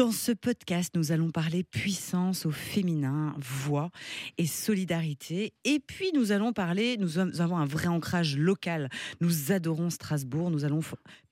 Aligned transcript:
Dans 0.00 0.12
ce 0.12 0.32
podcast, 0.32 0.94
nous 0.96 1.12
allons 1.12 1.30
parler 1.30 1.62
puissance 1.62 2.46
au 2.46 2.50
féminin, 2.50 3.34
voix 3.36 3.90
et 4.38 4.46
solidarité. 4.46 5.52
Et 5.64 5.78
puis, 5.78 6.10
nous 6.14 6.32
allons 6.32 6.54
parler, 6.54 6.96
nous 6.96 7.18
avons 7.18 7.58
un 7.58 7.66
vrai 7.66 7.88
ancrage 7.88 8.38
local. 8.38 8.88
Nous 9.20 9.52
adorons 9.52 9.90
Strasbourg. 9.90 10.50
Nous 10.50 10.64
allons 10.64 10.80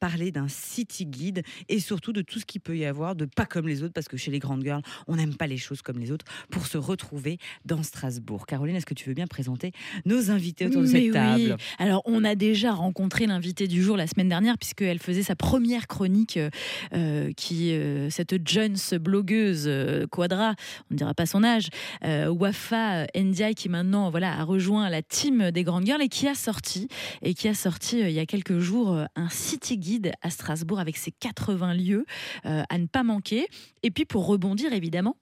parler 0.00 0.32
d'un 0.32 0.48
city 0.48 1.06
guide 1.06 1.42
et 1.70 1.80
surtout 1.80 2.12
de 2.12 2.20
tout 2.20 2.40
ce 2.40 2.44
qu'il 2.44 2.60
peut 2.60 2.76
y 2.76 2.84
avoir 2.84 3.16
de 3.16 3.24
pas 3.24 3.46
comme 3.46 3.66
les 3.66 3.82
autres, 3.82 3.94
parce 3.94 4.06
que 4.06 4.18
chez 4.18 4.30
les 4.30 4.38
grandes 4.38 4.62
girls, 4.62 4.82
on 5.06 5.16
n'aime 5.16 5.34
pas 5.34 5.46
les 5.46 5.56
choses 5.56 5.80
comme 5.80 5.98
les 5.98 6.12
autres, 6.12 6.26
pour 6.50 6.66
se 6.66 6.76
retrouver 6.76 7.38
dans 7.64 7.82
Strasbourg. 7.82 8.44
Caroline, 8.44 8.76
est-ce 8.76 8.84
que 8.84 8.92
tu 8.92 9.08
veux 9.08 9.14
bien 9.14 9.26
présenter 9.26 9.72
nos 10.04 10.30
invités 10.30 10.66
autour 10.66 10.82
de 10.82 10.86
cette 10.86 11.04
oui. 11.04 11.10
table? 11.10 11.56
Alors, 11.78 12.02
on 12.04 12.22
a 12.22 12.34
déjà 12.34 12.72
rencontré 12.72 13.24
l'invité 13.26 13.66
du 13.66 13.82
jour 13.82 13.96
la 13.96 14.06
semaine 14.06 14.28
dernière, 14.28 14.58
puisqu'elle 14.58 14.98
faisait 14.98 15.22
sa 15.22 15.36
première 15.36 15.86
chronique, 15.86 16.36
euh, 16.36 16.50
euh, 16.92 17.32
qui, 17.32 17.72
euh, 17.72 18.10
cette 18.10 18.34
Jones 18.58 18.98
blogueuse 18.98 19.66
euh, 19.68 20.08
Quadra, 20.08 20.54
on 20.90 20.94
ne 20.94 20.96
dira 20.96 21.14
pas 21.14 21.26
son 21.26 21.44
âge, 21.44 21.68
euh, 22.04 22.28
Wafa 22.28 23.06
Ndiaye, 23.14 23.54
qui 23.54 23.68
maintenant 23.68 24.10
voilà, 24.10 24.36
a 24.36 24.42
rejoint 24.42 24.90
la 24.90 25.00
team 25.00 25.52
des 25.52 25.62
Grandes 25.62 25.86
Girls 25.86 26.02
et 26.02 26.08
qui 26.08 26.26
a 26.26 26.34
sorti, 26.34 26.88
et 27.22 27.34
qui 27.34 27.46
a 27.46 27.54
sorti 27.54 28.02
euh, 28.02 28.08
il 28.08 28.14
y 28.16 28.18
a 28.18 28.26
quelques 28.26 28.58
jours 28.58 28.98
un 29.14 29.28
city 29.28 29.78
guide 29.78 30.10
à 30.22 30.30
Strasbourg 30.30 30.80
avec 30.80 30.96
ses 30.96 31.12
80 31.12 31.74
lieux 31.74 32.04
à 32.44 32.78
ne 32.78 32.86
pas 32.86 33.04
manquer. 33.04 33.46
Et 33.84 33.90
puis, 33.92 34.04
pour 34.04 34.26
rebondir 34.26 34.72
évidemment, 34.72 35.16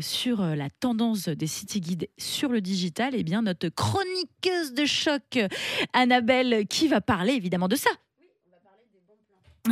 sur 0.00 0.42
la 0.42 0.68
tendance 0.70 1.28
des 1.28 1.46
city 1.46 1.80
guides 1.80 2.08
sur 2.18 2.48
le 2.48 2.60
digital, 2.60 3.12
eh 3.14 3.22
bien 3.22 3.42
notre 3.42 3.68
chroniqueuse 3.68 4.72
de 4.74 4.84
choc, 4.84 5.38
Annabelle, 5.92 6.66
qui 6.68 6.88
va 6.88 7.00
parler 7.00 7.34
évidemment 7.34 7.68
de 7.68 7.76
ça. 7.76 7.90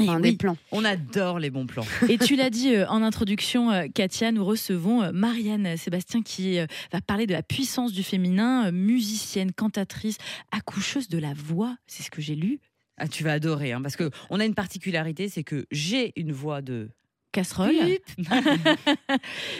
Enfin, 0.02 0.20
oui. 0.20 0.30
des 0.32 0.36
plans. 0.36 0.56
On 0.72 0.84
adore 0.84 1.38
les 1.38 1.50
bons 1.50 1.66
plans. 1.66 1.84
Et 2.08 2.18
tu 2.18 2.36
l'as 2.36 2.50
dit 2.50 2.74
euh, 2.74 2.86
en 2.88 3.02
introduction, 3.02 3.70
euh, 3.70 3.86
Katia, 3.92 4.32
nous 4.32 4.44
recevons 4.44 5.02
euh, 5.02 5.12
Marianne 5.12 5.76
Sébastien 5.76 6.22
qui 6.22 6.58
va 6.92 7.00
parler 7.00 7.26
de 7.26 7.32
la 7.32 7.42
puissance 7.42 7.92
du 7.92 8.02
féminin, 8.02 8.70
musicienne, 8.70 9.52
cantatrice, 9.52 10.18
accoucheuse 10.52 11.08
de 11.08 11.18
la 11.18 11.32
voix, 11.34 11.76
c'est 11.86 12.02
ce 12.02 12.10
que 12.10 12.20
j'ai 12.20 12.34
lu. 12.34 12.60
Ah, 12.96 13.06
tu 13.06 13.22
vas 13.22 13.32
adorer, 13.32 13.72
hein, 13.72 13.80
parce 13.80 13.96
que 13.96 14.10
on 14.30 14.40
a 14.40 14.44
une 14.44 14.54
particularité, 14.54 15.28
c'est 15.28 15.44
que 15.44 15.66
j'ai 15.70 16.12
une 16.16 16.32
voix 16.32 16.62
de 16.62 16.90
Casserole 17.32 17.74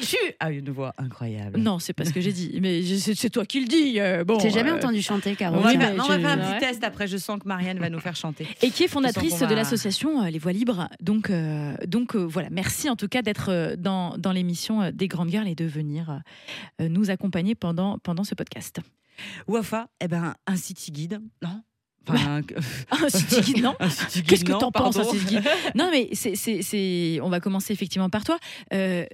tu 0.01 0.17
as 0.41 0.51
une 0.51 0.71
voix 0.71 0.95
incroyable. 0.99 1.59
Non, 1.61 1.79
c'est 1.79 1.93
pas 1.93 2.05
ce 2.05 2.13
que 2.13 2.21
j'ai 2.21 2.33
dit, 2.33 2.59
mais 2.63 2.83
c'est 2.83 3.31
toi 3.31 3.45
qui 3.45 3.61
le 3.61 3.67
dis. 3.67 4.01
euh, 4.01 4.25
bon, 4.25 4.39
J'ai 4.41 4.51
jamais 4.51 4.71
euh, 4.71 4.77
entendu 4.77 5.03
chanter, 5.03 5.37
Caro. 5.37 5.57
On 5.57 5.61
va, 5.61 5.69
Oui, 5.71 5.79
faire, 5.79 5.91
mais 5.91 5.97
non, 5.97 6.05
on 6.05 6.09
va 6.09 6.19
faire 6.19 6.31
un 6.31 6.39
ouais. 6.39 6.59
petit 6.59 6.67
test 6.67 6.85
après. 6.85 7.07
Je 7.07 7.17
sens 7.19 7.39
que 7.39 7.47
Marianne 7.47 7.79
va 7.79 7.91
nous 7.91 8.01
faire 8.01 8.17
chanter. 8.17 8.47
et 8.63 8.71
qui 8.71 8.85
est 8.85 8.89
fondatrice 8.89 9.41
de 9.41 9.55
l'association 9.55 10.23
euh, 10.25 10.31
Les 10.31 10.39
Voix 10.39 10.53
Libres. 10.53 10.89
Donc, 11.01 11.31
euh, 11.31 11.75
donc 11.87 12.15
euh, 12.17 12.25
voilà, 12.25 12.49
merci 12.51 12.89
en 12.89 12.97
tout 12.97 13.09
cas 13.09 13.23
d'être 13.23 13.75
dans, 13.77 14.17
dans 14.17 14.33
l'émission 14.33 14.91
des 14.91 15.09
Grandes 15.09 15.31
Girls 15.31 15.49
et 15.49 15.55
de 15.55 15.65
venir 15.67 16.21
euh, 16.81 16.89
nous 16.89 17.11
accompagner 17.11 17.55
pendant, 17.55 17.99
pendant 17.99 18.25
ce 18.25 18.35
podcast. 18.35 18.81
Wafa, 19.47 19.89
eh 20.01 20.09
ben, 20.09 20.35
un 20.47 20.57
city 20.57 20.93
guide, 20.93 21.21
non? 21.43 21.63
Enfin, 22.07 22.41
Un 22.91 23.09
city 23.09 23.41
guide, 23.53 23.63
non 23.63 23.75
un 23.81 23.87
guide, 23.89 24.27
Qu'est-ce 24.27 24.45
que 24.45 24.53
non, 24.53 24.59
t'en 24.59 24.71
penses, 24.73 24.97
un 24.99 25.05
city 25.05 25.25
guide 25.27 25.43
Non, 25.75 25.89
mais 25.91 26.09
c'est, 26.13 26.37
c'est, 26.37 26.63
c'est- 26.63 27.21
on 27.23 27.29
va 27.29 27.41
commencer 27.41 27.73
effectivement 27.73 28.09
par 28.11 28.25
toi. 28.25 28.39
Euh, 28.73 29.05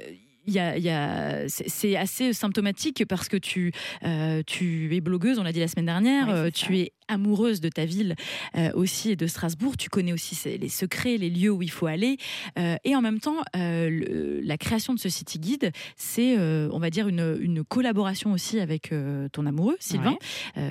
y 0.47 0.59
a, 0.59 0.77
y 0.77 0.91
a- 0.91 1.45
c'est 1.49 1.97
assez 1.97 2.33
symptomatique 2.35 3.05
parce 3.09 3.29
que 3.29 3.37
tu, 3.39 3.73
euh, 4.05 4.43
tu 4.47 4.95
es 4.95 5.01
blogueuse, 5.01 5.39
on 5.39 5.43
l'a 5.43 5.53
dit 5.53 5.61
la 5.61 5.69
semaine 5.69 5.87
dernière, 5.87 6.27
Oui, 6.29 6.35
euh, 6.35 6.45
ça. 6.47 6.51
tu 6.53 6.79
es 6.79 6.93
amoureuse 7.09 7.61
de 7.61 7.69
ta 7.69 7.85
ville 7.85 8.15
euh, 8.57 8.71
aussi 8.75 9.11
et 9.11 9.17
de 9.17 9.27
Strasbourg, 9.27 9.77
tu 9.77 9.89
connais 9.91 10.13
aussi 10.13 10.37
les 10.59 10.69
secrets, 10.69 11.17
les 11.17 11.31
lieux 11.31 11.51
où 11.51 11.63
il 11.63 11.71
faut 11.71 11.87
aller. 11.87 12.17
Euh, 12.59 12.77
et 12.85 12.97
en 12.97 13.03
même 13.03 13.21
temps, 13.21 13.37
euh, 13.57 13.91
le- 13.91 14.41
la 14.41 14.57
création 14.59 14.95
de 14.95 14.99
ce 14.99 15.09
City 15.09 15.39
Guide, 15.39 15.71
c'est, 15.97 16.37
on 16.39 16.79
va 16.79 16.91
dire, 16.91 17.09
une, 17.09 17.37
une 17.41 17.65
collaboration 17.65 18.33
aussi 18.33 18.61
avec 18.61 18.93
ton 19.33 19.47
amoureux, 19.47 19.77
Sylvain, 19.81 20.17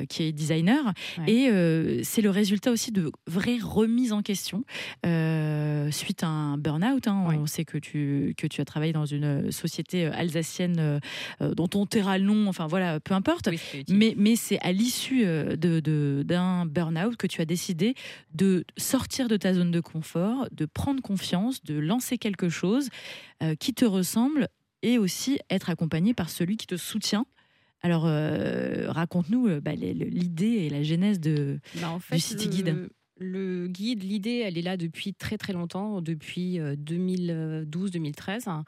qui 0.09 0.23
est 0.23 0.31
designer. 0.31 0.93
Ouais. 1.19 1.31
Et 1.31 2.03
c'est 2.03 2.21
le 2.21 2.29
résultat 2.29 2.71
aussi 2.71 2.91
de 2.91 3.11
vraies 3.27 3.59
remises 3.61 4.13
en 4.13 4.21
question 4.21 4.63
suite 5.91 6.23
à 6.23 6.27
un 6.27 6.57
burn-out. 6.57 7.07
hein. 7.07 7.25
Ouais. 7.27 7.35
On 7.37 7.45
sait 7.45 7.65
que 7.65 7.77
tu, 7.77 8.33
que 8.37 8.47
tu 8.47 8.61
as 8.61 8.65
travaillé 8.65 8.93
dans 8.93 9.05
une 9.05 9.51
société 9.51 10.05
alsacienne 10.05 10.99
dont 11.39 11.69
on 11.75 11.85
taira 11.85 12.17
le 12.17 12.25
nom, 12.25 12.47
enfin 12.47 12.67
voilà, 12.67 12.99
peu 12.99 13.13
importe. 13.13 13.49
Oui. 13.51 13.59
Mais, 13.89 14.13
mais 14.17 14.35
c'est 14.35 14.59
à 14.59 14.71
l'issue 14.71 15.23
de, 15.25 15.55
de- 15.79 16.22
d'un 16.23 16.65
burn-out 16.65 17.17
que 17.17 17.27
tu 17.27 17.41
as 17.41 17.45
décidé 17.45 17.95
de 18.33 18.65
sortir 18.77 19.27
de 19.27 19.37
ta 19.37 19.53
zone 19.53 19.71
de 19.71 19.79
confort, 19.79 20.47
de 20.51 20.65
prendre 20.65 21.01
confiance, 21.01 21.63
de 21.63 21.75
lancer 21.75 22.17
quelque 22.17 22.49
chose 22.49 22.89
euh, 23.41 23.55
qui 23.55 23.73
te 23.73 23.85
ressemble 23.85 24.47
et 24.81 24.97
aussi 24.97 25.39
être 25.49 25.69
accompagné 25.69 26.13
par 26.13 26.29
celui 26.29 26.57
qui 26.57 26.67
te 26.67 26.77
soutient. 26.77 27.25
Alors, 27.83 28.05
euh, 28.05 28.85
raconte-nous 28.89 29.47
euh, 29.47 29.59
bah, 29.59 29.73
l'idée 29.73 30.45
et 30.45 30.69
la 30.69 30.83
genèse 30.83 31.19
de. 31.19 31.59
Bah, 31.81 31.91
en 31.91 31.99
fait, 31.99 32.15
Du 32.15 32.21
City 32.21 32.47
le, 32.47 32.53
Guide. 32.53 32.89
Le 33.19 33.67
guide, 33.67 34.03
l'idée, 34.03 34.41
elle 34.45 34.57
est 34.57 34.61
là 34.61 34.77
depuis 34.77 35.13
très 35.13 35.37
très 35.37 35.51
longtemps, 35.51 36.01
depuis 36.01 36.59
euh, 36.59 36.75
2012-2013. 36.77 38.49
hein. 38.49 38.63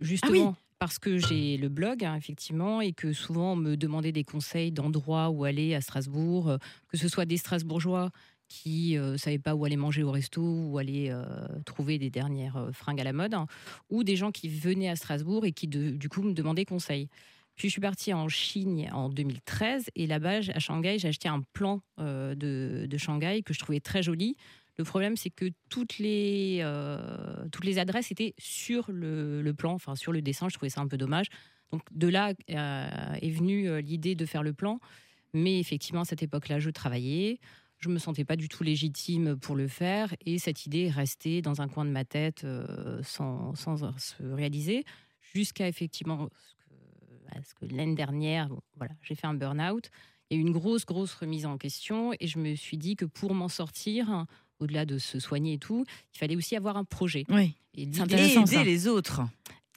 Justement. 0.00 0.56
Parce 0.80 0.98
que 0.98 1.18
j'ai 1.18 1.58
le 1.58 1.68
blog, 1.68 2.04
hein, 2.04 2.16
effectivement, 2.16 2.80
et 2.80 2.94
que 2.94 3.12
souvent 3.12 3.52
on 3.52 3.56
me 3.56 3.76
demandait 3.76 4.12
des 4.12 4.24
conseils 4.24 4.72
d'endroits 4.72 5.28
où 5.28 5.44
aller 5.44 5.74
à 5.74 5.82
Strasbourg, 5.82 6.48
euh, 6.48 6.56
que 6.88 6.96
ce 6.96 7.06
soit 7.06 7.26
des 7.26 7.36
Strasbourgeois 7.36 8.10
qui 8.48 8.96
ne 8.96 9.18
savaient 9.18 9.38
pas 9.38 9.54
où 9.54 9.66
aller 9.66 9.76
manger 9.76 10.02
au 10.02 10.10
resto, 10.10 10.42
où 10.42 10.78
aller 10.78 11.08
euh, 11.10 11.24
trouver 11.66 11.98
des 11.98 12.08
dernières 12.08 12.56
euh, 12.56 12.72
fringues 12.72 13.00
à 13.00 13.04
la 13.04 13.12
mode, 13.12 13.34
hein, 13.34 13.46
ou 13.90 14.04
des 14.04 14.16
gens 14.16 14.32
qui 14.32 14.48
venaient 14.48 14.88
à 14.88 14.96
Strasbourg 14.96 15.44
et 15.44 15.52
qui, 15.52 15.68
du 15.68 16.08
coup, 16.08 16.22
me 16.22 16.32
demandaient 16.32 16.64
conseil. 16.64 17.08
Puis 17.56 17.68
je 17.68 17.72
suis 17.72 17.80
partie 17.82 18.14
en 18.14 18.26
Chine 18.28 18.88
en 18.90 19.10
2013 19.10 19.90
et 19.94 20.06
là-bas, 20.06 20.38
à 20.54 20.58
Shanghai, 20.58 20.98
j'ai 20.98 21.08
acheté 21.08 21.28
un 21.28 21.42
plan 21.52 21.82
euh, 21.98 22.34
de 22.34 22.96
Shanghai 22.96 23.42
que 23.42 23.52
je 23.52 23.58
trouvais 23.58 23.80
très 23.80 24.02
joli. 24.02 24.34
Le 24.80 24.84
problème, 24.84 25.14
c'est 25.14 25.28
que 25.28 25.44
toutes 25.68 25.98
les, 25.98 26.60
euh, 26.62 27.46
toutes 27.52 27.66
les 27.66 27.78
adresses 27.78 28.10
étaient 28.10 28.32
sur 28.38 28.86
le, 28.90 29.52
plan, 29.52 29.74
enfin 29.74 29.94
sur 29.94 30.10
le 30.10 30.22
dessin. 30.22 30.48
Je 30.48 30.54
trouvais 30.54 30.70
ça 30.70 30.80
un 30.80 30.88
peu 30.88 30.96
dommage. 30.96 31.26
Donc 31.70 31.82
de 31.92 32.08
là 32.08 32.32
euh, 32.48 33.14
est 33.20 33.28
venue 33.28 33.68
euh, 33.68 33.82
l'idée 33.82 34.14
de 34.14 34.24
faire 34.24 34.42
le 34.42 34.54
plan. 34.54 34.80
Mais 35.34 35.60
effectivement, 35.60 36.00
à 36.00 36.04
cette 36.06 36.22
époque-là, 36.22 36.60
je 36.60 36.70
travaillais. 36.70 37.40
Je 37.76 37.90
me 37.90 37.98
sentais 37.98 38.24
pas 38.24 38.36
du 38.36 38.48
tout 38.48 38.62
légitime 38.62 39.36
pour 39.36 39.54
le 39.54 39.68
faire 39.68 40.14
et 40.24 40.38
cette 40.38 40.64
idée 40.64 40.84
est 40.84 40.90
restée 40.90 41.42
dans 41.42 41.60
un 41.60 41.68
coin 41.68 41.84
de 41.84 41.90
ma 41.90 42.06
tête 42.06 42.46
sans, 43.02 43.54
sans 43.54 43.98
se 43.98 44.22
réaliser 44.22 44.84
jusqu'à 45.34 45.68
effectivement 45.68 46.30
ce 46.32 46.54
que, 46.54 47.38
à 47.38 47.42
ce 47.42 47.54
que 47.54 47.66
l'année 47.74 47.94
dernière, 47.94 48.48
voilà, 48.76 48.94
j'ai 49.02 49.14
fait 49.14 49.26
un 49.26 49.34
burn-out. 49.34 49.90
Il 50.30 50.36
y 50.36 50.40
a 50.40 50.42
eu 50.42 50.46
une 50.46 50.52
grosse, 50.52 50.86
grosse 50.86 51.14
remise 51.14 51.44
en 51.44 51.58
question 51.58 52.12
et 52.20 52.26
je 52.26 52.38
me 52.38 52.54
suis 52.54 52.78
dit 52.78 52.96
que 52.96 53.04
pour 53.04 53.34
m'en 53.34 53.48
sortir, 53.48 54.26
au-delà 54.60 54.84
de 54.86 54.98
se 54.98 55.18
soigner 55.18 55.54
et 55.54 55.58
tout, 55.58 55.84
il 56.14 56.18
fallait 56.18 56.36
aussi 56.36 56.54
avoir 56.56 56.76
un 56.76 56.84
projet. 56.84 57.24
Oui, 57.28 57.54
Et 57.74 57.88
intéressant, 58.00 58.42
aider 58.42 58.56
ça. 58.56 58.64
les 58.64 58.86
autres. 58.88 59.22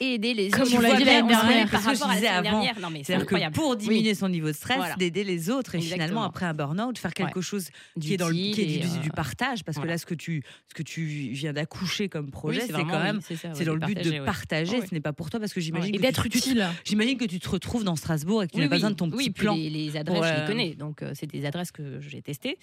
Et 0.04 0.14
aider 0.16 0.34
les 0.34 0.50
Comme 0.50 0.64
autres. 0.64 0.74
on 0.76 0.80
l'a 0.82 0.96
dit 0.96 1.04
l'année 1.04 1.28
dernière, 1.28 1.70
par 1.70 1.82
rapport 1.84 2.10
à 2.10 2.14
la 2.14 2.20
semaine 2.20 2.34
avant, 2.34 2.42
dernière. 2.42 2.80
Non, 2.80 2.90
mais 2.90 3.00
c'est 3.00 3.14
C'est-à-dire 3.18 3.50
que 3.50 3.54
pour 3.54 3.76
diminuer 3.76 4.10
Oui. 4.10 4.16
son 4.16 4.30
niveau 4.30 4.48
de 4.48 4.54
stress, 4.54 4.78
Voilà. 4.78 4.96
d'aider 4.96 5.24
les 5.24 5.50
autres 5.50 5.76
et 5.76 5.82
finalement 5.82 6.24
après 6.24 6.46
un 6.46 6.54
burn-out, 6.54 6.98
faire 6.98 7.14
quelque 7.14 7.38
Ouais. 7.38 7.42
chose 7.42 7.70
qui 8.00 8.14
est, 8.14 8.18
dans 8.18 8.28
le, 8.28 8.34
qui 8.34 8.62
est 8.62 8.80
du, 8.80 9.10
euh, 9.10 9.12
partage, 9.16 9.64
parce 9.64 9.78
que 9.78 9.86
là 9.86 9.98
ce 9.98 10.06
que 10.06 10.16
tu, 10.16 10.44
ce 10.68 10.74
que 10.74 10.84
tu 10.84 11.04
viens 11.06 11.54
d'accoucher 11.54 12.10
comme 12.10 12.32
projet, 12.32 12.62
oui, 12.62 12.68
c'est 12.68 12.74
quand 12.84 13.04
même 13.04 13.20
c'est 13.22 13.36
ça, 13.36 13.50
c'est 13.54 13.60
ouais, 13.60 13.66
dans 13.66 13.74
le 13.74 13.80
but 13.80 13.94
partager, 13.96 14.12
de 14.16 14.20
ouais. 14.20 14.26
partager, 14.26 14.80
Ouais. 14.80 14.88
ce 14.88 14.94
n'est 14.94 15.02
pas 15.02 15.14
pour 15.14 15.30
toi 15.30 15.40
parce 15.40 15.54
que 15.54 15.62
j'imagine 15.62 15.94
Et 15.94 15.98
que 15.98 16.02
d'être 16.02 16.24
tu- 16.24 16.30
tu 16.30 16.40
te- 16.42 16.50
utile. 16.50 16.68
J'imagine 16.84 17.18
que 17.18 17.26
tu 17.26 17.40
te 17.40 17.50
retrouves 17.50 17.84
dans 17.84 17.96
Strasbourg 17.96 18.44
et 18.44 18.48
que 18.48 18.54
tu 18.54 18.60
n'as 18.60 18.68
pas 18.68 18.76
besoin 18.76 18.92
de 18.92 18.96
ton 18.96 19.10
petit 19.10 19.30
plan. 19.30 19.56
Les, 19.56 19.70
les 19.70 19.98
adresses, 19.98 20.24
je 20.36 20.42
les 20.42 20.48
connais. 20.48 20.74
Donc, 20.76 21.02
euh, 21.02 21.12
c'est 21.16 21.28
des 21.28 21.46
adresses 21.46 21.72
que 21.72 22.00
j'ai 22.02 22.22
testées. 22.22 22.58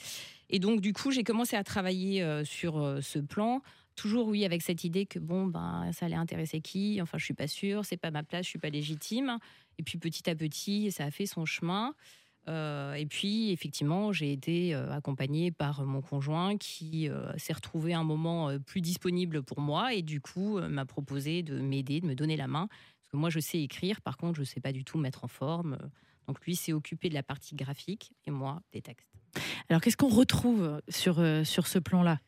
Et 0.52 0.58
donc, 0.58 0.80
du 0.80 0.92
coup, 0.92 1.10
j'ai 1.12 1.22
commencé 1.22 1.54
à 1.56 1.62
travailler 1.62 2.22
euh, 2.22 2.44
sur 2.44 2.78
euh, 2.78 3.00
ce 3.00 3.18
plan. 3.20 3.62
Toujours, 4.00 4.28
oui, 4.28 4.46
avec 4.46 4.62
cette 4.62 4.82
idée 4.82 5.04
que 5.04 5.18
bon, 5.18 5.44
ben, 5.44 5.90
ça 5.92 6.06
allait 6.06 6.14
intéresser 6.14 6.62
qui? 6.62 7.02
Enfin, 7.02 7.18
je 7.18 7.24
suis 7.26 7.34
pas 7.34 7.46
sûre, 7.46 7.84
c'est 7.84 7.98
pas 7.98 8.10
ma 8.10 8.22
place, 8.22 8.46
je 8.46 8.48
suis 8.48 8.58
pas 8.58 8.70
légitime. 8.70 9.36
Et 9.76 9.82
puis, 9.82 9.98
petit 9.98 10.30
à 10.30 10.34
petit, 10.34 10.90
ça 10.90 11.04
a 11.04 11.10
fait 11.10 11.26
son 11.26 11.44
chemin. 11.44 11.94
Euh, 12.48 12.94
et 12.94 13.04
puis, 13.04 13.50
effectivement, 13.50 14.10
j'ai 14.10 14.32
été 14.32 14.74
euh, 14.74 14.90
accompagnée 14.90 15.50
par 15.50 15.84
mon 15.84 16.00
conjoint 16.00 16.56
qui 16.56 17.10
euh, 17.10 17.30
s'est 17.36 17.52
retrouvé 17.52 17.92
un 17.92 18.02
moment 18.02 18.58
plus 18.64 18.80
disponible 18.80 19.42
pour 19.42 19.60
moi 19.60 19.92
et 19.92 20.00
du 20.00 20.22
coup 20.22 20.58
m'a 20.58 20.86
proposé 20.86 21.42
de 21.42 21.60
m'aider, 21.60 22.00
de 22.00 22.06
me 22.06 22.14
donner 22.14 22.38
la 22.38 22.48
main. 22.48 22.68
Parce 22.68 23.10
que 23.12 23.18
moi, 23.18 23.28
je 23.28 23.38
sais 23.38 23.60
écrire, 23.60 24.00
par 24.00 24.16
contre, 24.16 24.38
je 24.38 24.44
sais 24.44 24.60
pas 24.60 24.72
du 24.72 24.82
tout 24.82 24.96
mettre 24.96 25.24
en 25.24 25.28
forme. 25.28 25.76
Donc, 26.26 26.42
lui 26.46 26.56
s'est 26.56 26.72
occupé 26.72 27.10
de 27.10 27.14
la 27.14 27.22
partie 27.22 27.54
graphique 27.54 28.12
et 28.24 28.30
moi 28.30 28.62
des 28.72 28.80
textes. 28.80 29.12
Alors, 29.68 29.82
qu'est-ce 29.82 29.98
qu'on 29.98 30.08
retrouve 30.08 30.80
sur, 30.88 31.22
sur 31.44 31.66
ce 31.66 31.78
plan-là? 31.78 32.18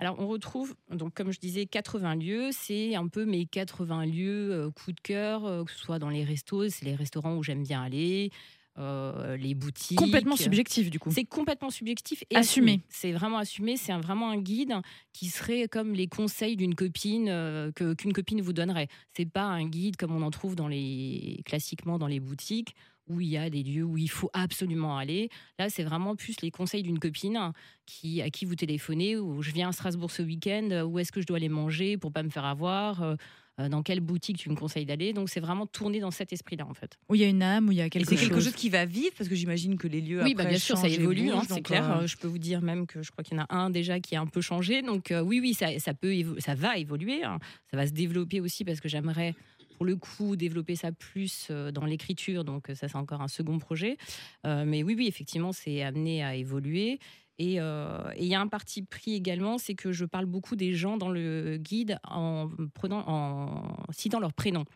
Alors, 0.00 0.16
on 0.18 0.26
retrouve, 0.26 0.74
donc, 0.90 1.14
comme 1.14 1.30
je 1.30 1.38
disais, 1.38 1.66
80 1.66 2.16
lieux. 2.16 2.50
C'est 2.52 2.94
un 2.94 3.06
peu 3.06 3.24
mes 3.24 3.46
80 3.46 4.06
lieux 4.06 4.52
euh, 4.52 4.70
coup 4.70 4.92
de 4.92 5.00
cœur, 5.00 5.44
euh, 5.44 5.64
que 5.64 5.70
ce 5.70 5.78
soit 5.78 5.98
dans 5.98 6.08
les 6.08 6.24
restos, 6.24 6.68
c'est 6.70 6.86
les 6.86 6.94
restaurants 6.94 7.36
où 7.36 7.42
j'aime 7.42 7.62
bien 7.62 7.82
aller, 7.82 8.30
euh, 8.78 9.36
les 9.36 9.54
boutiques. 9.54 9.98
Complètement 9.98 10.36
subjectif, 10.36 10.90
du 10.90 10.98
coup. 10.98 11.10
C'est 11.12 11.24
complètement 11.24 11.70
subjectif 11.70 12.22
et 12.30 12.36
Assumé. 12.36 12.72
assumé. 12.72 12.82
C'est 12.88 13.12
vraiment 13.12 13.38
assumé. 13.38 13.76
C'est 13.76 13.92
vraiment 13.92 14.30
un 14.30 14.38
guide 14.38 14.74
qui 15.12 15.26
serait 15.26 15.68
comme 15.68 15.92
les 15.92 16.06
conseils 16.06 16.56
d'une 16.56 16.74
copine 16.74 17.28
euh, 17.28 17.72
que 17.72 17.94
qu'une 17.94 18.12
copine 18.12 18.40
vous 18.40 18.52
donnerait. 18.52 18.88
C'est 19.14 19.28
pas 19.28 19.42
un 19.42 19.66
guide 19.66 19.96
comme 19.96 20.14
on 20.14 20.22
en 20.22 20.30
trouve 20.30 20.54
dans 20.54 20.68
les 20.68 21.42
classiquement 21.44 21.98
dans 21.98 22.06
les 22.06 22.20
boutiques 22.20 22.74
où 23.10 23.20
il 23.20 23.28
y 23.28 23.36
a 23.36 23.50
des 23.50 23.62
lieux 23.62 23.84
où 23.84 23.98
il 23.98 24.08
faut 24.08 24.30
absolument 24.32 24.96
aller. 24.96 25.28
Là, 25.58 25.68
c'est 25.68 25.82
vraiment 25.84 26.16
plus 26.16 26.40
les 26.42 26.50
conseils 26.50 26.82
d'une 26.82 26.98
copine 26.98 27.52
qui 27.86 28.22
à 28.22 28.30
qui 28.30 28.44
vous 28.44 28.54
téléphonez 28.54 29.16
ou 29.16 29.42
je 29.42 29.50
viens 29.50 29.68
à 29.68 29.72
Strasbourg 29.72 30.10
ce 30.10 30.22
week-end. 30.22 30.86
Où 30.88 30.98
est-ce 30.98 31.12
que 31.12 31.20
je 31.20 31.26
dois 31.26 31.36
aller 31.38 31.48
manger 31.48 31.96
pour 31.98 32.12
pas 32.12 32.22
me 32.22 32.30
faire 32.30 32.44
avoir 32.44 33.02
euh, 33.02 33.16
euh, 33.60 33.68
Dans 33.68 33.82
quelle 33.82 34.00
boutique 34.00 34.38
tu 34.38 34.48
me 34.48 34.54
conseilles 34.54 34.86
d'aller 34.86 35.12
Donc, 35.12 35.28
c'est 35.28 35.40
vraiment 35.40 35.66
tourné 35.66 35.98
dans 35.98 36.12
cet 36.12 36.32
esprit-là, 36.32 36.66
en 36.68 36.74
fait. 36.74 36.96
Où 37.08 37.16
il 37.16 37.20
y 37.20 37.24
a 37.24 37.28
une 37.28 37.42
âme, 37.42 37.68
où 37.68 37.72
il 37.72 37.78
y 37.78 37.80
a 37.80 37.90
quelque 37.90 38.08
c'est 38.08 38.16
chose. 38.16 38.28
quelque 38.28 38.40
chose 38.40 38.54
qui 38.54 38.68
va 38.70 38.84
vivre 38.84 39.12
parce 39.18 39.28
que 39.28 39.34
j'imagine 39.34 39.76
que 39.76 39.88
les 39.88 40.00
lieux 40.00 40.22
Oui, 40.22 40.32
après 40.32 40.44
bah, 40.44 40.50
bien 40.50 40.58
sûr, 40.58 40.76
ça 40.78 40.88
évolue, 40.88 41.30
hein, 41.30 41.42
c'est 41.48 41.62
clair. 41.62 41.90
euh, 41.90 42.02
Euh, 42.02 42.06
Je 42.06 42.16
peux 42.16 42.28
vous 42.28 42.38
dire 42.38 42.62
même 42.62 42.86
que 42.86 43.02
je 43.02 43.10
crois 43.10 43.24
qu'il 43.24 43.36
y 43.36 43.40
en 43.40 43.44
a 43.44 43.54
un 43.54 43.70
déjà 43.70 43.98
qui 43.98 44.14
a 44.14 44.20
un 44.20 44.26
peu 44.26 44.40
changé. 44.40 44.82
Donc 44.82 45.10
euh, 45.10 45.20
oui, 45.20 45.40
oui, 45.40 45.54
ça, 45.54 45.76
ça 45.80 45.92
peut, 45.94 46.12
évo- 46.12 46.38
ça 46.40 46.54
va 46.54 46.78
évoluer. 46.78 47.24
hein. 47.24 47.38
Ça 47.72 47.76
va 47.76 47.86
se 47.86 47.92
développer 47.92 48.40
aussi 48.40 48.64
parce 48.64 48.80
que 48.80 48.88
j'aimerais, 48.88 49.34
pour 49.80 49.86
le 49.86 49.96
coup, 49.96 50.36
développer 50.36 50.76
ça 50.76 50.92
plus 50.92 51.48
euh, 51.50 51.72
dans 51.72 51.86
l'écriture. 51.86 52.44
Donc 52.44 52.68
euh, 52.68 52.74
ça, 52.74 52.86
c'est 52.86 52.98
encore 52.98 53.22
un 53.22 53.28
second 53.28 53.58
projet. 53.58 53.96
Euh, 54.44 54.66
mais 54.66 54.82
oui, 54.82 54.94
oui, 54.94 55.06
effectivement, 55.08 55.52
c'est 55.52 55.82
amené 55.82 56.22
à 56.22 56.34
évoluer. 56.34 56.98
Et 57.38 57.54
il 57.54 58.26
y 58.26 58.34
a 58.34 58.40
un 58.42 58.48
parti 58.48 58.82
pris 58.82 59.14
également, 59.14 59.56
c'est 59.56 59.74
que 59.74 59.92
je 59.92 60.04
parle 60.04 60.26
beaucoup 60.26 60.54
des 60.54 60.74
gens 60.74 60.98
dans 60.98 61.08
le 61.08 61.56
guide 61.56 61.98
en 62.04 62.50
prenant, 62.74 63.02
en 63.08 63.76
citant 63.92 64.20
leur 64.20 64.34
prénom 64.34 64.66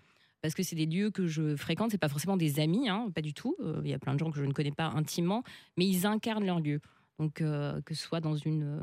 parce 0.41 0.55
que 0.55 0.62
c'est 0.62 0.77
des 0.77 0.87
lieux 0.87 1.11
que 1.11 1.27
je 1.27 1.57
fréquente. 1.57 1.91
C'est 1.91 1.99
pas 1.99 2.09
forcément 2.09 2.39
des 2.39 2.61
amis, 2.61 2.89
hein, 2.89 3.11
pas 3.15 3.21
du 3.21 3.35
tout. 3.35 3.55
Il 3.83 3.91
y 3.91 3.93
a 3.93 3.99
plein 3.99 4.15
de 4.15 4.19
gens 4.19 4.31
que 4.31 4.39
je 4.39 4.45
ne 4.47 4.53
connais 4.53 4.73
pas 4.73 4.87
intimement, 4.87 5.43
mais 5.77 5.87
ils 5.87 6.07
incarnent 6.07 6.47
leur 6.47 6.61
lieu. 6.61 6.81
Donc 7.19 7.40
euh, 7.40 7.81
que 7.82 7.94
ce 7.94 8.02
soit 8.02 8.20
dans 8.20 8.34
une 8.37 8.64
euh, 8.64 8.81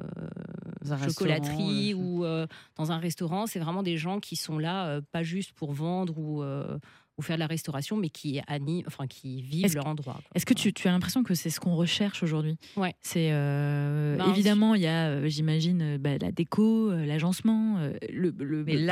Dans 0.85 0.93
un 0.93 0.97
chocolaterie 1.07 1.87
restaurant, 1.93 2.03
ou 2.05 2.25
euh, 2.25 2.47
dans 2.77 2.91
un 2.91 2.97
restaurant, 2.97 3.45
c'est 3.45 3.59
vraiment 3.59 3.83
des 3.83 3.97
gens 3.97 4.19
qui 4.19 4.35
sont 4.35 4.57
là, 4.57 4.87
euh, 4.87 5.01
pas 5.11 5.21
juste 5.23 5.51
pour 5.51 5.73
vendre 5.73 6.17
ou, 6.17 6.41
euh, 6.41 6.77
ou 7.17 7.21
faire 7.21 7.35
de 7.35 7.41
la 7.41 7.47
restauration, 7.47 7.97
mais 7.97 8.09
qui 8.09 8.39
animent, 8.47 8.85
enfin 8.87 9.05
qui 9.05 9.41
vivent 9.41 9.65
Est-ce- 9.65 9.75
leur 9.75 9.85
endroit. 9.87 10.13
quoi. 10.13 10.23
Est-ce 10.33 10.45
que 10.45 10.53
tu, 10.53 10.71
tu 10.73 10.87
as 10.87 10.91
l'impression 10.91 11.23
que 11.23 11.35
c'est 11.35 11.49
ce 11.49 11.59
qu'on 11.59 11.75
recherche 11.75 12.23
aujourd'hui? 12.23 12.55
Ouais. 12.77 12.95
C'est 13.01 13.31
euh, 13.33 14.15
Ben, 14.17 14.29
évidemment 14.29 14.75
il 14.75 14.81
y 14.83 14.87
a, 14.87 15.09
euh, 15.09 15.27
j'imagine, 15.27 15.81
euh, 15.81 15.97
bah, 15.97 16.17
la 16.19 16.31
déco, 16.31 16.89
euh, 16.89 17.05
l'agencement, 17.05 17.79
euh, 17.79 17.93
le, 18.09 18.31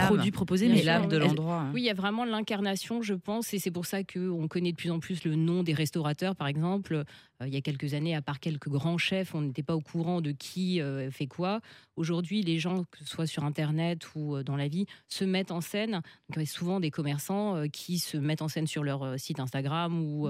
produit 0.06 0.31
proposé, 0.31 0.68
mais 0.68 0.83
l'âme 0.83 1.07
de 1.07 1.15
l'endroit. 1.18 1.62
hein. 1.62 1.71
Oui, 1.74 1.81
il 1.81 1.86
y 1.86 1.89
a 1.89 1.94
vraiment 1.94 2.25
l'incarnation, 2.25 3.01
je 3.01 3.13
pense, 3.13 3.53
et 3.53 3.59
c'est 3.59 3.71
pour 3.71 3.86
ça 3.86 4.03
qu'on 4.03 4.47
connaît 4.50 4.71
de 4.74 4.77
plus 4.77 4.91
en 4.91 5.00
plus 5.00 5.24
le 5.24 5.36
nom 5.36 5.63
des 5.63 5.74
restaurateurs, 5.74 6.36
par 6.36 6.47
exemple. 6.47 7.03
Euh, 7.41 7.47
il 7.47 7.53
y 7.53 7.57
a 7.57 7.62
quelques 7.62 7.94
années, 7.94 8.15
à 8.15 8.21
part 8.21 8.39
quelques 8.39 8.69
grands 8.69 8.97
chefs, 8.97 9.36
on 9.36 9.41
n'était 9.41 9.63
pas 9.63 9.75
au 9.75 9.81
courant 9.81 10.21
de 10.21 10.31
qui 10.31 10.81
euh, 10.81 11.09
fait 11.12 11.27
quoi. 11.27 11.62
Aujourd'hui, 11.95 12.41
les 12.41 12.59
gens, 12.59 12.83
que 12.86 13.00
ce 13.00 13.06
soit 13.06 13.27
sur 13.27 13.44
Internet 13.44 14.07
ou 14.15 14.36
euh, 14.36 14.44
dans 14.44 14.56
la 14.56 14.68
vie, 14.68 14.86
se 15.07 15.24
mettent 15.24 15.51
en 15.51 15.62
scène. 15.62 15.91
Donc, 15.91 16.36
il 16.36 16.39
y 16.39 16.44
a 16.44 16.45
souvent 16.45 16.80
des 16.80 16.91
commerçants 16.91 17.63
qui 17.71 18.00
se 18.00 18.18
mettent 18.18 18.41
en 18.41 18.47
scène 18.47 18.68
sur 18.68 18.83
leur 18.83 19.19
site 19.19 19.39
Instagram 19.39 20.01
ou, 20.01 20.30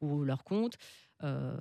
ou 0.00 0.24
leur 0.24 0.44
compte. 0.44 0.76
Euh, 1.24 1.56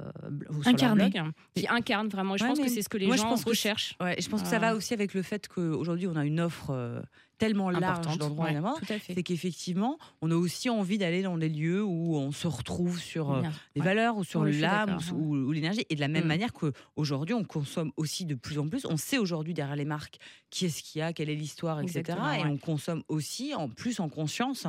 Incarné. 0.66 1.10
blog, 1.10 1.18
hein, 1.18 1.32
qui 1.56 1.68
incarnent 1.68 2.10
vraiment. 2.10 2.38
Je 2.38 2.44
Ouais, 2.44 2.50
pense 2.50 2.60
que 2.60 2.68
c'est 2.70 2.82
ce 2.82 2.90
que 2.90 2.98
les 2.98 3.08
moi, 3.08 3.16
je 3.16 3.22
gens 3.22 3.36
que 3.36 3.44
recherchent. 3.50 3.96
Ouais, 4.00 4.16
je 4.20 4.30
pense 4.30 4.42
que 4.44 4.48
ça 4.48 4.60
va 4.60 4.76
aussi 4.76 4.94
avec 4.94 5.14
le 5.14 5.22
fait 5.24 5.48
qu'aujourd'hui, 5.48 6.08
on 6.08 6.16
a 6.16 6.26
une 6.26 6.40
offre 6.40 6.70
euh, 6.72 7.02
tellement 7.38 7.70
large 7.70 8.06
ouais, 8.08 8.54
tout 8.54 8.94
à 8.94 9.00
fait. 9.00 9.14
C'est 9.16 9.24
qu'effectivement, 9.24 9.98
on 10.22 10.32
a 10.32 10.36
aussi 10.36 10.70
envie 10.70 10.98
d'aller 10.98 11.22
dans 11.22 11.38
des 11.38 11.50
lieux 11.50 11.84
où 11.84 12.16
on 12.18 12.32
se 12.32 12.48
retrouve 12.48 13.00
sur 13.00 13.32
euh, 13.32 13.42
les 13.76 13.82
Ouais. 13.82 13.88
valeurs 13.88 14.18
ou 14.18 14.24
sur 14.24 14.42
Oui, 14.42 14.60
l'âme 14.60 14.98
ou, 15.14 15.36
ou 15.36 15.52
l'énergie. 15.52 15.86
Et 15.90 15.96
de 15.96 16.00
la 16.02 16.08
même 16.08 16.26
Mm. 16.26 16.28
manière 16.28 16.54
qu'aujourd'hui, 16.54 17.34
on 17.36 17.44
consomme 17.44 17.92
aussi 17.98 18.26
de 18.26 18.36
plus 18.36 18.58
en 18.60 18.68
plus. 18.68 18.86
On 18.86 18.98
sait 18.98 19.18
aujourd'hui 19.18 19.54
derrière 19.54 19.76
les 19.76 19.86
marques 19.86 20.18
qui 20.50 20.66
est-ce 20.66 20.82
qu'il 20.84 21.00
y 21.00 21.02
a, 21.02 21.14
quelle 21.14 21.30
est 21.30 21.36
l'histoire, 21.36 21.80
etc. 21.82 22.00
Exactement, 22.00 22.32
Et 22.34 22.44
ouais. 22.44 22.50
on 22.50 22.58
consomme 22.58 23.04
aussi 23.08 23.54
en 23.56 23.70
plus 23.70 24.00
en 24.00 24.10
conscience. 24.10 24.66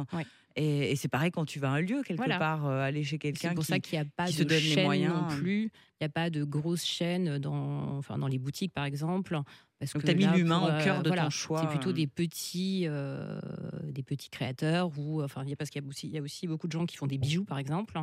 Et, 0.56 0.90
et 0.92 0.96
c'est 0.96 1.08
pareil 1.08 1.30
quand 1.30 1.44
tu 1.44 1.60
vas 1.60 1.70
à 1.70 1.74
un 1.76 1.80
lieu, 1.80 2.02
quelque 2.02 2.16
Voilà. 2.18 2.38
part, 2.38 2.66
euh, 2.66 2.80
aller 2.82 3.04
chez 3.04 3.18
quelqu'un 3.18 3.50
C'est 3.50 3.54
pour 3.54 3.64
qui... 3.64 3.70
ça 3.70 3.78
qu'il 3.78 3.98
n'y 3.98 4.04
a 4.04 4.08
pas 4.16 4.26
de 4.26 4.32
se 4.32 4.42
donne 4.42 4.58
les 4.58 4.60
chaîne 4.74 4.84
moyens. 4.84 5.14
non 5.14 5.28
plus. 5.36 5.64
Il 5.64 6.04
n'y 6.04 6.06
a 6.06 6.08
pas 6.08 6.30
de 6.30 6.44
grosses 6.44 6.84
chaînes 6.84 7.38
dans, 7.38 7.96
enfin, 7.98 8.18
dans 8.18 8.26
les 8.28 8.38
boutiques, 8.38 8.72
par 8.72 8.84
exemple. 8.84 9.38
Parce 9.78 9.92
Donc, 9.92 10.02
que 10.02 10.06
tu 10.08 10.12
as 10.12 10.14
mis 10.32 10.36
l'humain 10.36 10.58
au 10.60 10.82
cœur 10.82 10.98
euh, 10.98 11.02
de 11.02 11.08
voilà, 11.08 11.24
ton 11.24 11.30
choix. 11.30 11.60
C'est 11.62 11.68
plutôt 11.68 11.90
euh. 11.90 11.92
des 11.92 12.06
petits, 12.08 12.84
euh, 12.86 13.40
des 13.84 14.02
petits 14.02 14.30
créateurs 14.30 14.90
ou 14.98 15.22
enfin, 15.22 15.42
il 15.44 15.50
y 15.50 15.52
a 15.52 15.56
parce 15.56 15.70
qu'il 15.70 15.80
y 15.80 15.84
a 15.84 15.88
aussi, 15.88 16.08
il 16.08 16.12
y 16.14 16.18
a 16.18 16.22
aussi 16.22 16.48
beaucoup 16.48 16.66
de 16.66 16.72
gens 16.72 16.86
qui 16.86 16.96
font 16.96 17.06
des 17.06 17.18
bijoux, 17.18 17.44
par 17.44 17.58
exemple. 17.58 17.96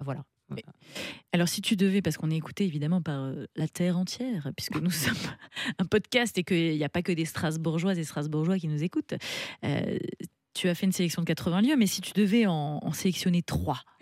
Voilà. 0.00 0.24
Alors, 1.32 1.48
si 1.48 1.62
tu 1.62 1.76
devais, 1.76 2.02
parce 2.02 2.16
qu'on 2.16 2.30
est 2.30 2.36
écouté 2.36 2.64
évidemment 2.64 3.00
par 3.02 3.22
euh, 3.22 3.44
la 3.54 3.68
terre 3.68 3.96
entière, 3.96 4.50
puisque 4.56 4.80
nous 4.80 4.90
sommes 4.90 5.14
un 5.78 5.84
podcast 5.84 6.36
et 6.38 6.42
qu'il 6.44 6.76
n'y 6.76 6.84
a 6.84 6.88
pas 6.88 7.02
que 7.02 7.12
des 7.12 7.24
Strasbourgeoises 7.24 7.98
et 7.98 8.04
Strasbourgeois 8.04 8.58
qui 8.58 8.68
nous 8.68 8.82
écoutent, 8.82 9.14
euh, 9.64 9.98
tu 10.52 10.68
as 10.68 10.74
fait 10.74 10.86
une 10.86 10.92
sélection 10.92 11.22
de 11.22 11.26
80 11.26 11.62
lieux, 11.62 11.76
mais 11.76 11.86
si 11.86 12.00
tu 12.00 12.12
devais 12.12 12.46
en, 12.46 12.80
en 12.82 12.92
sélectionner 12.92 13.42
trois, 13.42 13.80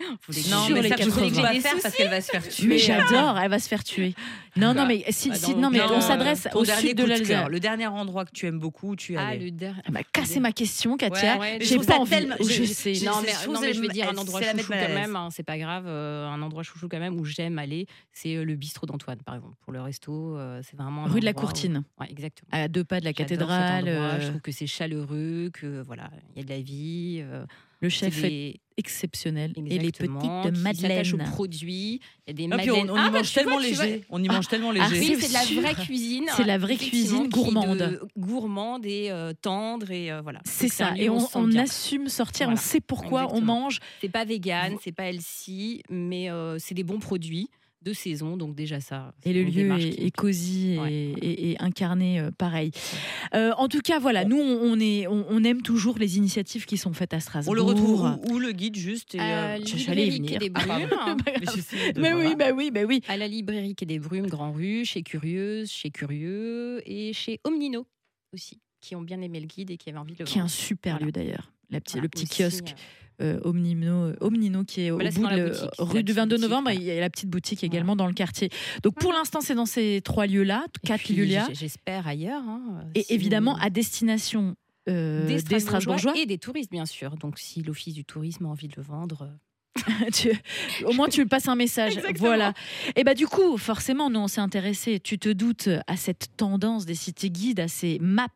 Non, 0.49 0.65
sur 0.65 0.75
mais 0.75 0.81
les 0.81 0.89
ça, 0.89 0.95
je 0.97 1.03
sais 1.03 1.09
que 1.09 1.27
je 1.29 1.35
vais 1.35 1.41
80. 1.41 1.59
faire 1.61 1.75
parce 1.81 1.95
qu'elle 1.95 2.09
va 2.09 2.21
se 2.21 2.31
faire 2.31 2.47
tuer. 2.47 2.67
mais 2.67 2.77
j'adore, 2.79 3.37
elle 3.37 3.49
va 3.51 3.59
se 3.59 3.67
faire 3.67 3.83
tuer. 3.83 4.15
Non, 4.55 4.73
non, 4.73 4.85
mais 4.85 5.05
si, 5.09 5.29
Bah, 5.29 5.35
si- 5.35 5.55
non, 5.55 5.69
mais 5.69 5.81
on 5.81 6.01
s'adresse 6.01 6.47
au 6.55 6.65
sud 6.65 6.97
de 6.97 7.03
l'Alsace. 7.03 7.47
Le 7.49 7.59
dernier 7.59 7.87
endroit 7.87 8.25
que 8.25 8.31
tu 8.31 8.47
aimes 8.47 8.59
beaucoup, 8.59 8.95
tu 8.95 9.13
es 9.13 9.17
Ah, 9.17 9.35
le 9.35 9.51
dernier. 9.51 9.79
Elle 9.85 9.93
m'a 9.93 10.03
cassé 10.03 10.39
ma 10.39 10.51
question, 10.51 10.97
Katia. 10.97 11.35
Ouais, 11.37 11.39
ouais, 11.39 11.57
J'ai 11.61 11.77
pas 11.79 11.97
envie. 11.97 12.09
tellement- 12.09 12.35
Je, 12.39 12.45
je- 12.45 12.63
sais. 12.63 12.93
Non 13.05 13.11
mais, 13.23 13.29
je 13.31 13.43
trouve 13.43 13.53
non, 13.55 13.61
mais 13.61 13.73
je 13.73 13.81
vais 13.81 13.87
dire 13.89 14.09
un 14.09 14.17
endroit 14.17 14.41
chouchou 14.41 14.67
quand 14.71 14.75
même, 14.75 15.15
hein, 15.15 15.29
c'est 15.31 15.43
pas 15.43 15.57
grave, 15.57 15.85
euh, 15.87 16.27
un 16.27 16.41
endroit 16.41 16.63
chouchou 16.63 16.87
quand 16.89 16.99
même 16.99 17.19
où 17.19 17.25
j'aime 17.25 17.59
aller, 17.59 17.85
c'est 18.11 18.35
euh, 18.35 18.43
le 18.43 18.55
bistrot 18.55 18.85
d'Antoine 18.87 19.19
par 19.23 19.35
exemple. 19.35 19.55
Pour 19.61 19.71
le 19.73 19.81
resto, 19.81 20.35
euh, 20.37 20.61
c'est 20.63 20.75
vraiment 20.77 21.03
Rue 21.05 21.19
de 21.19 21.25
la 21.25 21.31
où- 21.31 21.35
Courtine, 21.35 21.83
Ouais, 21.99 22.07
exactement. 22.09 22.47
à 22.51 22.67
deux 22.67 22.83
pas 22.83 22.99
de 22.99 23.05
la 23.05 23.13
cathédrale. 23.13 23.85
Je 24.21 24.27
trouve 24.29 24.41
que 24.41 24.51
c'est 24.51 24.67
chaleureux, 24.67 25.51
que 25.53 25.81
voilà, 25.85 26.09
il 26.35 26.38
y 26.39 26.41
a 26.41 26.43
de 26.45 26.49
la 26.49 26.61
vie. 26.61 27.19
euh, 27.21 27.45
le 27.81 27.87
chef 27.89 28.17
est 28.23 28.29
des- 28.29 28.61
exceptionnel. 28.77 29.53
Et 29.57 29.77
les 29.77 29.91
petites 29.91 30.07
qui 30.19 30.27
s'attachent 30.27 31.13
aux 31.13 31.17
madeleines. 31.17 31.31
produits. 31.31 32.01
Il 32.27 32.27
y 32.27 32.29
a 32.29 32.33
des 32.33 32.47
Ah, 32.51 32.57
puis 32.57 32.71
on, 32.71 32.75
madeleines. 32.85 32.91
on 32.91 32.95
Ah, 32.95 33.07
y 33.07 33.11
bah, 33.11 33.17
mange 33.19 33.27
tu 33.27 33.33
tellement 33.33 33.51
vois, 33.59 33.63
tu 33.65 33.73
vois. 33.73 33.85
léger. 33.85 34.03
On 34.09 34.23
y 34.23 34.27
mange 34.27 34.47
tellement 34.47 34.69
Ah, 34.71 34.89
léger. 34.89 34.99
Oui, 34.99 35.17
c'est 35.19 35.27
de 35.29 35.33
la 35.33 35.61
vraie 35.61 35.75
cuisine. 35.85 36.25
C'est 36.35 36.43
la 36.43 36.57
vraie 36.57 36.75
cuisine 36.77 37.29
gourmande. 37.29 37.77
de- 37.77 38.01
gourmande 38.17 38.85
et 38.85 39.09
euh, 39.11 39.31
tendre 39.41 39.91
et 39.91 40.11
euh, 40.11 40.21
voilà. 40.21 40.41
C'est 40.45 40.67
ça. 40.69 40.93
Et 40.97 41.09
on, 41.09 41.17
assume 41.57 42.07
sortir, 42.09 42.47
Voilà. 42.47 42.59
on 42.59 42.63
sait 42.63 42.81
pourquoi 42.81 43.33
on 43.33 43.41
mange. 43.41 43.79
C'est 44.01 44.09
pas 44.09 44.25
vegan, 44.25 44.75
c'est 44.83 44.91
pas 44.93 45.09
healthy, 45.09 45.83
mais 45.89 46.29
euh, 46.29 46.57
c'est 46.59 46.73
des 46.75 46.83
bons 46.83 46.99
produits 46.99 47.49
de 47.81 47.93
saison, 47.93 48.35
donc 48.35 48.55
déjà 48.55 48.81
ça. 48.81 49.13
Et 49.23 49.31
le 49.31 49.43
lieu 49.43 49.71
est, 49.79 49.89
qui- 49.91 50.01
est 50.07 50.11
cosy 50.11 50.73
et- 50.73 50.79
Ouais. 50.79 50.91
et, 51.21 51.51
et 51.51 51.61
incarné 51.61 52.19
euh, 52.19 52.29
pareil. 52.31 52.71
Euh, 53.33 53.51
en 53.57 53.67
tout 53.69 53.79
cas, 53.79 53.99
voilà, 53.99 54.25
nous, 54.25 54.37
on, 54.37 54.73
on 54.73 54.79
est, 54.79 55.07
on, 55.07 55.25
on 55.29 55.43
aime 55.45 55.61
toujours 55.61 55.97
les 55.97 56.17
initiatives 56.17 56.65
qui 56.65 56.77
sont 56.77 56.91
faites 56.93 57.13
à 57.13 57.19
Strasbourg. 57.21 57.51
On 57.51 57.55
le 57.55 57.61
retrouve 57.61 58.01
où, 58.27 58.33
où, 58.33 58.39
le 58.39 58.51
guide 58.51 58.75
juste 58.75 59.15
et, 59.15 59.19
À 59.19 59.55
euh, 59.55 59.59
j'allais 59.63 60.07
y 60.07 60.11
venir. 60.17 60.39
des 60.39 60.51
Ah. 60.55 60.65
Brumes. 60.65 60.89
de- 61.95 62.01
Mais 62.01 62.13
oui, 62.13 62.35
bah 62.37 62.51
oui, 62.53 62.69
bah 62.71 62.81
oui. 62.85 63.01
à 63.07 63.15
la 63.15 63.27
librairie 63.27 63.75
Quai 63.75 63.85
des 63.85 63.99
Brumes, 63.99 64.27
Grand 64.27 64.51
Rue, 64.51 64.83
chez 64.83 65.01
Curieuse, 65.01 65.69
chez 65.71 65.89
Curieux 65.89 66.81
et 66.85 67.13
chez 67.13 67.39
Omnino 67.45 67.87
aussi, 68.33 68.59
qui 68.81 68.95
ont 68.95 69.01
bien 69.01 69.21
aimé 69.21 69.39
le 69.39 69.47
guide 69.47 69.71
et 69.71 69.77
qui 69.77 69.89
avaient 69.89 69.99
envie 69.99 70.13
de 70.15 70.19
le 70.19 70.25
Qui 70.25 70.37
est 70.39 70.41
un 70.41 70.47
super 70.49 70.95
Voilà. 70.95 71.05
lieu 71.05 71.11
d'ailleurs. 71.13 71.51
la 71.69 71.79
petite, 71.79 71.93
Voilà, 71.95 72.03
le 72.03 72.09
petit 72.09 72.25
aussi, 72.25 72.43
kiosque. 72.61 72.75
Euh, 73.21 73.39
Omnino, 73.43 74.13
Omnino 74.21 74.63
qui 74.63 74.81
est 74.81 74.91
au 74.91 74.97
Bah 74.97 75.03
là, 75.05 75.11
bout 75.11 75.27
de 75.27 75.35
le- 75.35 75.47
boutique. 75.49 75.69
rue 75.79 76.03
du 76.03 76.13
petite 76.13 76.15
22 76.15 76.35
boutique, 76.37 76.49
novembre. 76.49 76.67
ouais. 76.69 76.75
Il 76.77 76.83
y 76.83 76.91
a 76.91 76.99
la 76.99 77.09
petite 77.09 77.29
boutique 77.29 77.63
également 77.63 77.95
dans 77.95 78.07
le 78.07 78.13
quartier. 78.13 78.49
Donc 78.83 78.95
pour 78.95 79.11
l'instant, 79.13 79.41
c'est 79.41 79.55
dans 79.55 79.65
ces 79.65 80.01
trois 80.03 80.25
lieux-là, 80.27 80.65
Et 80.83 80.87
quatre 80.87 81.09
lieux-là. 81.09 81.47
J'espère 81.53 82.07
ailleurs. 82.07 82.41
hein, 82.47 82.83
Et 82.95 83.03
si 83.03 83.13
évidemment, 83.13 83.55
vous- 83.55 83.59
à 83.65 83.69
destination 83.69 84.55
euh, 84.87 85.27
des 85.27 85.33
des 85.33 85.39
Strasbourgeois, 85.39 85.79
Strasbourgeois. 85.97 86.13
et 86.21 86.25
des 86.25 86.37
touristes, 86.37 86.71
bien 86.71 86.85
sûr. 86.85 87.15
Donc, 87.17 87.37
si 87.37 87.61
l'Office 87.61 87.93
du 87.93 88.05
tourisme 88.05 88.45
a 88.45 88.49
envie 88.49 88.67
de 88.69 88.73
le 88.77 88.81
vendre, 88.83 89.23
euh, 89.23 89.35
Tu- 90.13 90.31
au 90.85 90.93
moins, 90.93 91.07
tu 91.07 91.25
passes 91.25 91.47
un 91.47 91.55
message. 91.55 91.93
Exactement. 91.97 92.27
Voilà. 92.27 92.53
Et 92.95 93.03
bah, 93.03 93.13
du 93.13 93.27
coup, 93.27 93.57
forcément, 93.57 94.09
nous, 94.09 94.19
on 94.19 94.27
s'est 94.27 94.41
intéressé, 94.41 94.99
tu 94.99 95.19
te 95.19 95.29
doutes, 95.29 95.69
à 95.87 95.95
cette 95.95 96.27
tendance 96.37 96.85
des 96.85 96.95
cités 96.95 97.29
guides, 97.29 97.59
à 97.59 97.67
ces 97.67 97.97
maps 98.01 98.27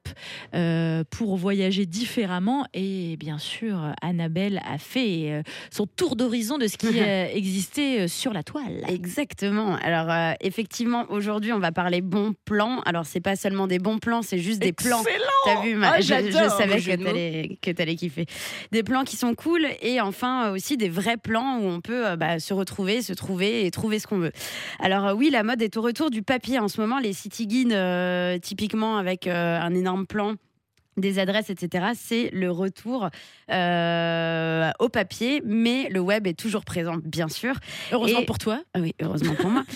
euh, 0.54 1.04
pour 1.10 1.36
voyager 1.38 1.86
différemment. 1.86 2.66
Et 2.74 3.18
bien 3.18 3.38
sûr, 3.38 3.94
Annabelle 4.02 4.62
a 4.66 4.78
fait 4.78 5.32
euh, 5.32 5.42
son 5.72 5.86
tour 5.88 6.16
d'horizon 6.16 6.58
de 6.58 6.68
ce 6.68 6.78
qui 6.78 6.88
euh, 7.00 7.28
existait 7.34 8.08
sur 8.08 8.34
la 8.34 8.44
toile. 8.44 8.84
Exactement. 8.88 9.76
Alors 9.78 10.36
effectivement, 10.42 11.06
aujourd'hui, 11.10 11.52
on 11.54 11.60
va 11.60 11.72
parler 11.72 12.02
bons 12.02 12.34
plans. 12.46 12.82
Alors 12.86 13.06
c'est 13.06 13.20
pas 13.22 13.36
seulement 13.36 13.68
des 13.68 13.80
bons 13.80 14.00
plans, 14.00 14.22
c'est 14.22 14.40
juste 14.40 14.60
des 14.60 14.74
plans. 14.74 15.04
T'as 15.46 15.62
vu, 15.62 15.76
ma- 15.76 15.94
Ah, 15.94 16.02
je, 16.02 16.08
je 16.08 16.50
savais 16.58 16.80
que 16.82 17.04
t'allais 17.04 17.58
que 17.62 17.72
t'allais 17.72 17.96
kiffer. 17.96 18.26
Des 18.72 18.84
plans 18.84 19.04
qui 19.04 19.16
sont 19.18 19.34
cool 19.36 19.68
et 19.82 20.00
enfin 20.02 20.52
aussi 20.52 20.78
des 20.78 20.90
vrais 20.90 21.18
plans 21.24 21.58
où 21.58 21.64
on 21.66 21.82
peut 21.82 22.06
euh, 22.08 22.16
bah, 22.16 22.40
se 22.40 22.54
retrouver, 22.54 23.02
se 23.02 23.14
trouver 23.14 23.66
et 23.66 23.72
trouver 23.72 23.98
ce 23.98 24.06
qu'on 24.08 24.20
veut. 24.20 24.32
Alors 24.80 25.08
euh, 25.08 25.14
oui, 25.16 25.30
la 25.32 25.42
mode 25.44 25.62
est 25.62 25.76
au 25.78 25.82
retour 25.82 26.12
du 26.12 26.22
papier 26.22 26.60
en 26.60 26.68
ce 26.68 26.80
moment. 26.80 27.00
Les 27.00 27.14
city 27.14 27.48
guides, 27.48 27.74
euh, 27.74 28.38
typiquement 28.38 28.98
avec 28.98 29.26
un 29.28 29.74
énorme 29.74 30.06
plan 30.06 30.36
des 30.96 31.18
adresses, 31.18 31.50
etc. 31.50 31.88
C'est 31.96 32.30
le 32.34 32.52
retour 32.52 33.10
euh, 33.50 34.70
au 34.80 34.90
papier, 34.90 35.42
mais 35.44 35.90
le 35.90 36.00
web 36.00 36.28
est 36.28 36.38
toujours 36.38 36.66
présent, 36.66 36.98
bien 37.04 37.28
sûr. 37.30 37.56
Heureusement 37.92 38.20
Et- 38.20 38.26
pour 38.26 38.38
toi. 38.38 38.62
Ah 38.76 38.80
oui, 38.80 38.94
heureusement 39.02 39.34
pour 39.34 39.50
moi. 39.50 39.64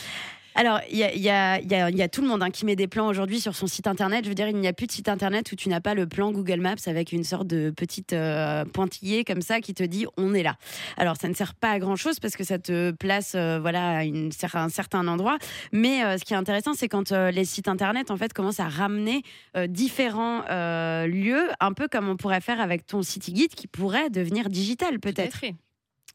Alors, 0.59 0.79
il 0.91 0.97
y 0.97 1.03
a, 1.03 1.13
il 1.13 1.21
y 1.21 1.29
a- 1.29 1.59
il 1.61 1.69
y 1.71 1.75
a- 1.75 1.89
il 1.91 1.95
y 1.95 2.01
a 2.01 2.07
tout 2.09 2.21
le 2.21 2.27
monde 2.27 2.41
hein, 2.41 2.49
qui 2.49 2.65
met 2.65 2.75
des 2.75 2.87
plans 2.87 3.07
aujourd'hui 3.07 3.39
sur 3.39 3.55
son 3.55 3.67
site 3.67 3.85
internet. 3.85 4.23
Je 4.25 4.29
veux 4.29 4.35
dire, 4.35 4.47
il 4.49 4.55
n'y 4.57 4.67
a 4.67 4.73
plus 4.73 4.87
de 4.87 4.91
site 4.91 5.07
internet 5.07 5.51
où 5.51 5.55
tu 5.55 5.69
n'as 5.69 5.81
pas 5.81 5.93
le 5.93 6.07
plan 6.07 6.31
Google 6.31 6.59
Maps 6.61 6.75
avec 6.87 7.11
une 7.11 7.23
sorte 7.23 7.45
de 7.45 7.69
petite 7.69 8.11
euh, 8.13 8.65
pointillé 8.65 9.23
comme 9.23 9.41
ça 9.41 9.61
qui 9.61 9.75
te 9.75 9.83
dit 9.83 10.07
on 10.17 10.33
est 10.33 10.41
là. 10.41 10.55
Alors, 10.97 11.15
ça 11.15 11.29
ne 11.29 11.35
sert 11.35 11.53
pas 11.53 11.69
à 11.69 11.79
grand 11.79 11.95
chose 11.95 12.19
parce 12.19 12.35
que 12.35 12.43
ça 12.43 12.57
te 12.57 12.89
place 12.89 13.33
euh, 13.35 13.59
voilà, 13.59 13.97
à 13.99 14.03
une, 14.03 14.31
un 14.55 14.69
certain 14.69 15.07
endroit. 15.07 15.37
Mais 15.71 16.03
euh, 16.03 16.17
ce 16.17 16.25
qui 16.25 16.33
est 16.33 16.37
intéressant, 16.37 16.73
c'est 16.73 16.87
quand 16.87 17.11
euh, 17.11 17.29
les 17.29 17.45
sites 17.45 17.67
internet 17.67 18.09
en 18.09 18.17
fait 18.17 18.33
commencent 18.33 18.59
à 18.59 18.67
ramener 18.67 19.21
différents 19.67 20.41
lieux, 21.05 21.49
un 21.59 21.73
peu 21.73 21.87
comme 21.87 22.09
on 22.09 22.17
pourrait 22.17 22.41
faire 22.41 22.59
avec 22.59 22.87
ton 22.87 23.03
city 23.03 23.31
guide 23.31 23.53
qui 23.53 23.67
pourrait 23.67 24.09
devenir 24.09 24.49
digital 24.49 24.99
tout 24.99 25.09
à 25.09 25.11
peut-être. 25.13 25.39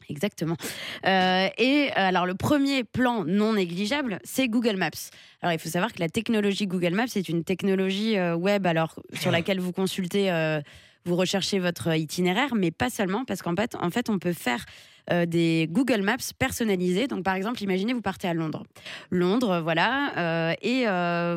Exactement. 0.09 0.57
Euh, 1.05 1.47
et 1.57 1.89
euh, 1.89 1.93
alors 1.95 2.25
le 2.25 2.35
premier 2.35 2.83
plan 2.83 3.23
non 3.25 3.53
négligeable, 3.53 4.19
c'est 4.23 4.47
Google 4.47 4.77
Maps. 4.77 4.89
Alors 5.41 5.53
il 5.53 5.59
faut 5.59 5.69
savoir 5.69 5.91
que 5.93 5.99
la 5.99 6.09
technologie 6.09 6.67
Google 6.67 6.93
Maps 6.93 7.05
est 7.15 7.29
une 7.29 7.43
technologie 7.43 8.17
euh, 8.17 8.35
web 8.35 8.65
alors 8.65 8.99
sur 9.13 9.31
laquelle 9.31 9.59
vous 9.59 9.71
consultez, 9.71 10.31
euh, 10.31 10.61
vous 11.05 11.15
recherchez 11.15 11.59
votre 11.59 11.95
itinéraire, 11.95 12.55
mais 12.55 12.71
pas 12.71 12.89
seulement 12.89 13.25
parce 13.25 13.41
qu'en 13.41 13.55
fait, 13.55 13.75
en 13.75 13.89
fait, 13.89 14.09
on 14.09 14.19
peut 14.19 14.33
faire 14.33 14.65
des 15.27 15.67
Google 15.69 16.01
Maps 16.01 16.15
personnalisés. 16.39 17.07
Donc 17.07 17.25
par 17.25 17.35
exemple, 17.35 17.61
imaginez 17.61 17.91
vous 17.91 18.01
partez 18.01 18.29
à 18.29 18.33
Londres. 18.33 18.63
Londres, 19.09 19.59
voilà, 19.61 20.55
et 20.61 20.85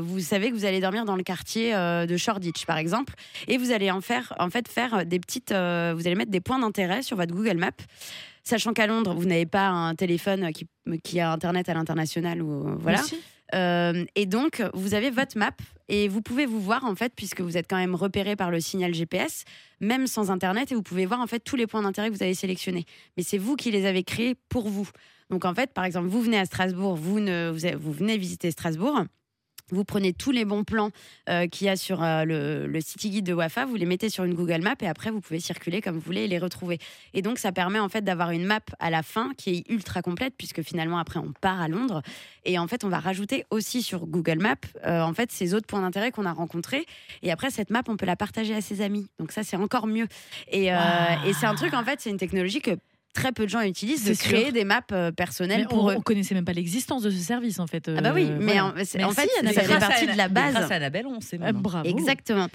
vous 0.01 0.21
savez 0.21 0.51
que 0.51 0.55
vous 0.55 0.67
allez 0.67 0.79
dormir 0.79 1.05
dans 1.05 1.17
le 1.17 1.25
quartier 1.25 1.73
de 1.73 2.17
Shoreditch, 2.17 2.65
par 2.65 2.79
exemple, 2.79 3.15
et 3.49 3.59
vous 3.59 3.73
allez 3.73 3.91
en 3.91 4.01
faire, 4.01 4.33
en 4.39 4.51
fait, 4.51 4.69
faire 4.69 5.05
des 5.05 5.19
petites, 5.19 5.51
vous 5.51 5.57
allez 6.07 6.15
mettre 6.15 6.31
des 6.31 6.41
points 6.41 6.61
d'intérêt 6.61 7.03
sur 7.03 7.17
votre 7.17 7.35
Google 7.35 7.57
Maps. 7.57 7.73
Sachant 8.49 8.73
qu'à 8.73 8.87
Londres, 8.87 9.13
vous 9.13 9.25
n'avez 9.25 9.45
pas 9.45 9.69
un 9.69 9.97
téléphone 9.97 10.53
qui, 10.53 10.69
qui 11.03 11.19
a 11.19 11.33
Internet 11.33 11.69
à 11.69 11.75
l'international 11.75 12.41
ou 12.43 12.79
voilà. 12.79 13.03
Euh, 13.55 14.05
et 14.15 14.25
donc, 14.25 14.63
vous 14.73 14.95
avez 14.95 15.11
votre 15.11 15.37
map 15.37 15.51
et 15.89 16.07
vous 16.07 16.23
pouvez 16.23 16.47
vous 16.47 16.61
voir, 16.61 16.85
en 16.85 16.95
fait, 16.95 17.13
puisque 17.15 17.41
vous 17.41 17.57
êtes 17.57 17.69
quand 17.69 17.77
même 17.77 17.97
repéré 17.97 18.37
par 18.37 18.53
le 18.53 18.61
signal 18.61 18.95
GPS, 18.95 19.45
même 19.81 20.07
sans 20.07 20.31
Internet, 20.31 20.71
et 20.71 20.77
vous 20.77 20.83
pouvez 20.83 21.07
voir, 21.07 21.21
en 21.21 21.27
fait, 21.27 21.41
tous 21.41 21.57
les 21.57 21.67
points 21.67 21.83
d'intérêt 21.83 22.09
que 22.09 22.15
vous 22.15 22.23
avez 22.23 22.35
sélectionnés. 22.35 22.85
Mais 23.17 23.25
c'est 23.25 23.39
vous 23.39 23.57
qui 23.57 23.73
les 23.73 23.85
avez 23.85 24.05
créés 24.05 24.37
pour 24.49 24.69
vous. 24.69 24.89
Donc, 25.31 25.45
en 25.45 25.55
fait, 25.55 25.73
par 25.73 25.85
exemple, 25.85 26.07
vous 26.07 26.23
venez 26.23 26.39
à 26.39 26.45
Strasbourg, 26.45 26.95
vous, 26.95 27.19
ne, 27.19 27.51
vous 27.51 27.93
venez 27.93 28.17
visiter 28.17 28.53
Strasbourg. 28.53 29.05
Vous 29.73 29.85
prenez 29.85 30.13
tous 30.13 30.31
les 30.31 30.45
bons 30.45 30.63
plans 30.63 30.91
euh, 31.29 31.49
qu'il 31.49 31.67
y 31.67 31.71
a 31.71 31.75
sur 31.75 32.01
euh, 32.01 32.25
le, 32.25 32.69
le 32.69 32.81
city 32.81 33.11
guide 33.11 33.27
de 33.27 33.33
Wafa, 33.33 33.65
vous 33.65 33.75
les 33.75 33.85
mettez 33.85 34.09
sur 34.09 34.23
une 34.23 34.35
Google 34.35 34.63
Map 34.63 34.77
et 34.81 34.87
après 34.87 35.11
vous 35.11 35.21
pouvez 35.21 35.41
circuler 35.41 35.81
comme 35.81 35.97
vous 35.97 36.03
voulez 36.03 36.23
et 36.23 36.29
les 36.29 36.39
retrouver. 36.39 36.79
Et 37.15 37.23
donc 37.23 37.39
ça 37.39 37.51
permet 37.51 37.81
en 37.81 37.89
fait 37.89 38.03
d'avoir 38.03 38.31
une 38.31 38.45
map 38.45 38.61
à 38.79 38.91
la 38.91 39.03
fin 39.03 39.33
qui 39.37 39.51
est 39.51 39.71
ultra 39.71 40.03
complète 40.03 40.35
puisque 40.39 40.63
finalement 40.63 40.99
après 40.99 41.19
on 41.19 41.33
part 41.41 41.61
à 41.61 41.67
Londres 41.67 42.03
et 42.45 42.61
en 42.61 42.69
fait 42.69 42.85
on 42.85 42.89
va 42.89 43.01
rajouter 43.01 43.45
aussi 43.51 43.83
sur 43.83 44.07
Google 44.07 44.39
Maps 44.39 44.55
euh, 44.85 45.01
en 45.01 45.15
fait 45.15 45.33
ces 45.33 45.53
autres 45.53 45.67
points 45.67 45.81
d'intérêt 45.81 46.13
qu'on 46.13 46.27
a 46.27 46.33
rencontrés 46.33 46.87
et 47.23 47.33
après 47.33 47.51
cette 47.51 47.71
map 47.71 47.83
on 47.89 47.97
peut 47.97 48.07
la 48.07 48.15
partager 48.17 48.55
à 48.55 48.61
ses 48.61 48.83
amis. 48.83 49.09
Donc 49.19 49.33
ça 49.33 49.43
c'est 49.43 49.57
encore 49.57 49.89
mieux. 49.89 50.07
Et, 50.53 50.67
et 50.67 51.33
c'est 51.33 51.47
un 51.47 51.57
truc 51.57 51.75
en 51.75 51.83
fait 51.83 52.01
c'est 52.01 52.11
une 52.11 52.19
technologie 52.19 52.61
que 52.61 52.79
très 53.17 53.33
peu 53.33 53.45
de 53.45 53.51
gens 53.51 53.61
utilisent 53.63 54.05
de 54.05 54.15
créer 54.15 54.53
des 54.53 54.65
maps 54.65 54.81
euh, 54.93 55.11
personnelles 55.11 55.63
Mais 55.63 55.67
pour 55.67 55.85
on, 55.85 55.91
eux. 55.91 55.95
on 55.97 56.01
connaissait 56.03 56.35
même 56.35 56.45
pas 56.45 56.53
l'existence 56.53 57.03
de 57.03 57.11
ce 57.11 57.17
service 57.19 57.59
en 57.59 57.67
fait. 57.67 57.89
Ah 57.89 58.01
bah 58.01 58.13
oui, 58.15 58.27
Euh, 58.31 58.37
mais 58.39 58.53
voilà. 58.59 58.67
en, 58.67 58.73
c'est- 58.85 58.99
Merci, 58.99 59.05
en 59.05 59.23
fait, 59.23 59.53
ça 59.55 59.63
fait 59.63 59.79
partie 59.79 60.07
de 60.07 60.17
la 60.17 60.29
base. 60.29 60.55
Grâce 60.55 60.71
à 60.71 60.75
Annabelle, 60.75 61.07
on 61.07 61.21
sait 61.21 61.37
Euh, 61.37 61.41
maintenant. 61.41 61.61
bravo. 61.61 61.89
Exactement. 61.89 62.47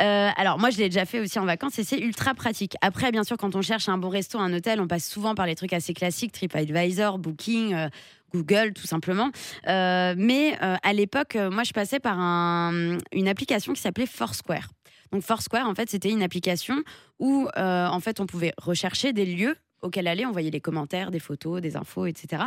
Euh, 0.00 0.28
alors 0.36 0.58
moi 0.58 0.70
je 0.70 0.78
l'ai 0.78 0.88
déjà 0.88 1.04
fait 1.06 1.18
aussi 1.20 1.38
en 1.38 1.44
vacances 1.44 1.78
et 1.78 1.84
c'est 1.84 1.98
ultra 1.98 2.34
pratique. 2.34 2.74
Après 2.82 3.10
bien 3.10 3.24
sûr 3.24 3.36
quand 3.36 3.56
on 3.56 3.62
cherche 3.62 3.88
un 3.88 3.98
bon 3.98 4.08
resto, 4.10 4.38
un 4.38 4.52
hôtel, 4.52 4.80
on 4.80 4.86
passe 4.86 5.08
souvent 5.08 5.34
par 5.34 5.46
les 5.46 5.54
trucs 5.56 5.72
assez 5.72 5.94
classiques, 5.94 6.32
TripAdvisor, 6.32 7.18
Booking. 7.18 7.74
euh, 7.74 7.88
Google 8.34 8.72
tout 8.72 8.86
simplement. 8.86 9.30
Euh, 9.68 10.14
mais 10.16 10.56
euh, 10.62 10.76
à 10.82 10.92
l'époque, 10.94 11.36
euh, 11.36 11.50
moi 11.50 11.64
je 11.64 11.72
passais 11.72 12.00
par 12.00 12.18
un- 12.18 12.96
une 13.12 13.28
application 13.28 13.74
qui 13.74 13.80
s'appelait 13.82 14.06
Foursquare. 14.06 14.68
Donc 15.12 15.22
Foursquare, 15.22 15.68
en 15.68 15.74
fait, 15.74 15.90
c'était 15.90 16.08
une 16.08 16.22
application 16.22 16.76
où 17.18 17.46
en 17.56 18.00
fait 18.00 18.20
on 18.20 18.26
pouvait 18.26 18.54
rechercher 18.56 19.12
des 19.12 19.26
lieux 19.26 19.54
auxquels 19.82 20.06
aller, 20.08 20.24
on 20.26 20.32
voyait 20.32 20.50
les 20.50 20.60
commentaires, 20.60 21.10
des 21.10 21.18
photos, 21.18 21.60
des 21.60 21.76
infos, 21.76 22.06
etc. 22.06 22.44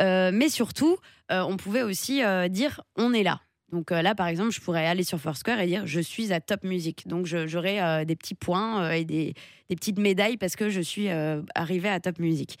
Euh, 0.00 0.30
mais 0.32 0.48
surtout, 0.48 0.98
euh, 1.32 1.42
on 1.42 1.56
pouvait 1.56 1.82
aussi 1.82 2.22
euh, 2.22 2.48
dire 2.48 2.80
on 2.96 3.12
est 3.12 3.22
là. 3.22 3.40
Donc 3.72 3.90
là, 3.90 4.14
par 4.14 4.28
exemple, 4.28 4.52
je 4.52 4.60
pourrais 4.60 4.86
aller 4.86 5.02
sur 5.02 5.18
Foursquare 5.18 5.58
et 5.60 5.66
dire 5.66 5.84
je 5.86 5.98
suis 5.98 6.32
à 6.32 6.40
Top 6.40 6.62
Music. 6.62 7.08
Donc 7.08 7.26
je- 7.26 7.48
j'aurai 7.48 7.82
euh, 7.82 8.04
des 8.04 8.14
petits 8.14 8.36
points 8.36 8.92
et 8.92 9.04
des, 9.04 9.34
des 9.70 9.76
petites 9.76 9.98
médailles 9.98 10.36
parce 10.36 10.56
que 10.56 10.68
je 10.68 10.80
suis 10.80 11.08
euh, 11.08 11.40
arrivée 11.54 11.88
à 11.88 12.00
Top 12.00 12.18
Music. 12.18 12.58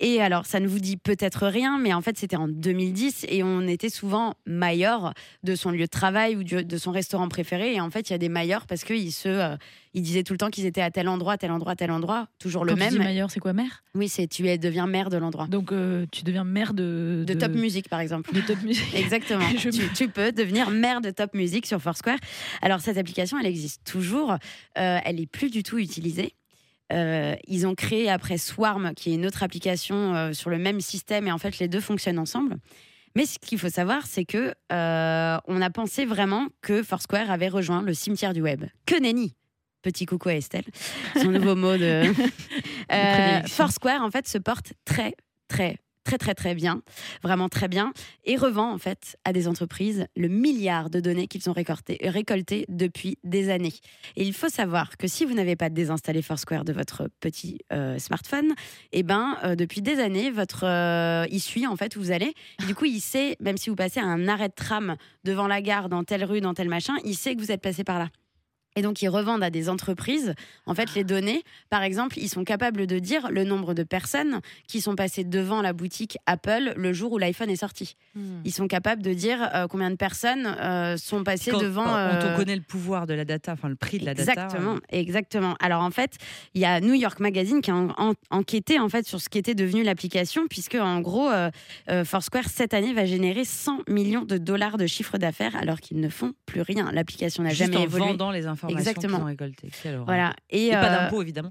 Et 0.00 0.20
alors, 0.20 0.46
ça 0.46 0.60
ne 0.60 0.68
vous 0.68 0.78
dit 0.78 0.96
peut-être 0.96 1.46
rien, 1.46 1.78
mais 1.78 1.92
en 1.92 2.00
fait, 2.00 2.16
c'était 2.18 2.36
en 2.36 2.48
2010 2.48 3.26
et 3.28 3.42
on 3.42 3.62
était 3.66 3.88
souvent 3.90 4.34
mailleur 4.46 5.14
de 5.42 5.54
son 5.54 5.70
lieu 5.70 5.80
de 5.84 5.86
travail 5.86 6.36
ou 6.36 6.44
de 6.44 6.76
son 6.78 6.92
restaurant 6.92 7.28
préféré. 7.28 7.74
Et 7.74 7.80
en 7.80 7.90
fait, 7.90 8.08
il 8.10 8.12
y 8.12 8.14
a 8.14 8.18
des 8.18 8.28
mailleurs 8.28 8.66
parce 8.66 8.84
qu'ils 8.84 9.12
se, 9.12 9.28
euh, 9.28 9.56
ils 9.94 10.02
disaient 10.02 10.22
tout 10.22 10.32
le 10.32 10.38
temps 10.38 10.50
qu'ils 10.50 10.66
étaient 10.66 10.80
à 10.80 10.90
tel 10.90 11.08
endroit, 11.08 11.36
tel 11.38 11.50
endroit, 11.50 11.74
tel 11.76 11.90
endroit, 11.90 12.28
toujours 12.38 12.64
le 12.64 12.74
Quand 12.74 12.82
tu 12.84 12.88
dis 12.90 12.98
même. 12.98 13.28
c'est 13.28 13.40
quoi 13.40 13.52
maire 13.52 13.82
Oui, 13.94 14.08
c'est 14.08 14.26
tu 14.26 14.46
es, 14.48 14.58
deviens 14.58 14.86
maire 14.86 15.10
de 15.10 15.16
l'endroit. 15.16 15.46
Donc 15.48 15.72
euh, 15.72 16.06
tu 16.12 16.22
deviens 16.22 16.44
maire 16.44 16.72
de, 16.74 17.24
De 17.26 17.34
Top 17.34 17.52
Music, 17.52 17.88
par 17.88 18.00
exemple. 18.00 18.32
De 18.32 18.40
Top 18.40 18.62
Music. 18.62 18.84
Exactement. 18.94 19.48
Je- 19.58 19.70
tu, 19.70 19.92
tu 19.92 20.08
peux 20.08 20.32
devenir 20.32 20.70
maire 20.70 21.00
de 21.00 21.10
Top 21.10 21.34
Music 21.34 21.66
sur 21.66 21.80
Foursquare. 21.80 22.18
Alors 22.62 22.80
cette 22.80 22.96
application, 22.98 23.38
elle 23.38 23.46
existe 23.46 23.82
toujours. 23.84 24.32
Euh, 24.78 24.98
elle 25.04 25.20
est 25.20 25.26
plus 25.26 25.50
du 25.50 25.62
tout 25.62 25.78
utilisée. 25.78 26.32
Euh, 26.92 27.34
ils 27.46 27.66
ont 27.66 27.74
créé 27.74 28.10
après 28.10 28.38
Swarm, 28.38 28.92
qui 28.94 29.10
est 29.10 29.14
une 29.14 29.26
autre 29.26 29.42
application 29.42 30.14
euh, 30.14 30.32
sur 30.32 30.50
le 30.50 30.58
même 30.58 30.80
système, 30.80 31.26
et 31.26 31.32
en 31.32 31.38
fait 31.38 31.58
les 31.58 31.68
deux 31.68 31.80
fonctionnent 31.80 32.18
ensemble. 32.18 32.56
Mais 33.16 33.26
ce 33.26 33.38
qu'il 33.38 33.58
faut 33.58 33.68
savoir, 33.68 34.06
c'est 34.06 34.24
que 34.24 34.54
euh, 34.72 35.38
on 35.46 35.62
a 35.62 35.70
pensé 35.70 36.04
vraiment 36.04 36.48
que 36.62 36.82
Foursquare 36.82 37.30
avait 37.30 37.48
rejoint 37.48 37.82
le 37.82 37.94
cimetière 37.94 38.32
du 38.32 38.42
web. 38.42 38.64
Que 38.86 39.00
nenni 39.00 39.34
Petit 39.82 40.06
coucou 40.06 40.30
à 40.30 40.34
Estelle, 40.34 40.64
son 41.14 41.30
nouveau 41.30 41.54
mot 41.54 41.76
de. 41.76 42.04
Foursquare, 43.48 44.02
en 44.02 44.10
fait, 44.10 44.26
se 44.26 44.38
porte 44.38 44.72
très, 44.86 45.14
très, 45.46 45.76
très, 46.04 46.18
très, 46.18 46.34
très 46.34 46.54
bien, 46.54 46.82
vraiment 47.22 47.48
très 47.48 47.68
bien, 47.68 47.92
et 48.24 48.36
revend, 48.36 48.72
en 48.72 48.78
fait, 48.78 49.16
à 49.24 49.32
des 49.32 49.48
entreprises 49.48 50.06
le 50.16 50.28
milliard 50.28 50.90
de 50.90 51.00
données 51.00 51.26
qu'ils 51.26 51.48
ont 51.50 51.52
récoltées, 51.54 52.66
depuis 52.68 53.18
des 53.24 53.50
années. 53.50 53.72
Et 54.16 54.24
il 54.24 54.34
faut 54.34 54.48
savoir 54.48 54.96
que 54.96 55.08
si 55.08 55.24
vous 55.24 55.34
n'avez 55.34 55.56
pas 55.56 55.70
désinstallé 55.70 56.22
Foursquare 56.22 56.64
de 56.64 56.72
votre 56.72 57.08
petit 57.20 57.58
euh, 57.72 57.98
smartphone, 57.98 58.54
eh 58.92 59.02
ben, 59.02 59.36
euh, 59.44 59.54
depuis 59.56 59.82
des 59.82 59.98
années, 59.98 60.30
votre, 60.30 60.64
euh, 60.64 61.26
il 61.30 61.40
suit, 61.40 61.66
en 61.66 61.76
fait, 61.76 61.96
où 61.96 62.00
vous 62.00 62.12
allez. 62.12 62.34
Et 62.62 62.66
du 62.66 62.74
coup, 62.74 62.84
il 62.84 63.00
sait, 63.00 63.36
même 63.40 63.56
si 63.56 63.70
vous 63.70 63.76
passez 63.76 64.00
à 64.00 64.04
un 64.04 64.28
arrêt 64.28 64.48
de 64.48 64.54
tram 64.54 64.96
devant 65.24 65.48
la 65.48 65.62
gare, 65.62 65.88
dans 65.88 66.04
telle 66.04 66.24
rue, 66.24 66.40
dans 66.40 66.54
tel 66.54 66.68
machin, 66.68 66.94
il 67.04 67.16
sait 67.16 67.34
que 67.34 67.40
vous 67.40 67.50
êtes 67.50 67.62
passé 67.62 67.84
par 67.84 67.98
là. 67.98 68.08
Et 68.76 68.82
donc, 68.82 69.02
ils 69.02 69.08
revendent 69.08 69.42
à 69.44 69.50
des 69.50 69.68
entreprises, 69.68 70.34
en 70.66 70.74
fait, 70.74 70.94
les 70.94 71.04
données. 71.04 71.44
Par 71.70 71.82
exemple, 71.82 72.18
ils 72.18 72.28
sont 72.28 72.42
capables 72.44 72.86
de 72.88 72.98
dire 72.98 73.30
le 73.30 73.44
nombre 73.44 73.72
de 73.72 73.84
personnes 73.84 74.40
qui 74.66 74.80
sont 74.80 74.96
passées 74.96 75.22
devant 75.22 75.62
la 75.62 75.72
boutique 75.72 76.18
Apple 76.26 76.72
le 76.76 76.92
jour 76.92 77.12
où 77.12 77.18
l'iPhone 77.18 77.50
est 77.50 77.56
sorti. 77.56 77.94
Hmm. 78.16 78.40
Ils 78.44 78.52
sont 78.52 78.66
capables 78.66 79.00
de 79.02 79.12
dire 79.12 79.38
euh, 79.54 79.68
combien 79.68 79.90
de 79.90 79.96
personnes 79.96 80.46
euh, 80.60 80.96
sont 80.96 81.22
passées 81.22 81.52
Quand, 81.52 81.60
devant. 81.60 81.84
quand 81.84 81.90
on 81.92 81.94
euh, 82.30 82.36
connaît 82.36 82.56
le 82.56 82.62
pouvoir 82.62 83.06
de 83.06 83.14
la 83.14 83.24
data, 83.24 83.52
enfin 83.52 83.68
le 83.68 83.76
prix 83.76 83.98
de 84.00 84.06
la 84.06 84.14
data. 84.14 84.32
Exactement, 84.32 84.76
exactement. 84.90 85.54
Alors 85.60 85.82
en 85.82 85.90
fait, 85.92 86.16
il 86.54 86.60
y 86.60 86.64
a 86.64 86.80
New 86.80 86.94
York 86.94 87.20
Magazine 87.20 87.60
qui 87.60 87.70
a 87.70 87.76
en- 87.76 87.90
en- 87.96 88.14
enquêté 88.30 88.80
en 88.80 88.88
fait 88.88 89.06
sur 89.06 89.20
ce 89.20 89.28
qui 89.28 89.38
était 89.38 89.54
devenu 89.54 89.84
l'application, 89.84 90.48
puisque 90.48 90.74
en 90.74 91.00
gros, 91.00 91.30
Foursquare 92.04 92.48
cette 92.48 92.74
année 92.74 92.92
va 92.92 93.04
générer 93.06 93.44
100 93.44 93.80
millions 93.88 94.24
de 94.24 94.36
dollars 94.38 94.78
de 94.78 94.86
chiffre 94.86 95.18
d'affaires, 95.18 95.54
alors 95.56 95.80
qu'ils 95.80 96.00
ne 96.00 96.08
font 96.08 96.32
plus 96.46 96.60
rien. 96.62 96.90
L'application 96.92 97.42
n'a 97.42 97.50
jamais 97.50 97.76
en 97.76 97.82
évolué. 97.82 98.06
vendant 98.08 98.30
les 98.30 98.46
informations 98.46 98.63
Exactement. 98.68 99.16
qu'ils 99.16 99.24
ont 99.24 99.26
récoltées. 99.26 99.70
Quelle. 99.82 100.00
Voilà. 100.04 100.34
Et, 100.50 100.66
Et 100.66 100.70
pas 100.70 100.86
euh, 100.86 101.00
d'impôts, 101.04 101.22
évidemment. 101.22 101.50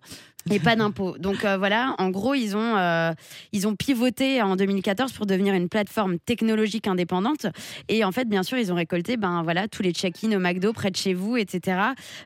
et 0.50 0.60
pas 0.60 0.75
d'impôts. 0.75 1.17
Donc 1.17 1.46
euh, 1.46 1.58
voilà, 1.58 1.96
en 1.98 2.10
gros, 2.10 2.34
ils 2.34 2.55
ont, 2.55 2.77
euh, 2.77 3.13
ils 3.51 3.67
ont 3.67 3.75
pivoté 3.75 4.41
en 4.41 4.55
2014 4.55 5.12
pour 5.13 5.25
devenir 5.25 5.53
une 5.53 5.70
plateforme 5.70 6.20
technologique 6.20 6.88
indépendante. 6.88 7.48
Et 7.89 8.03
en 8.03 8.12
fait, 8.12 8.25
bien 8.25 8.43
sûr, 8.43 8.58
ils 8.58 8.72
ont 8.72 8.75
récolté 8.75 9.17
ben, 9.17 9.43
voilà, 9.43 9.67
tous 9.67 9.84
les 9.84 9.91
check-in 9.91 10.32
au 10.36 10.39
McDo 10.39 10.74
près 10.74 10.91
de 10.91 10.96
chez 10.96 11.13
vous, 11.13 11.38
etc. 11.38 11.77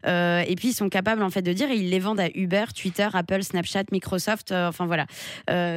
Et 0.05 0.55
puis, 0.55 0.69
ils 0.69 0.73
sont 0.73 0.89
capables 0.89 1.23
en 1.23 1.29
fait, 1.29 1.41
de 1.41 1.53
dire, 1.53 1.69
et 1.71 1.75
ils 1.75 1.89
les 1.89 1.99
vendent 1.99 2.19
à 2.19 2.29
Uber, 2.33 2.65
Twitter, 2.75 3.07
Apple, 3.13 3.43
Snapchat, 3.43 3.83
Microsoft, 3.91 4.51
enfin 4.51 4.85
voilà. 4.85 5.05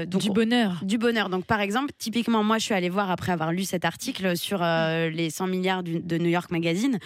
Donc, 0.07 0.23
du 0.23 0.31
bonheur. 0.31 0.81
du 0.83 0.99
bonheur. 0.99 1.29
Donc, 1.29 1.45
par 1.45 1.61
exemple, 1.61 1.93
typiquement, 1.99 2.43
moi, 2.43 2.59
je 2.59 2.65
suis 2.65 2.75
allée 2.75 2.89
voir 2.89 3.11
après 3.11 3.33
avoir 3.33 3.53
lu 3.53 3.65
cet 3.65 3.85
article 3.85 4.37
sur 4.37 4.61
les 4.61 5.31
100 5.31 5.47
milliards 5.47 5.83
de 5.83 6.19
New 6.19 6.29
York 6.29 6.51
Magazine, 6.51 6.99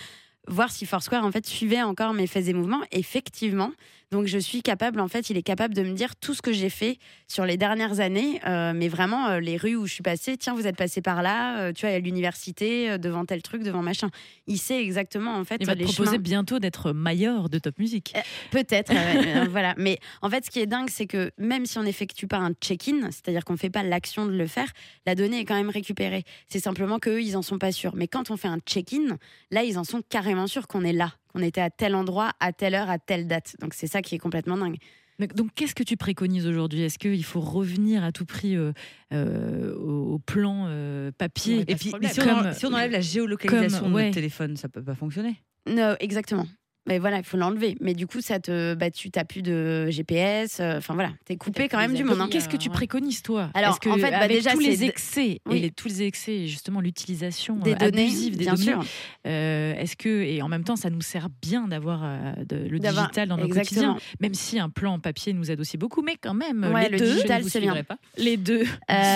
voir 0.49 0.71
si 0.71 0.87
Foursquare 0.87 1.25
en 1.25 1.33
fait 1.33 1.47
suivait 1.47 1.83
encore 1.83 2.15
mes 2.15 2.27
faits 2.27 2.49
et 2.49 2.53
mouvements. 2.53 2.83
Effectivement. 2.93 3.73
Donc, 4.11 4.27
je 4.27 4.39
suis 4.39 4.63
capable, 4.63 5.01
en 5.01 5.09
fait, 5.09 5.31
il 5.31 5.37
est 5.37 5.43
capable 5.43 5.75
de 5.75 5.83
me 5.83 5.93
dire 5.93 6.17
tout 6.17 6.35
ce 6.35 6.43
que 6.43 6.53
j'ai 6.53 6.71
fait 6.71 6.99
sur 7.29 7.45
les 7.45 7.57
dernières 7.57 8.01
années, 8.01 8.41
euh, 8.47 8.73
mais 8.75 8.89
vraiment 8.89 9.29
euh, 9.29 9.41
les 9.41 9.57
rues 9.57 9.77
où 9.77 9.87
je 9.87 9.95
suis 9.95 10.03
passée. 10.03 10.37
Tiens, 10.37 10.55
vous 10.55 10.67
êtes 10.67 10.77
passé 10.77 11.03
par 11.03 11.23
là, 11.23 11.59
euh, 11.59 11.73
tu 11.73 11.87
vois, 11.87 11.95
à 11.95 11.99
l'université, 11.99 12.99
devant 12.99 13.25
tel 13.25 13.43
truc, 13.43 13.63
devant 13.63 13.83
machin. 13.83 14.11
Il 14.47 14.59
sait 14.59 14.83
exactement, 14.83 15.35
en 15.35 15.45
fait, 15.45 15.57
Il 15.61 15.67
va 15.67 15.75
te 15.75 15.79
les 15.79 15.85
proposer 15.85 16.13
chemins. 16.13 16.19
bientôt 16.19 16.59
d'être 16.59 16.93
mailleur 16.93 17.49
de 17.49 17.59
Top 17.59 17.79
Music. 17.79 18.15
Peut-être, 18.51 18.93
voilà. 19.51 19.75
Mais 19.79 19.99
en 20.23 20.31
fait, 20.31 20.45
ce 20.45 20.51
qui 20.51 20.61
est 20.61 20.67
dingue, 20.67 20.91
c'est 20.91 21.07
que 21.07 21.31
même 21.39 21.67
si 21.67 21.79
on 21.79 21.83
n'effectue 21.83 22.27
pas 22.27 22.39
un 22.39 22.53
check-in, 22.53 23.11
c'est-à-dire 23.11 23.45
qu'on 23.45 23.55
ne 23.55 23.59
fait 23.59 23.71
pas 23.71 23.83
l'action 23.83 24.27
de 24.27 24.33
le 24.33 24.47
faire, 24.47 24.71
la 25.07 25.15
donnée 25.15 25.41
est 25.41 25.45
quand 25.45 25.57
même 25.57 25.71
récupérée. 25.71 26.25
C'est 26.49 26.61
simplement 26.61 26.99
qu'eux, 26.99 27.23
ils 27.23 27.37
en 27.37 27.43
sont 27.43 27.59
pas 27.59 27.73
sûrs. 27.73 27.95
Mais 27.97 28.09
quand 28.09 28.31
on 28.31 28.37
fait 28.37 28.49
un 28.49 28.59
check-in, 28.59 29.17
là, 29.51 29.65
ils 29.65 29.79
en 29.79 29.85
sont 29.85 30.03
carrément 30.09 30.47
sûrs 30.47 30.67
qu'on 30.67 30.85
est 30.85 30.93
là, 30.93 31.13
qu'on 31.35 31.43
était 31.43 31.61
à 31.61 31.71
tel 31.71 31.95
endroit, 31.95 32.33
à 32.41 32.53
telle 32.53 32.75
heure, 32.75 32.89
à 32.89 32.99
telle 32.99 33.27
date. 33.27 33.57
Donc 33.61 33.75
c'est 33.75 33.87
ça 33.87 34.03
qui 34.03 34.15
est 34.15 34.19
complètement 34.19 34.57
dingue. 34.57 34.77
Donc, 35.21 35.35
donc, 35.35 35.51
qu'est-ce 35.55 35.77
que 35.77 35.85
tu 35.85 35.97
préconises 35.97 36.47
aujourd'hui? 36.47 36.83
Est-ce 36.83 36.99
qu'il 36.99 37.25
faut 37.25 37.41
revenir 37.41 38.03
à 38.03 38.11
tout 38.11 38.25
prix 38.25 38.57
euh, 38.57 38.73
euh, 39.13 39.73
au, 39.77 40.19
plan 40.19 40.67
euh, 40.67 41.13
papier? 41.17 41.61
Et 41.69 41.77
puis, 41.77 41.91
si, 41.91 42.21
on, 42.21 42.25
Comme- 42.25 42.53
si 42.53 42.67
on 42.67 42.73
enlève 42.73 42.91
la 42.91 43.01
géolocalisation 43.01 43.79
comme- 43.81 43.91
de 43.91 43.95
ouais. 43.95 44.03
notre 44.07 44.15
téléphone, 44.15 44.57
ça 44.57 44.69
peut 44.69 44.83
pas 44.83 44.97
fonctionner? 44.97 45.41
Non, 45.69 45.95
exactement. 46.01 46.47
Mais 46.87 46.99
voilà, 46.99 47.19
il 47.19 47.25
faut 47.25 47.37
l'enlever. 47.37 47.77
Mais 47.81 47.95
du 47.95 48.07
coup, 48.07 48.21
ça 48.21 48.39
te, 48.41 48.75
bah, 48.75 48.91
tu 48.91 49.11
n'as 49.15 49.25
plus 49.25 49.43
de 49.43 49.89
GPS. 49.91 50.59
euh, 50.61 50.79
Enfin 50.79 50.95
voilà, 50.95 51.11
t'es 51.25 51.37
coupé 51.37 51.69
quand 51.69 51.79
même 51.79 51.95
du 51.95 52.05
monde. 52.05 52.21
hein. 52.21 52.29
Qu'est-ce 52.31 52.49
que 52.49 52.57
tu 52.59 52.69
préconises 52.71 53.23
toi? 53.23 53.51
Alors, 53.55 53.81
que 53.81 53.89
en 53.89 53.97
fait, 53.97 54.11
bah, 54.11 54.19
avec 54.19 54.37
déjà, 54.37 54.53
tous 54.53 54.61
les 54.61 54.85
excès 54.85 55.41
Oui. 55.47 55.57
et 55.57 55.61
les, 55.61 55.71
tous 55.71 55.89
les 55.89 56.03
excès, 56.03 56.47
justement 56.47 56.81
l'utilisation 56.81 57.57
des 57.57 57.73
euh, 57.73 57.77
données, 57.77 58.03
abusive 58.05 58.37
des 58.37 58.45
bien 58.45 58.55
données, 58.55 58.65
sûr. 58.65 58.85
euh, 59.27 59.75
est-ce 59.75 59.97
que 59.97 60.09
et 60.09 60.43
en 60.43 60.49
même 60.49 60.65
temps 60.65 60.77
ça 60.77 60.91
nous 60.91 61.01
sert 61.01 61.29
bien 61.43 61.69
d'avoir 61.69 62.03
euh, 62.05 62.33
le 62.51 62.79
digital 62.79 63.29
dans 63.29 63.37
nos 63.37 63.47
exactement. 63.47 63.95
quotidiens, 63.95 64.17
même 64.21 64.35
si 64.35 64.59
un 64.59 64.69
plan 64.69 64.99
papier 64.99 65.33
nous 65.33 65.51
aide 65.51 65.61
aussi 65.61 65.77
beaucoup, 65.79 66.03
mais 66.03 66.17
quand 66.21 66.35
même 66.35 66.65
Ouais, 66.73 66.85
les 66.85 66.89
le 66.91 66.99
deux, 66.99 67.15
digital, 67.15 67.45
c'est 67.45 67.61
bien. 67.61 67.83
pas. 67.85 67.97
les 68.17 68.37
deux 68.37 68.63
Euh, 68.63 68.67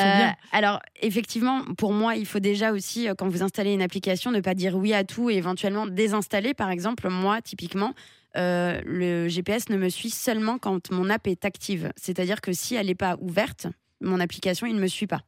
sont 0.02 0.16
bien. 0.16 0.34
alors, 0.52 0.80
effectivement, 1.02 1.62
pour 1.76 1.92
moi, 1.92 2.16
il 2.16 2.26
faut 2.26 2.38
déjà 2.40 2.72
aussi, 2.72 3.08
euh, 3.08 3.14
quand 3.16 3.28
vous 3.28 3.42
installez 3.42 3.72
une 3.72 3.82
application, 3.82 4.30
ne 4.30 4.40
pas 4.40 4.54
dire 4.54 4.76
oui 4.76 4.92
à 4.94 5.04
tout 5.04 5.30
et 5.30 5.34
éventuellement 5.34 5.86
désinstaller. 5.86 6.54
Par 6.54 6.70
exemple, 6.70 7.08
moi, 7.08 7.40
typiquement, 7.58 7.92
euh, 8.36 8.80
le 8.84 9.28
GPS 9.28 9.68
ne 9.68 9.76
me 9.76 9.88
suit 9.88 10.10
seulement 10.10 10.58
quand 10.58 10.92
mon 10.92 11.10
app 11.10 11.26
est 11.26 11.44
active. 11.44 11.90
C'est-à-dire 11.96 12.40
que 12.40 12.52
si 12.52 12.76
elle 12.76 12.86
n'est 12.86 12.94
pas 12.94 13.16
ouverte, 13.20 13.66
mon 14.00 14.20
application, 14.20 14.66
il 14.66 14.76
ne 14.76 14.80
me 14.80 14.86
suit 14.86 15.08
pas. 15.08 15.22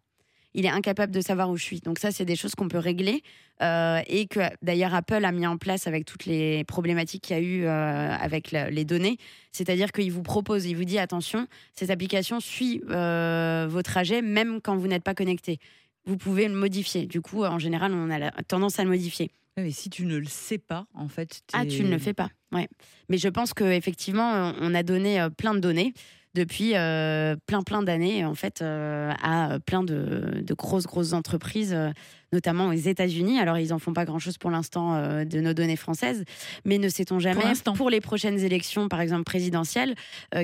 Il 0.55 0.65
est 0.65 0.71
incapable 0.71 1.13
de 1.13 1.21
savoir 1.21 1.51
où 1.51 1.57
je 1.57 1.63
suis. 1.63 1.81
Donc 1.81 1.99
ça, 1.99 2.11
c'est 2.11 2.25
des 2.25 2.35
choses 2.35 2.55
qu'on 2.55 2.69
peut 2.69 2.79
régler 2.79 3.23
euh, 3.63 4.01
et 4.07 4.27
que 4.27 4.41
d'ailleurs 4.63 4.95
Apple 4.95 5.25
a 5.25 5.31
mis 5.31 5.47
en 5.47 5.59
place 5.59 5.87
avec 5.87 6.05
toutes 6.05 6.25
les 6.27 6.65
problématiques 6.65 7.23
qu'il 7.23 7.37
y 7.37 7.39
a 7.39 7.43
eu 7.43 7.65
euh, 7.65 8.15
avec 8.17 8.51
les 8.53 8.85
données. 8.85 9.17
C'est-à-dire 9.53 9.93
qu'il 9.93 10.11
vous 10.11 10.23
propose, 10.23 10.67
il 10.67 10.75
vous 10.75 10.85
dit 10.85 10.99
attention, 10.99 11.47
cette 11.75 11.91
application 11.91 12.41
suit 12.41 12.81
vos 12.85 13.83
trajets 13.83 14.23
même 14.23 14.61
quand 14.61 14.77
vous 14.77 14.89
n'êtes 14.89 15.05
pas 15.05 15.15
connecté. 15.15 15.59
Vous 16.05 16.17
pouvez 16.17 16.49
le 16.49 16.55
modifier. 16.55 17.07
Du 17.07 17.21
coup, 17.21 17.45
en 17.45 17.59
général, 17.59 17.93
on 17.93 18.11
a 18.11 18.31
tendance 18.43 18.79
à 18.81 18.85
le 18.85 18.91
modifier. 18.91 19.31
Mais 19.57 19.73
si 19.73 19.90
tu 19.90 20.07
ne 20.07 20.16
le 20.16 20.26
sais 20.26 20.59
pas, 20.59 20.87
en 20.94 21.09
fait. 21.09 21.42
Ah, 21.53 21.66
tu 21.66 21.83
ne 21.83 21.90
le 21.90 21.98
fais 21.98 22.14
pas. 22.14 22.31
Ouais. 22.53 22.68
Mais 23.09 23.18
je 23.18 23.29
pense 23.29 23.53
qu'effectivement, 23.53 24.53
on 24.61 24.75
a 24.75 24.83
donné 24.83 25.20
euh, 25.20 25.29
plein 25.29 25.55
de 25.55 25.61
données 25.61 25.92
depuis 26.35 26.77
euh, 26.77 27.35
plein 27.46 27.62
plein 27.62 27.83
d'années 27.83 28.25
en 28.25 28.35
fait 28.35 28.62
euh, 28.62 29.12
à 29.20 29.59
plein 29.66 29.83
de, 29.83 30.42
de 30.42 30.55
grosses 30.55 30.87
grosses 30.87 31.12
entreprises 31.12 31.72
euh, 31.75 31.90
notamment 32.33 32.68
aux 32.68 32.72
États-Unis 32.72 33.40
alors 33.40 33.59
ils 33.59 33.72
en 33.72 33.81
font 33.81 33.92
pas 33.92 34.05
grand 34.05 34.20
chose 34.20 34.38
pour 34.38 34.51
l'instant 34.51 35.25
de 35.25 35.40
nos 35.40 35.53
données 35.53 35.75
françaises 35.75 36.25
mais 36.64 36.79
ne 36.79 36.88
sait-on 36.88 37.18
jamais 37.18 37.42
l'instant. 37.42 37.72
pour 37.72 37.90
les 37.90 38.01
prochaines 38.01 38.38
élections 38.38 38.88
par 38.88 39.01
exemple 39.01 39.25
présidentielles 39.25 39.96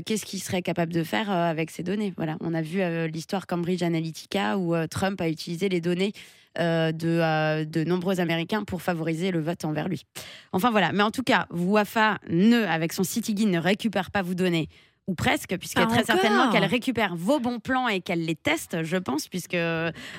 qu'est-ce 0.04 0.26
qu'ils 0.26 0.42
seraient 0.42 0.62
capables 0.62 0.92
de 0.92 1.04
faire 1.04 1.30
avec 1.30 1.70
ces 1.70 1.84
données? 1.84 2.12
Voilà 2.16 2.36
on 2.40 2.54
a 2.54 2.62
vu 2.62 2.80
l'histoire 3.08 3.46
Cambridge 3.46 3.82
Analytica 3.82 4.58
où 4.58 4.74
Trump 4.88 5.20
a 5.20 5.28
utilisé 5.28 5.68
les 5.68 5.80
données 5.80 6.12
euh, 6.58 6.92
de, 6.92 7.08
euh, 7.08 7.64
de 7.64 7.84
nombreux 7.84 8.20
Américains 8.20 8.64
pour 8.64 8.82
favoriser 8.82 9.30
le 9.30 9.40
vote 9.40 9.64
envers 9.64 9.88
lui. 9.88 10.04
Enfin 10.52 10.70
voilà, 10.70 10.92
mais 10.92 11.02
en 11.02 11.10
tout 11.10 11.22
cas, 11.22 11.46
Wafa, 11.50 12.18
ne, 12.30 12.64
avec 12.64 12.92
son 12.92 13.04
Citygin, 13.04 13.48
ne 13.48 13.58
récupère 13.58 14.10
pas 14.10 14.22
vos 14.22 14.34
données. 14.34 14.68
Ou 15.08 15.14
presque, 15.14 15.52
Ah, 15.52 15.56
très 15.58 15.82
encore 15.84 16.04
certainement 16.04 16.50
qu'elle 16.50 16.64
récupère 16.64 17.14
vos 17.14 17.38
bons 17.38 17.60
plans 17.60 17.86
et 17.86 18.00
qu'elle 18.00 18.24
les 18.24 18.34
teste, 18.34 18.82
je 18.82 18.96
pense, 18.96 19.28
puisque 19.28 19.56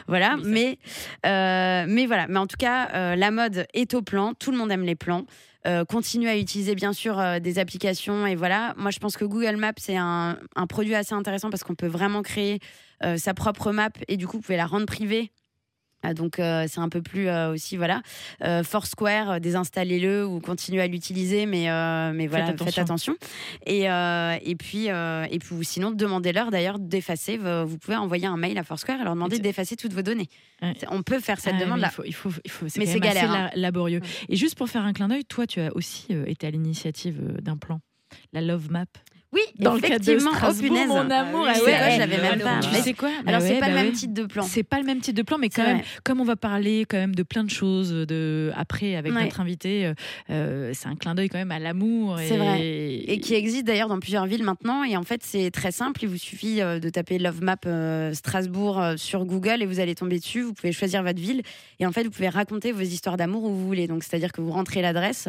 voilà. 0.07 0.37
Mais, 0.45 0.79
euh, 1.25 1.85
mais 1.89 2.05
voilà, 2.05 2.27
mais 2.29 2.39
en 2.39 2.47
tout 2.47 2.55
cas, 2.57 2.89
euh, 2.93 3.15
la 3.17 3.31
mode 3.31 3.67
est 3.73 3.93
au 3.93 4.01
plan. 4.01 4.33
Tout 4.33 4.51
le 4.51 4.57
monde 4.57 4.71
aime 4.71 4.83
les 4.83 4.95
plans. 4.95 5.25
Euh, 5.65 5.83
continue 5.83 6.29
à 6.29 6.37
utiliser 6.37 6.73
bien 6.73 6.93
sûr 6.93 7.21
des 7.41 7.59
applications 7.59 8.25
et 8.25 8.35
voilà. 8.35 8.73
Moi, 8.77 8.91
je 8.91 8.99
pense 8.99 9.17
que 9.17 9.25
Google 9.25 9.57
Maps 9.57 9.73
c'est 9.75 9.97
un, 9.97 10.37
un 10.55 10.67
produit 10.67 10.95
assez 10.95 11.13
intéressant 11.13 11.49
parce 11.49 11.63
qu'on 11.65 11.75
peut 11.75 11.87
vraiment 11.87 12.21
créer 12.21 12.59
sa 13.17 13.33
propre 13.33 13.71
map 13.73 13.89
et 14.07 14.15
du 14.15 14.25
coup, 14.25 14.37
vous 14.37 14.41
pouvez 14.41 14.57
la 14.57 14.65
rendre 14.65 14.85
privée. 14.85 15.31
Ah, 16.03 16.13
donc 16.13 16.39
euh, 16.39 16.65
c'est 16.69 16.79
un 16.79 16.89
peu 16.89 17.01
plus 17.01 17.27
euh, 17.27 17.51
aussi 17.51 17.75
voilà 17.75 18.01
Euh, 18.43 18.63
Foursquare 18.63 19.31
euh, 19.31 19.39
désinstallez-le 19.39 20.25
ou 20.27 20.39
continuez 20.39 20.81
à 20.81 20.87
l'utiliser 20.87 21.45
mais 21.47 21.65
mais 22.13 22.27
voilà 22.27 22.47
Faites 22.47 22.63
faites 22.63 22.77
attention, 22.77 23.15
et 23.65 23.85
et 23.85 24.55
puis 24.55 24.85
et 24.87 25.39
puis 25.39 25.65
sinon 25.65 25.91
demandez-leur 25.91 26.51
d'ailleurs 26.51 26.77
d'effacer 26.79 27.37
vous 27.37 27.77
pouvez 27.79 27.97
envoyer 27.97 28.27
un 28.27 28.37
mail 28.37 28.57
à 28.59 28.63
Foursquare 28.63 29.01
et 29.01 29.03
leur 29.03 29.13
demander 29.15 29.39
d'effacer 29.39 29.75
toutes 29.75 29.93
vos 29.93 30.03
données 30.03 30.29
Ouais. 30.61 30.73
On 30.89 31.03
peut 31.03 31.19
faire 31.19 31.39
cette 31.39 31.53
Ah, 31.57 31.59
demande 31.59 31.77
mais 31.77 31.83
là 31.83 31.89
Il 31.89 31.93
faut, 31.93 32.03
il 32.03 32.13
faut, 32.13 32.31
il 32.43 32.49
faut- 32.49 32.67
c'est 32.67 32.79
Mais 32.79 32.87
c'est 32.87 32.99
galère, 32.99 33.29
hein. 33.31 33.49
la- 33.53 33.61
laborieux. 33.61 34.01
Et 34.27 34.35
juste 34.35 34.57
pour 34.57 34.67
faire 34.69 34.83
un 34.83 34.91
clin 34.93 35.07
d'œil, 35.07 35.23
toi, 35.23 35.45
tu 35.45 35.59
as 35.61 35.75
aussi 35.75 36.07
été 36.25 36.47
à 36.47 36.49
l'initiative 36.49 37.21
d'un 37.43 37.57
plan, 37.57 37.79
la 38.33 38.41
Love 38.41 38.71
Map. 38.71 38.85
Oui 39.33 39.41
Dans 39.59 39.73
le 39.73 39.79
cadre 39.81 39.95
de 39.97 40.11
effectivement 40.11 40.31
oh 40.33 40.35
Strasbourg, 40.37 40.67
punaise 40.69 40.87
mon 40.87 41.09
amour, 41.09 41.45
Ah 41.47 41.53
ah 41.55 41.59
oui, 41.59 41.65
ouais, 41.65 41.71
c'est 41.71 41.77
vrai, 41.77 41.81
ouais, 41.87 41.91
je 41.95 41.99
l'avais 41.99 42.21
même 42.21 42.39
pas 42.39 42.59
Tu 42.61 42.69
Mais- 42.71 42.81
sais 42.81 42.93
quoi 42.93 43.09
alors 43.25 43.41
Bah 43.41 43.47
c'est 43.47 43.53
ouais, 43.55 43.59
pas 43.59 43.67
le 43.67 43.73
bah 43.73 43.79
même 43.81 43.87
ouais. 43.91 43.97
type 43.97 44.13
de 44.13 44.25
plan 44.25 44.43
C'est 44.43 44.63
pas 44.63 44.79
le 44.79 44.85
même 44.85 44.99
type 45.01 45.15
de 45.15 45.21
plan, 45.21 45.37
mais 45.37 45.49
C'est 45.51 45.61
quand 45.61 45.67
même, 45.67 45.77
vrai. 45.77 45.85
comme 46.03 46.21
on 46.21 46.23
va 46.23 46.35
parler 46.35 46.85
quand 46.89 46.97
même 46.97 47.13
de 47.15 47.23
plein 47.23 47.43
de 47.43 47.49
choses 47.49 47.91
de 47.91 48.51
après 48.55 48.95
avec 48.95 49.13
Ouais. 49.13 49.23
notre 49.23 49.39
invité, 49.41 49.85
euh, 49.87 49.93
euh, 50.29 50.71
c'est 50.73 50.87
un 50.87 50.95
clin 50.95 51.13
d'œil 51.15 51.29
quand 51.29 51.37
même 51.37 51.51
à 51.51 51.59
l'amour. 51.59 52.17
C'est 52.19 52.35
et- 52.35 52.37
vrai. 52.37 52.61
et 52.61 53.19
qui 53.19 53.33
existe 53.33 53.65
d'ailleurs 53.65 53.89
dans 53.89 53.99
plusieurs 53.99 54.25
villes 54.27 54.43
maintenant. 54.43 54.83
Et 54.83 54.95
en 54.95 55.03
fait, 55.03 55.21
c'est 55.23 55.51
très 55.51 55.71
simple. 55.71 55.99
Il 56.03 56.09
vous 56.09 56.17
suffit 56.17 56.61
euh, 56.61 56.79
de 56.79 56.89
taper 56.89 57.19
Love 57.19 57.41
Map 57.41 57.57
euh, 57.65 58.13
Strasbourg 58.13 58.81
sur 58.95 59.25
Google 59.25 59.61
et 59.61 59.65
vous 59.65 59.79
allez 59.79 59.95
tomber 59.95 60.19
dessus. 60.19 60.41
Vous 60.41 60.53
pouvez 60.53 60.71
choisir 60.71 61.03
votre 61.03 61.19
ville 61.19 61.41
et 61.79 61.85
en 61.85 61.91
fait, 61.91 62.03
vous 62.03 62.11
pouvez 62.11 62.29
raconter 62.29 62.71
vos 62.71 62.81
histoires 62.81 63.17
d'amour 63.17 63.43
où 63.43 63.49
vous 63.49 63.65
voulez. 63.67 63.87
Donc, 63.87 64.03
c'est-à-dire 64.03 64.31
que 64.31 64.41
vous 64.41 64.51
rentrez 64.51 64.81
l'adresse 64.81 65.27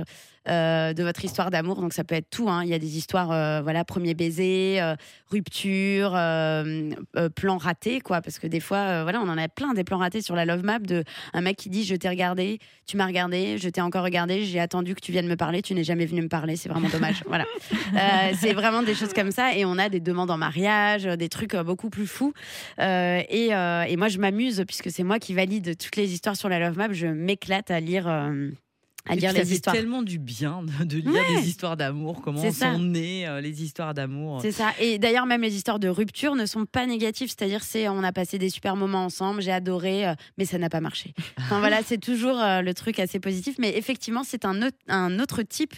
euh, 0.49 0.93
de 0.93 1.03
votre 1.03 1.25
histoire 1.25 1.51
d'amour. 1.51 1.81
Donc, 1.81 1.93
ça 1.93 2.05
peut 2.05 2.15
être 2.15 2.31
tout. 2.31 2.49
hein. 2.49 2.63
Il 2.65 2.69
y 2.71 2.75
a 2.75 2.79
des 2.79 2.97
histoires, 2.97 3.31
euh, 3.33 3.61
voilà, 3.63 3.85
premier 3.85 4.15
baiser, 4.15 4.81
euh, 4.81 4.95
rupture, 5.31 6.13
euh, 6.15 6.91
plan 7.35 7.57
raté, 7.59 8.01
quoi. 8.01 8.21
Parce 8.21 8.39
que 8.39 8.47
des 8.47 8.61
fois, 8.61 9.03
voilà, 9.03 9.21
on 9.21 9.29
en 9.29 9.39
a 9.39 9.49
plein 9.49 9.75
des 9.75 9.85
plans 9.85 9.99
ratés 9.99 10.23
sur 10.23 10.35
la 10.35 10.45
Love 10.45 10.65
Map 10.65 10.79
de 10.81 11.05
un 11.35 11.41
mec 11.41 11.57
qui 11.57 11.69
dit 11.69 11.85
je 11.85 11.95
t'ai 11.95 12.09
regardé, 12.09 12.59
tu 12.87 12.97
m'as 12.97 13.07
regardé, 13.07 13.59
je 13.59 13.69
t'ai 13.69 13.81
encore 13.81 14.05
regardé, 14.05 14.45
j'ai 14.45 14.61
attendu 14.61 14.95
que 14.95 15.01
tu 15.01 15.13
viennes 15.13 15.29
me 15.29 15.37
parler, 15.37 15.63
tu 15.63 15.75
n'es 15.75 15.85
jamais 15.85 16.07
venu 16.07 16.23
me 16.23 16.29
parler, 16.29 16.57
c'est 16.57 16.69
vraiment 16.69 16.89
dommage. 16.89 17.23
voilà. 17.27 17.45
C'est 18.41 18.53
vraiment 18.53 18.83
des 18.83 18.95
choses 18.95 19.13
comme 19.13 19.31
ça 19.31 19.55
et 19.55 19.65
on 19.65 19.79
a 19.79 19.89
des 19.89 20.01
demandes 20.01 20.31
en 20.31 20.37
mariage, 20.39 21.05
des 21.05 21.29
trucs 21.29 21.57
beaucoup 21.57 21.91
plus 21.91 22.07
fous. 22.07 22.33
Et, 22.79 23.49
et 23.51 23.97
moi, 23.97 24.09
je 24.09 24.19
m'amuse 24.19 24.65
puisque 24.67 24.91
c'est 24.91 25.03
moi 25.03 25.19
qui 25.19 25.35
valide 25.35 25.77
toutes 25.77 25.97
les 25.97 26.13
histoires 26.13 26.37
sur 26.37 26.49
la 26.49 26.59
Love 26.59 26.77
Map. 26.77 26.93
Je 26.93 27.07
m'éclate 27.07 27.71
à 27.71 27.81
lire. 27.81 28.07
À 29.09 29.15
lire 29.17 29.31
ça 29.33 29.39
les 29.39 29.45
fait 29.45 29.55
histoires. 29.55 29.75
tellement 29.77 30.03
du 30.03 30.19
bien 30.19 30.63
de, 30.85 30.97
lire 30.99 31.13
Ouais. 31.13 31.41
des 31.41 31.49
histoires 31.49 31.77
d'amour, 31.77 32.21
comment 32.23 32.51
ça. 32.51 32.73
sont 32.73 32.79
nées 32.79 33.27
euh, 33.27 33.41
les 33.41 33.63
histoires 33.63 33.95
d'amour. 33.95 34.41
C'est 34.43 34.53
ça. 34.53 34.73
Et 34.81 34.99
d'ailleurs, 34.99 35.27
même 35.27 35.43
les 35.43 35.55
histoires 35.57 35.79
de 35.79 35.89
rupture 35.89 36.35
ne 36.35 36.47
sont 36.47 36.67
pas 36.67 36.87
négatives. 36.87 37.29
C'est-à-dire, 37.29 37.63
c'est 37.63 37.89
on 37.89 38.03
a 38.03 38.13
passé 38.13 38.39
des 38.39 38.51
super 38.51 38.77
moments 38.77 39.05
ensemble, 39.05 39.43
j'ai 39.43 39.53
adoré, 39.53 40.07
euh, 40.09 40.15
mais 40.37 40.45
ça 40.45 40.59
n'a 40.59 40.69
pas 40.71 40.81
marché. 40.81 41.15
Enfin 41.39 41.59
voilà, 41.61 41.81
c'est 41.85 41.99
toujours 41.99 42.39
euh, 42.41 42.63
le 42.63 42.75
truc 42.75 42.99
assez 43.01 43.21
positif. 43.21 43.57
Mais 43.59 43.77
effectivement, 43.77 44.23
c'est 44.25 44.45
un, 44.45 44.63
autre- 44.63 44.77
un 44.89 45.19
autre 45.21 45.43
type 45.43 45.75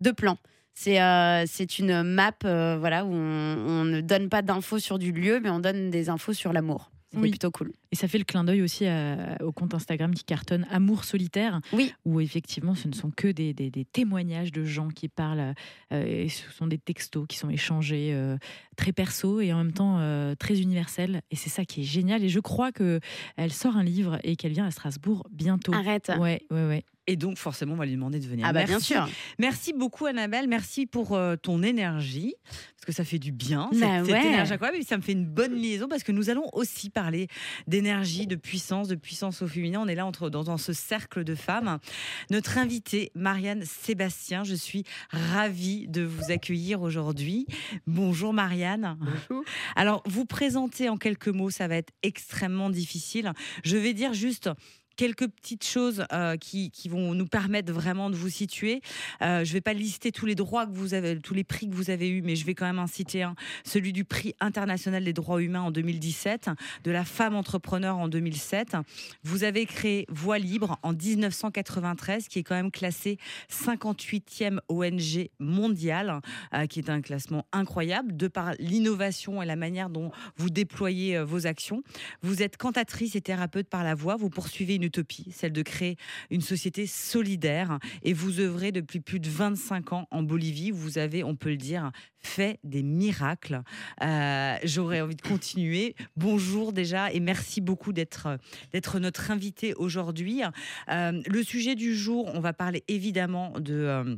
de 0.00 0.10
plan. 0.10 0.36
C'est 0.76 1.00
euh, 1.00 1.44
une 1.78 2.02
map 2.02 2.32
euh, 2.44 2.76
voilà, 2.80 3.04
où 3.04 3.12
on, 3.12 3.14
on 3.16 3.84
ne 3.84 4.00
donne 4.00 4.28
pas 4.28 4.42
d'infos 4.42 4.80
sur 4.80 4.98
du 4.98 5.12
lieu, 5.12 5.38
mais 5.40 5.48
on 5.48 5.60
donne 5.60 5.90
des 5.90 6.08
infos 6.08 6.32
sur 6.32 6.52
l'amour. 6.52 6.90
Oui. 7.20 7.30
plutôt 7.30 7.50
cool. 7.50 7.72
Et 7.92 7.96
ça 7.96 8.08
fait 8.08 8.18
le 8.18 8.24
clin 8.24 8.44
d'œil 8.44 8.62
aussi 8.62 8.86
à- 8.86 9.36
au 9.42 9.52
compte 9.52 9.74
Instagram 9.74 10.14
qui 10.14 10.24
cartonne 10.24 10.66
Amour 10.70 11.04
solitaire, 11.04 11.60
Oui. 11.72 11.92
où 12.04 12.20
effectivement 12.20 12.74
ce 12.74 12.88
ne 12.88 12.92
sont 12.94 13.10
que 13.10 13.28
des, 13.28 13.52
des- 13.54 13.70
des 13.70 13.84
témoignages 13.84 14.52
de 14.52 14.64
gens 14.64 14.88
qui 14.88 15.08
parlent, 15.08 15.54
euh, 15.92 16.24
et 16.24 16.28
ce 16.28 16.50
sont 16.50 16.66
des 16.66 16.78
textos 16.78 17.26
qui 17.28 17.36
sont 17.38 17.50
échangés 17.50 18.10
euh, 18.12 18.36
très 18.76 18.92
perso 18.92 19.40
et 19.40 19.52
en 19.52 19.58
même 19.58 19.72
temps 19.72 19.98
euh, 20.00 20.34
très 20.34 20.60
universels. 20.60 21.22
Et 21.30 21.36
c'est 21.36 21.50
ça 21.50 21.64
qui 21.64 21.82
est 21.82 21.84
génial. 21.84 22.22
Et 22.24 22.28
je 22.28 22.40
crois 22.40 22.72
que 22.72 23.00
elle 23.36 23.52
sort 23.52 23.76
un 23.76 23.84
livre 23.84 24.18
et 24.24 24.36
qu'elle 24.36 24.52
vient 24.52 24.66
à 24.66 24.70
Strasbourg 24.70 25.26
bientôt. 25.30 25.72
Arrête. 25.74 26.10
Ouais, 26.18 26.42
ouais, 26.50 26.66
ouais. 26.66 26.84
Et 27.06 27.16
donc, 27.16 27.36
forcément, 27.36 27.74
on 27.74 27.76
va 27.76 27.84
lui 27.84 27.92
demander 27.92 28.18
de 28.18 28.26
venir. 28.26 28.46
Ah 28.48 28.52
bah 28.52 28.60
Merci. 28.66 28.94
bien 28.94 29.04
sûr. 29.06 29.08
Merci 29.38 29.72
beaucoup, 29.74 30.06
Annabelle. 30.06 30.48
Merci 30.48 30.86
pour 30.86 31.14
euh, 31.14 31.36
ton 31.36 31.62
énergie, 31.62 32.34
parce 32.44 32.86
que 32.86 32.92
ça 32.92 33.04
fait 33.04 33.18
du 33.18 33.30
bien, 33.30 33.68
cette, 33.72 33.80
Bah 33.80 34.04
cette 34.04 34.12
ouais. 34.14 34.26
énergie 34.26 34.52
incroyable. 34.54 34.78
Et 34.78 34.84
ça 34.84 34.96
me 34.96 35.02
fait 35.02 35.12
une 35.12 35.26
bonne 35.26 35.54
liaison, 35.54 35.86
parce 35.86 36.02
que 36.02 36.12
nous 36.12 36.30
allons 36.30 36.48
aussi 36.54 36.88
parler 36.88 37.28
d'énergie, 37.66 38.26
de 38.26 38.36
puissance, 38.36 38.88
de 38.88 38.94
puissance 38.94 39.42
au 39.42 39.46
féminin. 39.46 39.80
On 39.82 39.86
est 39.88 39.94
là 39.94 40.06
entre, 40.06 40.30
dans, 40.30 40.44
dans 40.44 40.56
ce 40.56 40.72
cercle 40.72 41.24
de 41.24 41.34
femmes. 41.34 41.78
Notre 42.30 42.56
invitée, 42.56 43.10
Marianne 43.14 43.64
Sébastien, 43.64 44.42
je 44.44 44.54
suis 44.54 44.84
ravie 45.10 45.86
de 45.88 46.02
vous 46.02 46.30
accueillir 46.30 46.80
aujourd'hui. 46.80 47.46
Bonjour, 47.86 48.32
Marianne. 48.32 48.96
Bonjour. 48.98 49.44
Alors, 49.76 50.02
vous 50.06 50.24
présenter 50.24 50.88
en 50.88 50.96
quelques 50.96 51.28
mots, 51.28 51.50
ça 51.50 51.68
va 51.68 51.76
être 51.76 51.92
extrêmement 52.02 52.70
difficile. 52.70 53.32
Je 53.62 53.76
vais 53.76 53.92
dire 53.92 54.14
juste 54.14 54.48
quelques 54.96 55.28
petites 55.28 55.64
choses 55.64 56.04
euh, 56.12 56.36
qui, 56.36 56.70
vont 56.88 57.14
nous 57.14 57.26
permettre 57.26 57.72
vraiment 57.72 58.10
de 58.10 58.16
vous 58.16 58.28
situer. 58.28 58.80
Euh, 59.22 59.44
je 59.44 59.50
ne 59.50 59.54
vais 59.54 59.60
pas 59.60 59.72
lister 59.72 60.12
tous 60.12 60.26
les 60.26 60.34
droits 60.34 60.66
que 60.66 60.72
vous 60.72 60.94
avez, 60.94 61.18
tous 61.18 61.34
les 61.34 61.44
prix 61.44 61.68
que 61.68 61.74
vous 61.74 61.90
avez 61.90 62.10
eus, 62.10 62.22
mais 62.22 62.36
je 62.36 62.44
vais 62.44 62.54
quand 62.54 62.66
même 62.66 62.78
en 62.78 62.86
citer 62.86 63.22
un, 63.22 63.34
celui 63.64 63.92
du 63.92 64.04
prix 64.04 64.34
international 64.40 65.02
des 65.02 65.12
droits 65.12 65.42
humains 65.42 65.62
en 65.62 65.70
2017, 65.70 66.50
de 66.84 66.90
la 66.90 67.04
femme 67.04 67.34
entrepreneur 67.34 67.96
en 67.96 68.08
2007. 68.08 68.76
Vous 69.22 69.44
avez 69.44 69.66
créé 69.66 70.04
Voix 70.08 70.38
Libre 70.38 70.78
en 70.82 70.92
1993, 70.92 72.28
qui 72.28 72.40
est 72.40 72.42
quand 72.42 72.54
même 72.54 72.70
classé 72.70 73.18
58e 73.50 74.58
ONG 74.68 75.30
mondiale, 75.38 76.20
euh, 76.52 76.66
qui 76.66 76.80
est 76.80 76.90
un 76.90 77.00
classement 77.00 77.46
incroyable 77.52 78.16
de 78.16 78.28
par 78.28 78.52
l'innovation 78.58 79.42
et 79.42 79.46
la 79.46 79.56
manière 79.56 79.88
dont 79.88 80.10
vous 80.36 80.50
déployez 80.50 81.22
vos 81.22 81.46
actions. 81.46 81.82
Vous 82.22 82.42
êtes 82.42 82.56
cantatrice 82.56 83.16
et 83.16 83.20
thérapeute 83.20 83.68
par 83.68 83.84
la 83.84 83.94
voix. 83.94 84.16
Vous 84.16 84.30
poursuivez 84.30 84.74
une 84.74 84.83
utopie, 84.84 85.32
celle 85.32 85.52
de 85.52 85.62
créer 85.62 85.96
une 86.30 86.40
société 86.40 86.86
solidaire. 86.86 87.78
Et 88.02 88.12
vous 88.12 88.40
œuvrez 88.40 88.72
depuis 88.72 89.00
plus 89.00 89.20
de 89.20 89.28
25 89.28 89.92
ans 89.92 90.08
en 90.10 90.22
Bolivie. 90.22 90.70
Vous 90.70 90.98
avez, 90.98 91.24
on 91.24 91.36
peut 91.36 91.50
le 91.50 91.56
dire, 91.56 91.90
fait 92.20 92.58
des 92.64 92.82
miracles. 92.82 93.62
Euh, 94.02 94.56
J'aurais 94.64 95.00
envie 95.00 95.16
de 95.16 95.22
continuer. 95.22 95.94
Bonjour 96.16 96.72
déjà 96.72 97.12
et 97.12 97.20
merci 97.20 97.60
beaucoup 97.60 97.92
d'être 97.92 98.38
notre 98.98 99.30
invité 99.30 99.74
aujourd'hui. 99.74 100.42
Euh, 100.88 101.22
le 101.26 101.42
sujet 101.42 101.74
du 101.74 101.94
jour, 101.94 102.30
on 102.34 102.40
va 102.40 102.52
parler 102.52 102.84
évidemment 102.88 103.52
de 103.58 103.74
euh, 103.74 104.16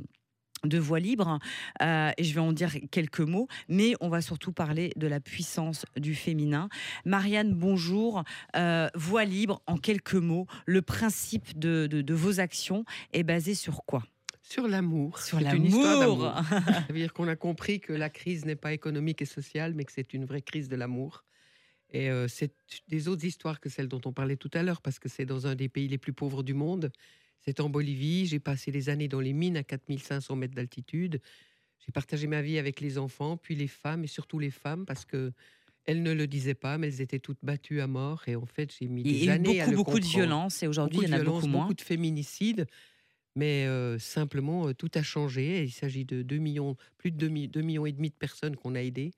de 0.67 0.79
voix 0.79 1.01
libre, 1.01 1.39
euh, 1.83 2.11
et 2.17 2.25
je 2.25 2.35
vais 2.35 2.41
en 2.41 2.53
dire 2.53 2.73
quelques 2.91 3.21
mots, 3.21 3.49
mais 3.69 3.95
on 4.01 4.09
va 4.09 4.21
surtout 4.21 4.53
parler 4.53 4.93
de 4.97 5.07
la 5.07 5.21
puissance 5.21 5.85
du 5.97 6.15
féminin. 6.15 6.69
Marianne, 7.05 7.55
bonjour. 7.55 8.25
Euh, 8.57 8.89
voix 8.95 9.25
libre, 9.25 9.63
en 9.67 9.77
quelques 9.77 10.15
mots, 10.15 10.47
le 10.67 10.83
principe 10.83 11.59
de, 11.59 11.87
de- 11.87 12.03
de 12.03 12.15
vos 12.15 12.41
actions 12.41 12.85
est 13.13 13.23
basé 13.23 13.55
sur 13.55 13.85
quoi? 13.85 14.03
Sur 14.43 14.69
l'amour. 14.69 15.19
Sur 15.21 15.41
C'est 15.41 15.57
une 15.57 15.65
histoire 15.67 15.99
l'amour. 16.01 16.19
d'amour. 16.19 16.45
Ça 16.75 16.85
veut 16.89 16.95
dire 16.99 17.13
qu'on 17.13 17.27
a 17.29 17.35
compris 17.37 17.81
que 17.81 17.93
la 17.93 18.11
crise 18.11 18.45
n'est 18.45 18.55
pas 18.57 18.73
économique 18.73 19.21
et 19.23 19.25
sociale, 19.27 19.75
mais 19.75 19.85
que 19.85 19.93
c'est 19.93 20.15
une 20.15 20.25
vraie 20.25 20.43
crise 20.43 20.69
de 20.69 20.77
l'amour. 20.77 21.25
Et 21.91 22.11
euh, 22.11 22.29
c'est 22.29 22.53
des 22.89 23.09
autres 23.09 23.25
histoires 23.25 23.59
que 23.61 23.69
celles 23.69 23.89
dont 23.89 24.01
on 24.05 24.13
parlait 24.13 24.37
tout 24.37 24.51
à 24.55 24.63
l'heure, 24.63 24.83
parce 24.83 24.99
que 24.99 25.09
c'est 25.09 25.25
dans 25.25 25.47
un 25.49 25.55
des 25.57 25.69
pays 25.69 25.89
les 25.89 25.99
plus 25.99 26.13
pauvres 26.13 26.43
du 26.45 26.55
monde. 26.55 26.91
C'est 27.47 27.61
en 27.61 27.69
Bolivie. 27.71 28.27
J'ai 28.27 28.41
passé 28.41 28.71
des 28.73 28.89
années 28.89 29.09
dans 29.09 29.21
les 29.21 29.33
mines 29.33 29.57
à 29.57 29.63
4500 29.65 30.37
mètres 30.37 30.55
d'altitude. 30.55 31.21
J'ai 31.81 31.93
partagé 31.93 32.27
ma 32.27 32.43
vie 32.43 32.59
avec 32.59 32.81
les 32.81 32.99
enfants, 32.99 33.37
puis 33.37 33.55
les 33.55 33.69
femmes, 33.69 34.05
et 34.05 34.09
surtout 34.09 34.39
les 34.39 34.51
femmes, 34.51 34.87
parce 34.87 35.05
que 35.05 35.33
elles 35.87 36.03
ne 36.03 36.13
le 36.13 36.27
disaient 36.27 36.55
pas, 36.55 36.79
mais 36.79 36.89
elles 36.89 37.01
étaient 37.03 37.21
toutes 37.21 37.39
battues 37.43 37.81
à 37.81 37.87
mort. 37.89 38.25
Et 38.29 38.37
en 38.37 38.47
fait, 38.47 38.75
j'ai 38.79 38.89
mis 38.89 39.05
des 39.05 39.29
eu 39.29 39.31
années 39.31 39.61
à 39.63 39.67
beaucoup, 39.67 39.71
le 39.71 39.77
beaucoup 39.77 40.01
de 40.01 40.07
violence, 40.07 40.63
et 40.63 40.67
aujourd'hui, 40.67 41.01
il 41.01 41.05
y 41.05 41.09
en 41.09 41.13
a 41.13 41.21
beaucoup 41.21 41.47
moins. 41.47 41.67
Beaucoup 41.67 41.75
de 41.75 41.81
féminicides. 41.83 42.67
Mais 43.37 43.67
euh, 43.67 43.99
simplement, 43.99 44.69
euh, 44.69 44.75
tout 44.75 44.91
a 44.95 45.03
changé. 45.03 45.65
Il 45.65 45.73
s'agit 45.73 46.05
de 46.05 46.23
2 46.23 46.39
millions, 46.39 46.77
plus 46.99 47.13
de 47.13 47.19
2, 47.19 47.29
mi- 47.29 47.49
2 47.49 47.63
millions 47.63 47.87
et 47.87 47.93
demi 47.93 48.11
de 48.11 48.17
personnes 48.17 48.57
qu'on 48.57 48.75
a 48.75 48.81
aidées. 48.83 49.13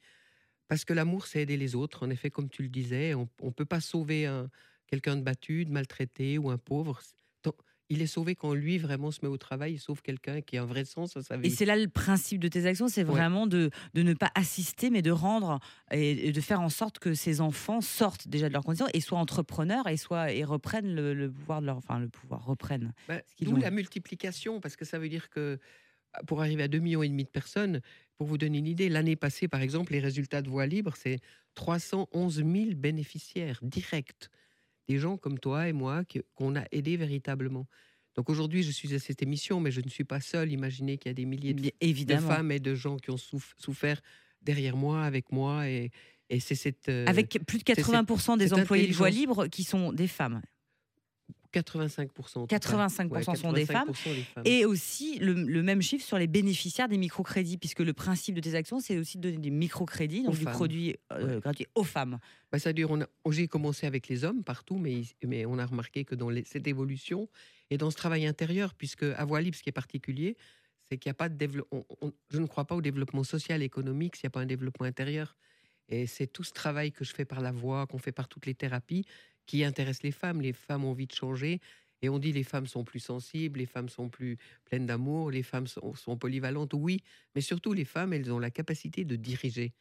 Parce 0.68 0.84
que 0.84 0.92
l'amour, 0.92 1.26
c'est 1.26 1.42
aider 1.42 1.56
les 1.56 1.74
autres. 1.74 2.06
En 2.06 2.10
effet, 2.10 2.30
comme 2.30 2.48
tu 2.50 2.62
le 2.62 2.68
disais, 2.68 3.14
on 3.14 3.28
ne 3.42 3.50
peut 3.50 3.64
pas 3.66 3.80
sauver 3.80 4.26
un- 4.26 4.50
quelqu'un 4.86 5.16
de 5.16 5.22
battu, 5.22 5.64
de 5.64 5.70
maltraité 5.72 6.38
ou 6.38 6.50
un 6.50 6.58
pauvre. 6.58 7.00
Il 7.90 8.02
est 8.02 8.06
sauvé 8.06 8.34
quand 8.34 8.52
lui 8.54 8.76
vraiment 8.78 9.10
se 9.10 9.20
met 9.22 9.28
au 9.28 9.38
travail, 9.38 9.72
il 9.74 9.78
sauve 9.78 10.02
quelqu'un 10.02 10.40
qui 10.42 10.58
a 10.58 10.62
un 10.62 10.66
vrai 10.66 10.84
sens 10.84 11.16
à 11.16 11.22
sa 11.22 11.36
vie. 11.36 11.46
Et 11.46 11.50
c'est 11.50 11.64
là 11.64 11.76
le 11.76 11.88
principe 11.88 12.38
de 12.40 12.48
tes 12.48 12.66
actions, 12.66 12.88
c'est 12.88 13.02
Ouais. 13.04 13.10
vraiment 13.12 13.46
de, 13.46 13.70
de 13.94 14.02
ne 14.02 14.12
pas 14.14 14.30
assister, 14.34 14.90
mais 14.90 15.00
de 15.02 15.10
rendre 15.10 15.58
et, 15.90 16.28
et 16.28 16.32
de 16.32 16.40
faire 16.40 16.60
en 16.60 16.68
sorte 16.68 16.98
que 16.98 17.14
ces 17.14 17.40
enfants 17.40 17.80
sortent 17.80 18.28
déjà 18.28 18.48
de 18.48 18.52
leurs 18.52 18.64
conditions 18.64 18.88
et 18.92 19.00
soient 19.00 19.18
entrepreneurs 19.18 19.86
et 19.88 19.96
soient 19.96 20.32
et 20.32 20.44
reprennent 20.44 20.94
le, 20.94 21.14
le 21.14 21.30
pouvoir 21.30 21.60
de 21.62 21.66
leur, 21.66 21.78
enfin 21.78 21.98
le 21.98 22.08
pouvoir 22.08 22.44
reprennent. 22.44 22.92
Bah, 23.08 23.20
D'où 23.40 23.56
la 23.56 23.70
multiplication, 23.70 24.60
parce 24.60 24.76
que 24.76 24.84
ça 24.84 24.98
veut 24.98 25.08
dire 25.08 25.30
que 25.30 25.58
bah, 26.12 26.20
pour 26.26 26.40
arriver 26.42 26.64
à 26.64 26.68
2 26.68 26.78
millions 26.80 27.02
et 27.02 27.08
demi 27.08 27.24
de 27.24 27.28
personnes, 27.30 27.80
pour 28.16 28.26
vous 28.26 28.36
donner 28.38 28.58
une 28.58 28.66
idée, 28.66 28.88
l'année 28.88 29.16
passée, 29.16 29.48
par 29.48 29.60
exemple, 29.62 29.92
les 29.92 30.00
résultats 30.00 30.42
de 30.42 30.48
Voix 30.50 30.66
Libre, 30.66 30.94
c'est 30.96 31.20
311 31.54 32.36
000 32.44 32.74
bénéficiaires 32.76 33.60
directs, 33.62 34.28
des 34.88 34.98
gens 34.98 35.16
comme 35.16 35.38
toi 35.38 35.68
et 35.68 35.72
moi 35.72 36.02
qu'on 36.34 36.56
a 36.56 36.64
aidés 36.72 36.96
véritablement. 36.96 37.66
Donc 38.16 38.30
aujourd'hui, 38.30 38.62
je 38.62 38.70
suis 38.72 38.94
à 38.94 38.98
cette 38.98 39.22
émission, 39.22 39.60
mais 39.60 39.70
je 39.70 39.80
ne 39.80 39.88
suis 39.88 40.04
pas 40.04 40.20
seule. 40.20 40.50
Imaginez 40.50 40.98
qu'il 40.98 41.10
y 41.10 41.12
a 41.12 41.14
des 41.14 41.24
milliers 41.26 41.54
de, 41.54 41.60
femmes 42.26 42.50
et 42.50 42.58
de 42.58 42.74
gens 42.74 42.96
qui 42.96 43.10
ont 43.10 43.16
souf- 43.16 43.54
souffert 43.58 44.00
derrière 44.42 44.76
moi, 44.76 45.04
avec 45.04 45.30
moi, 45.30 45.68
et, 45.68 45.90
et 46.30 46.40
c'est 46.40 46.54
cette... 46.54 46.88
euh, 46.88 47.04
Avec 47.06 47.38
plus 47.46 47.58
de 47.58 47.64
c'est 47.66 47.74
cette- 47.82 47.84
80% 47.94 48.38
des 48.38 48.52
employés 48.54 48.86
de 48.88 48.92
voix 48.94 49.10
libre 49.10 49.46
qui 49.46 49.62
sont 49.62 49.92
des 49.92 50.08
femmes. 50.08 50.40
85%. 51.62 52.38
en 52.38 52.40
tout 52.42 52.46
cas. 52.46 52.56
85% 52.58 53.36
sont 53.36 53.52
des 53.52 53.66
femmes. 53.66 53.88
85% 53.90 54.14
des 54.14 54.22
femmes. 54.22 54.42
Et 54.46 54.64
aussi 54.64 55.18
le, 55.18 55.32
le 55.34 55.62
même 55.62 55.82
chiffre 55.82 56.04
sur 56.04 56.18
les 56.18 56.26
bénéficiaires 56.26 56.88
des 56.88 56.98
microcrédits, 56.98 57.58
puisque 57.58 57.80
le 57.80 57.92
principe 57.92 58.34
de 58.34 58.40
tes 58.40 58.54
actions, 58.54 58.80
c'est 58.80 58.98
aussi 58.98 59.18
de 59.18 59.28
donner 59.30 59.38
des 59.42 59.50
microcrédits, 59.50 60.22
donc 60.22 60.34
Aux 60.34 60.38
du 60.38 60.44
femmes. 60.44 60.52
produit 60.54 60.96
euh, 61.12 61.40
gratuit 61.40 61.66
aux 61.74 61.84
femmes. 61.84 62.18
Bah, 62.52 62.58
ça 62.58 62.72
dure. 62.72 62.96
J'ai 63.30 63.48
commencé 63.48 63.86
avec 63.86 64.08
les 64.08 64.24
hommes 64.24 64.42
partout, 64.44 64.78
mais, 64.78 65.02
mais 65.24 65.46
on 65.46 65.58
a 65.58 65.66
remarqué 65.66 66.04
que 66.04 66.14
dans 66.14 66.30
les- 66.30 66.44
cette 66.44 66.66
évolution 66.66 67.28
et 67.70 67.78
dans 67.78 67.90
ce 67.90 67.96
travail 67.96 68.26
intérieur, 68.26 68.74
puisque 68.74 69.02
à 69.02 69.24
Voix 69.24 69.40
Libre, 69.40 69.56
ce 69.56 69.62
qui 69.62 69.68
est 69.68 69.72
particulier, 69.72 70.36
c'est 70.90 70.96
qu'il 70.96 71.10
n'y 71.10 71.12
a 71.12 71.14
pas 71.14 71.28
de 71.28 71.34
développement. 71.36 71.84
Je 72.30 72.38
ne 72.38 72.46
crois 72.46 72.64
pas 72.64 72.74
au 72.74 72.80
développement 72.80 73.22
social 73.24 73.60
et 73.62 73.66
économique 73.66 74.16
s'il 74.16 74.24
n'y 74.26 74.28
a 74.28 74.30
pas 74.30 74.40
un 74.40 74.46
développement 74.46 74.86
intérieur. 74.86 75.36
Et 75.90 76.06
c'est 76.06 76.26
tout 76.26 76.44
ce 76.44 76.52
travail 76.52 76.92
que 76.92 77.04
je 77.04 77.12
fais 77.14 77.24
par 77.26 77.40
la 77.42 77.52
voix, 77.52 77.86
qu'on 77.86 77.98
fait 77.98 78.12
par 78.12 78.28
toutes 78.28 78.46
les 78.46 78.54
thérapies, 78.54 79.04
qui 79.48 79.64
intéresse 79.64 80.04
les 80.04 80.12
femmes. 80.12 80.40
Les 80.42 80.52
femmes 80.52 80.84
ont 80.84 80.92
envie 80.92 81.08
de 81.08 81.12
changer. 81.14 81.60
Et 82.02 82.08
on 82.08 82.20
dit 82.20 82.32
les 82.32 82.44
femmes 82.44 82.68
sont 82.68 82.84
plus 82.84 83.00
sensibles, 83.00 83.58
les 83.58 83.66
femmes 83.66 83.88
sont 83.88 84.08
plus 84.08 84.38
pleines 84.66 84.86
d'amour, 84.86 85.32
les 85.32 85.42
femmes 85.42 85.66
sont, 85.66 85.94
sont 85.96 86.16
polyvalentes. 86.16 86.74
Oui, 86.74 87.00
mais 87.34 87.40
surtout 87.40 87.72
les 87.72 87.84
femmes, 87.84 88.12
elles 88.12 88.32
ont 88.32 88.38
la 88.38 88.52
capacité 88.52 89.04
de 89.04 89.16
diriger. 89.16 89.74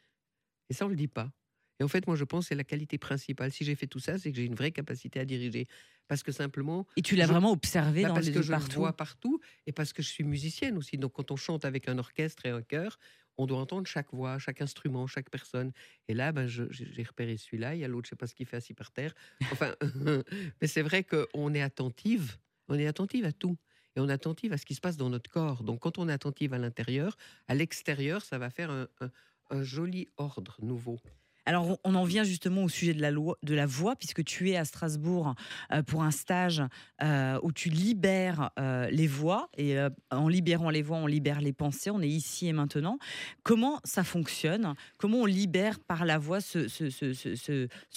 Et 0.70 0.74
ça, 0.74 0.86
on 0.86 0.90
ne 0.90 0.94
le 0.94 0.98
dit 0.98 1.08
pas. 1.08 1.32
Et 1.80 1.84
en 1.84 1.88
fait, 1.88 2.08
moi, 2.08 2.16
je 2.16 2.24
pense 2.24 2.46
que 2.46 2.50
c'est 2.50 2.56
la 2.56 2.64
qualité 2.64 2.98
principale. 2.98 3.52
Si 3.52 3.66
j'ai 3.66 3.76
fait 3.76 3.88
tout 3.88 4.00
ça, 4.00 4.18
c'est 4.18 4.32
que 4.32 4.38
j'ai 4.38 4.46
une 4.46 4.56
vraie 4.56 4.72
capacité 4.72 5.20
à 5.20 5.26
diriger. 5.26 5.68
Parce 6.08 6.24
que 6.24 6.32
simplement. 6.32 6.88
Et 6.96 7.02
tu 7.02 7.16
l'as 7.16 7.28
je- 7.28 7.34
vraiment 7.34 7.52
observé 7.52 8.04
bah, 8.04 8.08
dans 8.08 8.16
parce 8.16 8.26
les 8.26 8.32
que 8.32 8.42
je 8.42 8.54
le 8.54 8.60
partout. 8.60 8.80
vois 8.80 8.94
partout 8.96 9.40
et 9.68 9.72
parce 9.72 9.94
que 9.94 10.02
je 10.02 10.10
suis 10.10 10.24
musicienne 10.24 10.78
aussi. 10.78 10.98
Donc, 10.98 11.14
quand 11.14 11.32
on 11.32 11.36
chante 11.36 11.66
avec 11.66 11.88
un 11.90 11.98
orchestre 12.00 12.46
et 12.46 12.50
un 12.50 12.62
chœur, 12.62 12.98
on 13.38 13.46
doit 13.46 13.60
entendre 13.60 13.88
chaque 13.88 14.14
voix, 14.14 14.40
chaque 14.40 14.62
instrument, 14.62 15.08
chaque 15.08 15.30
personne. 15.30 15.72
Et 16.08 16.14
là, 16.16 16.32
ben, 16.32 16.48
j'ai 16.48 16.66
j'ai 16.72 17.04
repéré 17.04 17.38
celui-là. 17.38 17.76
Il 17.76 17.82
y 17.82 17.86
a 17.86 17.88
l'autre, 17.88 18.08
je 18.08 18.12
sais 18.12 18.16
pas 18.16 18.28
ce 18.28 18.36
qu'il 18.36 18.48
fait 18.48 18.58
assis 18.58 18.74
par 18.74 18.92
terre. 18.92 19.14
Enfin, 19.52 19.76
mais 20.62 20.68
c'est 20.68 20.82
vrai 20.82 21.04
qu'on 21.04 21.54
est 21.54 21.62
attentive. 21.62 22.38
On 22.70 22.78
est 22.80 22.88
attentive 22.88 23.26
à 23.26 23.32
tout. 23.34 23.58
Et 23.96 24.00
on 24.00 24.10
est 24.10 24.14
attentive 24.14 24.54
à 24.54 24.58
ce 24.58 24.66
qui 24.66 24.76
se 24.76 24.82
passe 24.82 24.98
dans 24.98 25.10
notre 25.10 25.30
corps. 25.30 25.64
Donc, 25.64 25.80
quand 25.82 25.98
on 26.00 26.10
est 26.10 26.14
attentive 26.14 26.54
à 26.54 26.58
l'intérieur, 26.60 27.18
à 27.48 27.56
l'extérieur, 27.56 28.24
ça 28.24 28.38
va 28.38 28.50
faire 28.50 28.72
un, 28.72 28.88
un- 29.02 29.12
un 29.50 29.64
joli 29.64 30.08
ordre 30.18 30.58
nouveau. 30.62 31.00
Alors, 31.48 31.80
on- 31.86 31.96
en 31.96 32.04
vient 32.04 32.26
justement 32.26 32.66
au 32.66 32.68
sujet 32.70 32.94
de 32.94 33.02
la, 33.02 33.10
loi, 33.10 33.38
de 33.42 33.56
la 33.56 33.66
voix, 33.66 33.96
puisque 33.96 34.22
tu 34.26 34.50
es 34.52 34.58
à 34.58 34.66
Strasbourg 34.66 35.34
euh, 35.72 35.82
pour 35.82 36.04
un 36.04 36.12
stage 36.12 36.62
euh, 37.02 37.40
où 37.42 37.54
tu 37.54 37.70
libères 37.70 38.52
euh, 38.60 38.90
les 38.90 39.08
voix. 39.08 39.50
Et 39.58 39.78
en 40.12 40.28
libérant 40.28 40.70
les 40.70 40.82
voix, 40.82 40.98
on 40.98 41.08
libère 41.08 41.40
les 41.40 41.54
pensées. 41.54 41.90
On 41.90 42.02
est 42.02 42.10
ici 42.10 42.48
et 42.48 42.54
maintenant. 42.54 43.00
Comment 43.44 43.80
ça 43.86 44.04
fonctionne? 44.04 44.74
Comment 44.98 45.20
on 45.20 45.26
libère 45.26 45.80
par 45.80 46.04
la 46.04 46.18
voix 46.18 46.42
ce, 46.42 46.68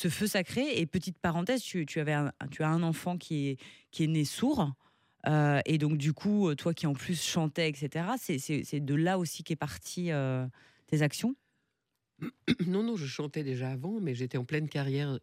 feu 0.09 0.27
sacré? 0.29 0.79
Et 0.79 0.87
petite 0.87 1.19
parenthèse, 1.19 1.61
tu, 1.63 1.85
avais 1.99 2.13
un- 2.13 2.33
tu 2.53 2.63
as 2.63 2.69
un 2.69 2.85
enfant 2.85 3.19
qui 3.19 3.59
est, 3.99 4.07
né 4.07 4.25
sourd. 4.25 4.73
Et 5.27 5.79
donc, 5.79 5.99
du 5.99 6.13
coup, 6.13 6.55
toi 6.55 6.73
qui 6.73 6.87
en 6.87 6.93
plus 6.95 7.21
chantais, 7.21 7.69
etc., 7.69 8.07
c'est- 8.17 8.81
de 8.81 8.95
là 8.95 9.19
aussi 9.19 9.43
qu'est 9.43 9.57
partie 9.57 10.11
tes 10.87 11.03
actions? 11.03 11.35
Non, 12.67 12.83
non, 12.83 12.97
je 12.97 13.07
chantais 13.07 13.43
déjà 13.43 13.71
avant, 13.71 14.01
mais 14.01 14.15
j'étais 14.15 14.39
en 14.39 14.45
pleine 14.45 14.69
carrière 14.69 15.11
euh, 15.11 15.19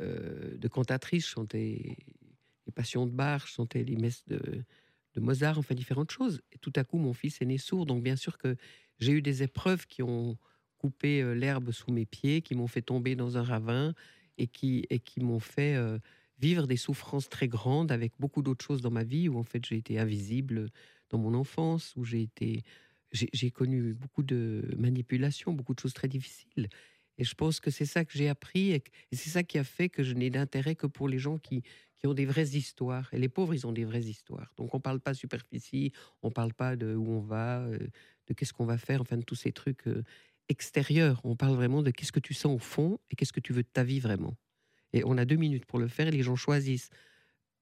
euh, 0.00 0.56
de 0.56 0.68
cantatrice. 0.68 1.26
Je 1.26 1.30
chantais 1.30 1.96
les 2.66 2.72
Passions 2.74 3.06
de 3.06 3.12
Bach, 3.12 3.46
je 3.46 3.52
chantais 3.52 3.84
les 3.84 3.96
messes 3.96 4.24
de, 4.26 4.64
Mozart, 5.16 5.58
enfin 5.58 5.74
différentes 5.74 6.10
choses. 6.10 6.40
Et 6.52 6.58
tout 6.58 6.72
à 6.76 6.84
coup, 6.84 6.98
mon 6.98 7.12
fils 7.12 7.42
est 7.42 7.46
né 7.46 7.58
sourd, 7.58 7.84
donc 7.86 8.02
bien 8.02 8.16
sûr 8.16 8.38
que 8.38 8.56
j'ai 8.98 9.12
eu 9.12 9.22
des 9.22 9.42
épreuves 9.42 9.86
qui 9.86 10.02
ont 10.02 10.38
coupé 10.78 11.22
euh, 11.22 11.34
l'herbe 11.34 11.70
sous 11.70 11.92
mes 11.92 12.06
pieds, 12.06 12.40
qui 12.40 12.54
m'ont 12.54 12.66
fait 12.66 12.82
tomber 12.82 13.14
dans 13.14 13.36
un 13.36 13.42
ravin 13.42 13.94
et 14.38 14.46
qui, 14.46 14.86
et 14.88 14.98
qui 14.98 15.20
m'ont 15.20 15.40
fait 15.40 15.76
vivre 16.38 16.66
des 16.66 16.78
souffrances 16.78 17.28
très 17.28 17.46
grandes 17.46 17.92
avec 17.92 18.12
beaucoup 18.18 18.42
d'autres 18.42 18.64
choses 18.64 18.80
dans 18.80 18.90
ma 18.90 19.04
vie 19.04 19.28
où 19.28 19.38
en 19.38 19.42
fait 19.42 19.64
j'ai 19.64 19.76
été 19.76 19.98
invisible 19.98 20.70
dans 21.10 21.18
mon 21.18 21.34
enfance, 21.34 21.92
où 21.96 22.04
j'ai 22.04 22.22
été 22.22 22.62
j'ai 23.12 23.50
connu 23.50 23.94
beaucoup 23.94 24.22
de 24.22 24.74
manipulations, 24.76 25.52
beaucoup 25.52 25.74
de 25.74 25.80
choses 25.80 25.94
très 25.94 26.08
difficiles. 26.08 26.68
Et 27.18 27.24
je 27.24 27.34
pense 27.34 27.60
que 27.60 27.70
c'est 27.70 27.84
ça 27.84 28.04
que 28.04 28.12
j'ai 28.16 28.28
appris 28.28 28.72
et, 28.72 28.82
c'est 29.12 29.30
ça 29.30 29.42
qui 29.42 29.58
a 29.58 29.64
fait 29.64 29.88
que 29.88 30.02
je 30.02 30.14
n'ai 30.14 30.30
d'intérêt 30.30 30.74
que 30.74 30.86
pour 30.86 31.08
les 31.08 31.18
gens 31.18 31.38
qui, 31.38 31.62
qui 31.98 32.06
ont 32.06 32.14
des 32.14 32.24
vraies 32.24 32.48
histoires. 32.48 33.12
Et 33.12 33.18
les 33.18 33.28
pauvres, 33.28 33.54
ils 33.54 33.66
ont 33.66 33.72
des 33.72 33.84
vraies 33.84 34.04
histoires. 34.04 34.52
Donc 34.56 34.74
on 34.74 34.78
ne 34.78 34.82
parle 34.82 35.00
pas 35.00 35.14
superficie, 35.14 35.92
on 36.22 36.28
ne 36.28 36.32
parle 36.32 36.54
pas 36.54 36.76
de 36.76 36.94
où 36.94 37.10
on 37.10 37.20
va, 37.20 37.60
euh, 37.60 37.78
de 38.28 38.34
qu'est-ce 38.34 38.52
qu'on 38.52 38.64
va 38.64 38.78
faire, 38.78 39.02
enfin 39.02 39.18
de 39.18 39.24
tous 39.24 39.34
ces 39.34 39.52
trucs 39.52 39.86
euh, 39.88 40.02
extérieurs. 40.48 41.20
On 41.24 41.36
parle 41.36 41.54
vraiment 41.54 41.82
de 41.82 41.90
qu'est-ce 41.90 42.12
que 42.12 42.20
tu 42.20 42.34
sens 42.34 42.56
au 42.56 42.58
fond 42.58 42.98
et 43.10 43.16
qu'est-ce 43.16 43.32
que 43.32 43.40
tu 43.40 43.52
veux 43.52 43.62
de 43.62 43.68
ta 43.68 43.84
vie 43.84 44.00
vraiment. 44.00 44.34
Et 44.94 45.04
on 45.04 45.18
a 45.18 45.24
deux 45.24 45.36
minutes 45.36 45.66
pour 45.66 45.78
le 45.78 45.88
faire 45.88 46.08
et 46.08 46.12
les 46.12 46.22
gens 46.22 46.36
choisissent 46.36 46.90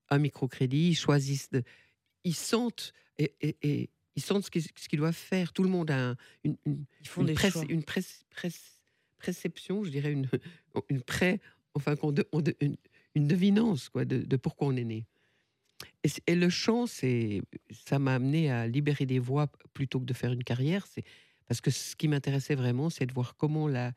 un 0.08 0.18
microcrédit, 0.18 0.88
ils 0.90 0.96
choisissent, 0.96 1.50
ils 2.24 2.34
sentent 2.34 2.92
et 3.18 3.90
ils 4.16 4.22
sentent 4.22 4.44
ce 4.44 4.50
qu'ils 4.50 4.98
doivent 4.98 5.14
faire. 5.14 5.52
Tout 5.52 5.62
le 5.62 5.68
monde 5.68 5.90
a 5.90 6.10
un- 6.10 6.16
une, 6.44 6.56
une, 6.66 6.84
Ils 7.00 7.08
font 7.08 7.20
une 7.22 7.28
des 7.28 7.34
presse- 7.34 7.64
une 7.68 7.82
presse- 7.84 8.24
presse- 8.30 8.82
préception, 9.18 9.84
je 9.84 9.90
dirais 9.90 10.12
une, 10.12 10.28
une 10.88 11.02
pré, 11.02 11.40
enfin 11.74 11.96
qu'on 11.96 12.12
de- 12.12 12.26
on 12.32 12.40
de- 12.40 12.56
une, 12.60 12.76
une 13.14 13.26
devinance 13.26 13.88
quoi, 13.88 14.04
de, 14.04 14.18
de 14.18 14.36
pourquoi 14.36 14.68
on 14.68 14.76
est 14.76 14.84
né. 14.84 15.06
Et, 16.04 16.08
et 16.26 16.34
le 16.34 16.50
chant, 16.50 16.86
c'est, 16.86 17.42
ça 17.86 17.98
m'a 17.98 18.14
amené 18.14 18.50
à 18.50 18.66
libérer 18.66 19.06
des 19.06 19.18
voix 19.18 19.48
plutôt 19.72 19.98
que 20.00 20.04
de 20.04 20.12
faire 20.14 20.32
une 20.32 20.44
carrière. 20.44 20.86
C'est 20.86 21.04
parce 21.48 21.60
que 21.60 21.70
ce 21.70 21.96
qui 21.96 22.06
m'intéressait 22.08 22.54
vraiment, 22.54 22.90
c'est 22.90 23.06
de 23.06 23.12
voir 23.12 23.34
comment 23.36 23.66
la, 23.66 23.92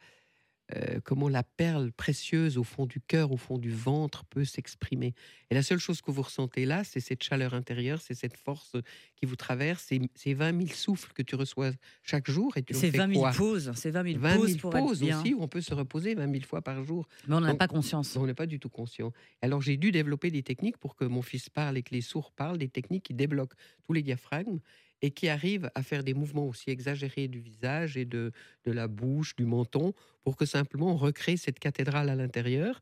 euh, 0.76 1.00
comment 1.04 1.28
la 1.28 1.44
perle 1.44 1.92
précieuse 1.92 2.58
au 2.58 2.64
fond 2.64 2.86
du 2.86 3.02
cœur, 3.02 3.32
au 3.32 3.38
fond 3.38 3.58
du 3.58 3.70
ventre 3.72 4.24
peut 4.26 4.46
s'exprimer. 4.46 5.14
Et 5.50 5.56
la 5.56 5.62
seule 5.62 5.78
chose 5.78 6.02
que 6.02 6.10
vous 6.10 6.22
ressentez 6.22 6.66
là, 6.66 6.84
c'est 6.86 7.02
cette 7.02 7.22
chaleur 7.22 7.54
intérieure, 7.54 8.02
c'est 8.02 8.14
cette 8.14 8.38
force 8.38 8.72
qui 9.18 9.26
vous 9.26 9.36
traverse, 9.36 9.84
c'est, 9.90 10.00
c'est 10.16 10.34
20 10.34 10.58
000 10.68 10.70
souffles 10.74 11.12
que 11.14 11.22
tu 11.22 11.36
reçois 11.36 11.72
chaque 12.02 12.32
jour. 12.32 12.56
Et 12.56 12.64
tu 12.64 12.74
C'est 12.74 12.92
fais 12.92 12.98
20 12.98 13.08
000 13.10 13.20
quoi? 13.20 13.32
pauses. 13.34 13.72
C'est 13.76 13.92
20 13.92 14.04
000 14.14 14.20
20 14.20 14.30
000 14.48 14.70
pauses 14.72 14.94
être 14.94 15.00
bien. 15.06 15.20
aussi, 15.20 15.34
où 15.34 15.44
on 15.44 15.48
peut 15.50 15.62
se 15.62 15.74
reposer 15.74 16.16
20 16.16 16.32
000 16.32 16.44
fois 16.46 16.62
par 16.62 16.84
jour. 16.84 17.08
Mais 17.28 17.36
on 17.36 17.42
n'en 17.42 17.50
a 17.50 17.56
pas 17.56 17.68
conscience. 17.68 18.16
On 18.16 18.26
n'est 18.26 18.34
pas 18.34 18.48
du 18.48 18.60
tout 18.60 18.70
conscient. 18.70 19.12
Alors 19.42 19.62
j'ai 19.62 19.76
dû 19.78 19.92
développer 19.92 20.32
des 20.32 20.44
techniques 20.44 20.78
pour 20.78 20.96
que 20.96 21.04
mon 21.04 21.22
fils 21.22 21.50
parle 21.50 21.78
et 21.78 21.84
que 21.84 21.94
les 21.94 22.02
sourds 22.02 22.32
parlent, 22.32 22.58
des 22.58 22.70
techniques 22.70 23.04
qui 23.04 23.14
débloquent 23.14 23.56
tous 23.84 23.94
les 23.94 24.02
diaphragmes 24.02 24.60
et 25.04 25.12
qui 25.12 25.28
arrivent 25.28 25.70
à 25.76 25.84
faire 25.84 26.04
des 26.04 26.14
mouvements 26.16 26.48
aussi 26.48 26.72
exagérés 26.72 27.28
du 27.28 27.42
visage 27.42 27.98
et 27.98 28.06
de, 28.06 28.32
de 28.64 28.72
la 28.72 28.88
bouche, 28.88 29.36
du 29.36 29.46
menton, 29.46 29.94
pour 30.24 30.38
que 30.38 30.46
simplement 30.46 30.94
on 30.94 30.98
recrée 30.98 31.36
cette 31.38 31.60
cathédrale 31.60 32.10
à 32.10 32.16
l'intérieur. 32.16 32.82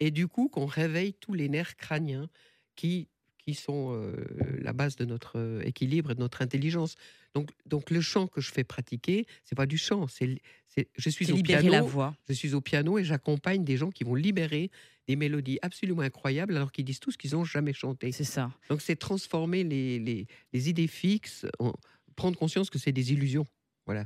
Et 0.00 0.10
du 0.10 0.28
coup 0.28 0.48
qu'on 0.48 0.64
réveille 0.66 1.12
tous 1.12 1.34
les 1.34 1.50
nerfs 1.50 1.76
crâniens 1.76 2.30
qui, 2.74 3.08
qui 3.48 3.54
sont 3.54 3.94
euh, 3.94 4.12
la 4.60 4.74
base 4.74 4.96
de 4.96 5.06
notre 5.06 5.62
équilibre 5.64 6.10
et 6.10 6.14
de 6.14 6.20
notre 6.20 6.42
intelligence. 6.42 6.96
Donc, 7.34 7.48
donc 7.64 7.90
le 7.90 8.02
chant 8.02 8.26
que 8.26 8.42
je 8.42 8.52
fais 8.52 8.62
pratiquer, 8.62 9.24
c'est 9.44 9.54
pas 9.54 9.64
du 9.64 9.78
chant, 9.78 10.06
c'est, 10.06 10.38
c'est 10.66 10.88
je 10.98 11.08
suis 11.08 11.24
C'est 11.24 11.32
au 11.32 11.42
piano, 11.42 11.70
la 11.70 11.80
voix. 11.80 12.14
je 12.28 12.34
suis 12.34 12.52
au 12.52 12.60
piano 12.60 12.98
et 12.98 13.04
j'accompagne 13.04 13.64
des 13.64 13.78
gens 13.78 13.90
qui 13.90 14.04
vont 14.04 14.14
libérer 14.14 14.70
des 15.06 15.16
mélodies 15.16 15.58
absolument 15.62 16.02
incroyables 16.02 16.54
alors 16.56 16.72
qu'ils 16.72 16.84
disent 16.84 17.00
tous 17.00 17.16
qu'ils 17.16 17.32
n'ont 17.32 17.44
jamais 17.46 17.72
chanté. 17.72 18.12
C'est 18.12 18.22
ça. 18.24 18.52
Donc 18.68 18.82
c'est 18.82 18.96
transformer 18.96 19.64
les, 19.64 19.98
les, 19.98 20.26
les 20.52 20.68
idées 20.68 20.86
fixes, 20.86 21.46
en- 21.58 21.72
prendre 22.16 22.38
conscience 22.38 22.68
que 22.68 22.78
c'est 22.78 22.92
des 22.92 23.14
illusions. 23.14 23.46
Voilà. 23.86 24.04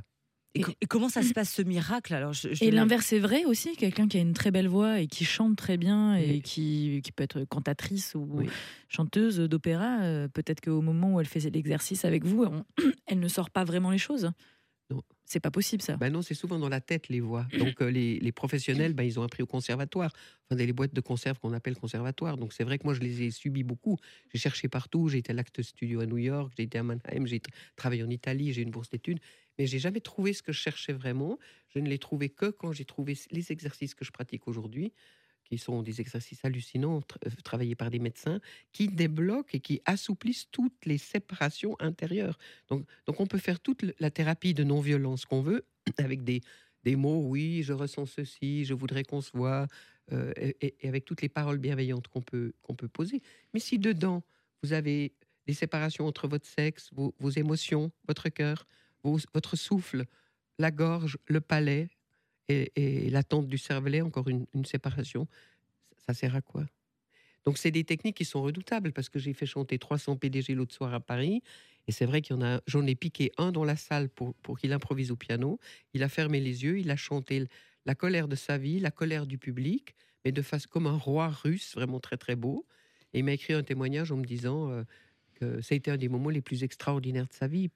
Et, 0.55 0.61
co- 0.61 0.71
et 0.81 0.85
comment 0.85 1.09
ça 1.09 1.23
se 1.23 1.33
passe 1.33 1.51
ce 1.51 1.61
miracle? 1.63 2.13
Alors 2.13 2.33
je- 2.33 2.53
je 2.53 2.63
Et 2.63 2.69
l'inverse 2.71 3.11
est 3.11 3.19
vrai 3.19 3.43
aussi, 3.45 3.75
quelqu'un 3.75 4.07
qui 4.07 4.17
a 4.17 4.21
une 4.21 4.33
très 4.33 4.51
belle 4.51 4.67
voix 4.67 4.99
et 4.99 5.07
qui 5.07 5.25
chante 5.25 5.55
très 5.55 5.77
bien 5.77 6.15
et 6.15 6.41
qui, 6.41 7.01
qui 7.03 7.11
peut 7.11 7.23
être 7.23 7.43
cantatrice 7.45 8.13
ou 8.15 8.27
Oui. 8.31 8.49
chanteuse 8.87 9.37
d'opéra, 9.39 10.01
euh, 10.01 10.27
peut-être 10.27 10.61
qu'au 10.61 10.81
moment 10.81 11.13
où 11.15 11.19
elle 11.19 11.25
fait 11.27 11.39
l'exercice 11.49 12.05
avec 12.05 12.23
vous, 12.23 12.43
on- 12.45 12.65
elle 13.07 13.19
ne 13.19 13.27
sort 13.27 13.49
pas 13.49 13.63
vraiment 13.63 13.89
les 13.89 13.97
choses. 13.97 14.29
C'est 15.25 15.39
pas 15.39 15.51
possible 15.51 15.81
ça. 15.81 15.97
Ben 15.97 16.11
non, 16.11 16.21
c'est 16.21 16.33
souvent 16.33 16.59
dans 16.59 16.69
la 16.69 16.81
tête 16.81 17.07
les 17.09 17.19
voix. 17.19 17.47
Donc 17.57 17.81
euh, 17.81 17.89
les, 17.89 18.19
les 18.19 18.31
professionnels, 18.31 18.93
ben, 18.93 19.03
ils 19.03 19.19
ont 19.19 19.23
appris 19.23 19.41
au 19.41 19.45
conservatoire, 19.47 20.11
enfin 20.45 20.55
des 20.55 20.65
les 20.65 20.73
boîtes 20.73 20.93
de 20.93 21.01
conserve 21.01 21.39
qu'on 21.39 21.53
appelle 21.53 21.75
conservatoire. 21.75 22.37
Donc 22.37 22.53
c'est 22.53 22.63
vrai 22.63 22.77
que 22.77 22.83
moi 22.83 22.93
je 22.93 22.99
les 22.99 23.23
ai 23.23 23.31
subis 23.31 23.63
beaucoup. 23.63 23.97
J'ai 24.31 24.39
cherché 24.39 24.67
partout. 24.67 25.07
J'ai 25.09 25.19
été 25.19 25.31
à 25.31 25.33
l'Acte 25.33 25.61
Studio 25.61 26.01
à 26.01 26.05
New 26.05 26.17
York, 26.17 26.53
j'ai 26.57 26.63
été 26.63 26.77
à 26.77 26.83
Mannheim, 26.83 27.25
j'ai 27.25 27.39
tra- 27.39 27.51
travaillé 27.75 28.03
en 28.03 28.09
Italie, 28.09 28.53
j'ai 28.53 28.61
une 28.61 28.71
bourse 28.71 28.89
d'études, 28.89 29.19
mais 29.57 29.65
j'ai 29.65 29.79
jamais 29.79 30.01
trouvé 30.01 30.33
ce 30.33 30.43
que 30.43 30.51
je 30.51 30.59
cherchais 30.59 30.93
vraiment. 30.93 31.39
Je 31.73 31.79
ne 31.79 31.89
l'ai 31.89 31.99
trouvé 31.99 32.29
que 32.29 32.47
quand 32.47 32.71
j'ai 32.71 32.85
trouvé 32.85 33.17
les 33.31 33.51
exercices 33.51 33.95
que 33.95 34.05
je 34.05 34.11
pratique 34.11 34.47
aujourd'hui, 34.47 34.93
qui 35.53 35.59
sont 35.59 35.83
des 35.83 36.01
exercices 36.01 36.43
hallucinants, 36.43 37.01
euh, 37.25 37.29
travaillés 37.43 37.75
par 37.75 37.91
des 37.91 37.99
médecins, 37.99 38.39
qui 38.71 38.87
débloquent 38.87 39.51
et 39.53 39.59
qui 39.59 39.81
assouplissent 39.85 40.47
toutes 40.51 40.85
les 40.85 40.97
séparations 40.97 41.75
intérieures. 41.79 42.39
Donc, 42.69 42.87
donc 43.05 43.19
on 43.19 43.27
peut 43.27 43.37
faire 43.37 43.59
toute 43.59 43.85
la 43.99 44.09
thérapie 44.09 44.55
de 44.55 44.63
non-violence 44.63 45.25
qu'on 45.25 45.41
veut, 45.41 45.65
avec 45.99 46.23
des, 46.23 46.41
des 46.83 46.95
mots, 46.95 47.21
oui, 47.27 47.61
je 47.61 47.73
ressens 47.73 48.07
ceci, 48.07 48.65
je 48.65 48.73
voudrais 48.73 49.03
qu'on 49.03 49.21
se 49.21 49.31
voit, 49.33 49.67
euh, 50.11 50.33
et, 50.37 50.75
avec 50.83 51.05
toutes 51.05 51.21
les 51.21 51.29
paroles 51.29 51.59
bienveillantes 51.59 52.07
qu'on 52.07 52.21
peut, 52.21 52.53
peut 52.75 52.87
poser. 52.87 53.21
Mais 53.53 53.59
si 53.59 53.77
dedans, 53.77 54.23
vous 54.63 54.73
avez 54.73 55.13
des 55.45 55.53
séparations 55.53 56.07
entre 56.07 56.27
votre 56.27 56.47
sexe, 56.47 56.89
vos, 56.93 57.13
vos 57.19 57.29
émotions, 57.29 57.91
votre 58.07 58.29
cœur, 58.29 58.65
votre 59.03 59.55
souffle, 59.55 60.05
la 60.57 60.71
gorge, 60.71 61.17
le 61.27 61.41
palais 61.41 61.89
et, 62.49 63.09
l'attente 63.09 63.47
du 63.47 63.57
cervelet, 63.57 64.01
encore 64.01 64.27
une, 64.27 64.65
séparation, 64.65 65.27
ça 66.05 66.13
sert 66.13 66.35
à 66.35 66.41
quoi? 66.41 66.65
Donc 67.45 67.57
c'est 67.57 67.71
des 67.71 67.83
techniques 67.83 68.17
qui 68.17 68.25
sont 68.25 68.41
redoutables 68.41 68.93
parce 68.93 69.09
que 69.09 69.19
j'ai 69.19 69.33
fait 69.33 69.45
chanter 69.45 69.77
300 69.77 70.15
PDG 70.15 70.55
l'autre 70.55 70.73
soir 70.73 70.93
à 70.93 71.01
Paris 71.01 71.41
et 71.87 71.91
c'est 71.91 72.05
vrai 72.05 72.21
qu'il 72.21 72.35
y 72.35 72.39
en 72.39 72.41
a, 72.41 72.61
j'en 72.67 72.85
ai 72.87 72.95
piqué 72.95 73.31
un 73.37 73.51
dans 73.51 73.65
la 73.65 73.75
salle 73.75 74.09
pour, 74.09 74.35
qu'il 74.57 74.71
improvise 74.71 75.11
au 75.11 75.15
piano. 75.15 75.59
Il 75.93 76.03
a 76.03 76.09
fermé 76.09 76.39
les 76.39 76.63
yeux, 76.63 76.79
il 76.79 76.89
a 76.89 76.95
chanté 76.95 77.45
la 77.85 77.95
colère 77.95 78.27
de 78.27 78.35
sa 78.35 78.57
vie, 78.57 78.79
la 78.79 78.91
colère 78.91 79.25
du 79.25 79.37
public, 79.37 79.95
mais 80.23 80.31
de 80.31 80.41
face 80.41 80.65
comme 80.65 80.87
un 80.87 80.97
roi 80.97 81.27
russe, 81.29 81.75
vraiment 81.75 81.99
très 81.99 82.17
très 82.17 82.35
beau. 82.35 82.65
Et 83.13 83.19
il 83.19 83.25
m'a 83.25 83.33
écrit 83.33 83.53
un 83.53 83.63
témoignage 83.63 84.11
en 84.11 84.17
me 84.17 84.25
disant 84.25 84.69
euh, 84.69 84.83
que 85.35 85.61
ça 85.61 85.75
a 85.75 85.75
été 85.75 85.91
un 85.91 85.97
des 85.97 86.07
moments 86.07 86.29
les 86.29 86.41
plus 86.41 86.63
extraordinaires 86.63 87.27
de 87.27 87.33
sa 87.33 87.47
vie, 87.47 87.69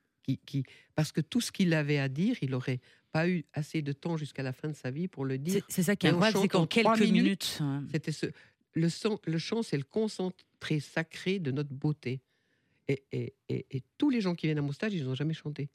qui, 0.45 0.63
parce 0.95 1.11
que 1.11 1.21
tout 1.21 1.41
ce 1.41 1.51
qu'il 1.51 1.73
avait 1.73 1.99
à 1.99 2.09
dire, 2.09 2.35
il 2.41 2.51
n'aurait 2.51 2.79
pas 3.17 3.27
eu 3.29 3.45
assez 3.53 3.81
de 3.81 3.93
temps 3.93 4.15
jusqu'à 4.17 4.43
la 4.43 4.53
fin 4.53 4.67
de 4.67 4.73
sa 4.75 4.91
vie 4.91 5.07
pour 5.07 5.25
le 5.25 5.37
dire. 5.37 5.63
C'est- 5.69 5.81
ça 5.81 5.95
qui 5.95 6.05
est 6.07 6.09
incroyable, 6.11 6.37
c'est 6.41 6.47
qu'en 6.47 6.67
quelques 6.67 6.99
minutes. 7.11 7.59
C'était 7.91 8.11
ce, 8.11 8.27
le, 8.73 8.89
son- 8.89 9.19
le 9.25 9.37
chant, 9.39 9.63
c'est 9.63 9.77
le 9.77 9.83
concentré 9.83 10.79
sacré 10.79 11.39
de 11.39 11.51
notre 11.51 11.73
beauté. 11.73 12.21
Et, 12.87 13.03
et- 13.11 13.33
et- 13.49 13.65
et 13.71 13.83
tous 13.97 14.09
les 14.09 14.21
gens 14.21 14.35
qui 14.35 14.45
viennent 14.47 14.59
à 14.59 14.61
mon 14.61 14.71
stage, 14.71 14.93
ils 14.93 15.03
n'ont 15.03 15.15
jamais 15.15 15.33
chanté. 15.33 15.69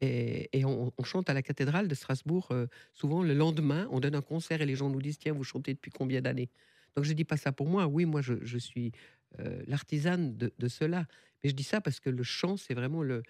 Et, 0.00 0.48
et 0.58 0.64
on, 0.64 0.92
on 0.96 1.04
chante 1.04 1.28
à 1.28 1.34
la 1.34 1.42
cathédrale 1.42 1.86
de 1.86 1.94
Strasbourg, 1.94 2.48
euh, 2.52 2.66
souvent 2.94 3.22
le 3.22 3.34
lendemain, 3.34 3.86
on 3.90 4.00
donne 4.00 4.14
un 4.14 4.22
concert 4.22 4.62
et 4.62 4.66
les 4.66 4.74
gens 4.76 4.88
nous 4.88 5.02
disent 5.02 5.18
Tiens, 5.18 5.34
vous 5.34 5.44
chantez 5.44 5.74
depuis 5.74 5.90
combien 5.90 6.22
d'années? 6.22 6.48
Donc 6.96 7.04
je 7.04 7.12
dis 7.12 7.24
pas 7.26 7.36
ça 7.36 7.52
pour 7.52 7.68
moi. 7.68 7.86
Oui, 7.86 8.06
moi, 8.06 8.22
je, 8.22 8.34
je 8.42 8.58
suis 8.58 8.92
euh, 9.38 9.62
l'artisane 9.66 10.36
de, 10.38 10.52
de 10.58 10.68
cela. 10.68 11.06
Mais 11.44 11.50
je 11.50 11.54
dis 11.54 11.62
ça 11.62 11.80
parce 11.82 12.00
que 12.00 12.08
le 12.10 12.22
chant, 12.22 12.56
c'est 12.56 12.74
vraiment 12.74 13.02
le, 13.02 13.22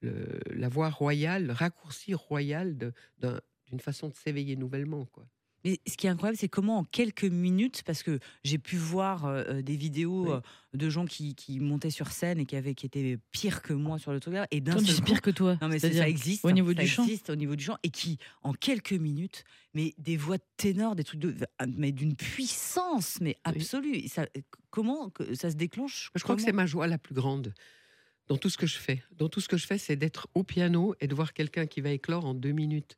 le- 0.00 0.40
la 0.54 0.68
voie 0.68 0.90
royale, 0.90 1.46
le 1.46 1.52
raccourci 1.52 2.14
royal 2.14 2.76
d'une 2.78 3.80
façon 3.80 4.08
de 4.08 4.14
s'éveiller 4.14 4.56
nouvellement. 4.56 5.04
Quoi. 5.06 5.26
Mais 5.64 5.80
ce 5.88 5.96
qui 5.96 6.06
est 6.06 6.10
incroyable, 6.10 6.38
c'est 6.38 6.48
comment 6.48 6.78
en 6.78 6.84
quelques 6.84 7.24
minutes, 7.24 7.82
parce 7.84 8.04
que 8.04 8.20
j'ai 8.44 8.58
pu 8.58 8.76
voir 8.76 9.24
euh, 9.26 9.42
euh, 9.48 9.62
des 9.62 9.76
vidéos 9.76 10.26
Oui. 10.26 10.30
euh, 10.32 10.40
de 10.78 10.88
gens 10.88 11.04
qui, 11.04 11.34
qui 11.34 11.58
montaient 11.58 11.90
sur 11.90 12.12
scène 12.12 12.38
et 12.38 12.46
qui, 12.46 12.54
avaient, 12.54 12.74
qui 12.76 12.86
étaient 12.86 13.18
pires 13.32 13.60
que 13.60 13.72
moi 13.72 13.98
sur 13.98 14.12
le 14.12 14.20
truc, 14.20 14.36
et 14.52 14.60
d'un 14.60 14.78
seul 14.78 14.94
coup- 14.96 15.02
pire 15.02 15.20
que 15.20 15.32
toi. 15.32 15.58
Non, 15.60 15.66
mais 15.68 15.80
ça, 15.80 15.88
existe. 16.08 16.44
au 16.44 16.48
hein, 16.48 16.52
niveau 16.52 16.72
ça 16.72 16.80
du 16.82 16.86
chant. 16.86 17.02
existe 17.02 17.28
au 17.30 17.34
niveau 17.34 17.56
du 17.56 17.64
chant. 17.64 17.76
Et 17.82 17.90
qui, 17.90 18.18
en 18.42 18.52
quelques 18.52 18.92
minutes, 18.92 19.42
mais 19.74 19.94
des 19.98 20.16
voix 20.16 20.38
de 20.38 20.44
ténor, 20.58 20.94
des 20.94 21.02
trucs 21.04 21.20
de. 21.20 21.34
Mais 21.76 21.90
d'une 21.90 22.14
puissance, 22.14 23.20
mais 23.20 23.36
absolue. 23.44 24.06
Ça, 24.08 24.26
comment 24.70 25.12
ça 25.34 25.50
se 25.50 25.56
déclenche 25.56 26.10
Je 26.14 26.22
crois 26.22 26.36
que 26.36 26.42
c'est 26.42 26.52
ma 26.52 26.66
joie 26.66 26.86
la 26.86 26.98
plus 26.98 27.14
grande 27.16 27.52
dans 28.28 28.36
tout 28.36 28.50
ce 28.50 28.58
que 28.58 28.66
je 28.66 28.78
fais. 28.78 29.02
Dans 29.12 29.28
tout 29.28 29.40
ce 29.40 29.48
que 29.48 29.56
je 29.56 29.66
fais, 29.66 29.78
c'est 29.78 29.96
d'être 29.96 30.28
au 30.34 30.44
piano 30.44 30.94
et 31.00 31.06
de 31.06 31.14
voir 31.14 31.32
quelqu'un 31.32 31.66
qui 31.66 31.80
va 31.80 31.90
éclore 31.90 32.24
en 32.24 32.34
deux 32.34 32.52
minutes. 32.52 32.96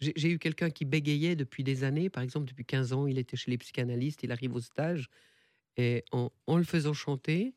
J'ai 0.00 0.30
eu 0.30 0.38
quelqu'un 0.38 0.70
qui 0.70 0.84
bégayait 0.84 1.34
depuis 1.34 1.64
des 1.64 1.82
années. 1.82 2.08
Par 2.08 2.22
exemple, 2.22 2.46
depuis 2.46 2.64
15 2.64 2.92
ans, 2.92 3.06
il 3.08 3.18
était 3.18 3.36
chez 3.36 3.50
les 3.50 3.58
psychanalystes, 3.58 4.22
il 4.22 4.30
arrive 4.30 4.54
au 4.54 4.60
stage. 4.60 5.08
Et 5.76 6.04
en, 6.12 6.30
le 6.56 6.62
faisant 6.62 6.92
chanter, 6.92 7.54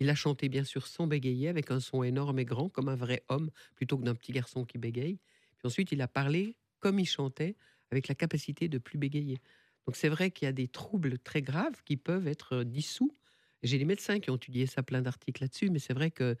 il 0.00 0.08
a 0.08 0.14
chanté 0.14 0.48
bien 0.48 0.64
sûr 0.64 0.86
sans 0.86 1.06
bégayer, 1.06 1.48
avec 1.48 1.70
un 1.70 1.80
son 1.80 2.02
énorme 2.02 2.38
et 2.38 2.46
grand, 2.46 2.70
comme 2.70 2.88
un 2.88 2.96
vrai 2.96 3.22
homme, 3.28 3.50
plutôt 3.74 3.98
que 3.98 4.04
d'un 4.04 4.14
petit 4.14 4.32
garçon 4.32 4.64
qui 4.64 4.78
bégaye. 4.78 5.18
Puis 5.58 5.66
ensuite, 5.66 5.92
il 5.92 6.00
a 6.00 6.08
parlé 6.08 6.56
comme 6.80 6.98
il 6.98 7.06
chantait, 7.06 7.56
avec 7.90 8.08
la 8.08 8.14
capacité 8.14 8.68
de 8.68 8.78
plus 8.78 8.98
bégayer. 8.98 9.38
Donc 9.86 9.96
c'est 9.96 10.08
vrai 10.08 10.30
qu'il 10.30 10.46
y 10.46 10.48
a 10.48 10.52
des 10.52 10.68
troubles 10.68 11.18
très 11.18 11.42
graves 11.42 11.82
qui 11.84 11.96
peuvent 11.96 12.26
être 12.26 12.64
dissous. 12.64 13.14
J'ai 13.62 13.78
des 13.78 13.84
médecins 13.84 14.18
qui 14.18 14.30
ont 14.30 14.36
étudié 14.36 14.66
ça, 14.66 14.82
plein 14.82 15.02
d'articles 15.02 15.42
là-dessus, 15.42 15.70
mais 15.70 15.78
c'est 15.78 15.92
vrai 15.92 16.10
que 16.10 16.36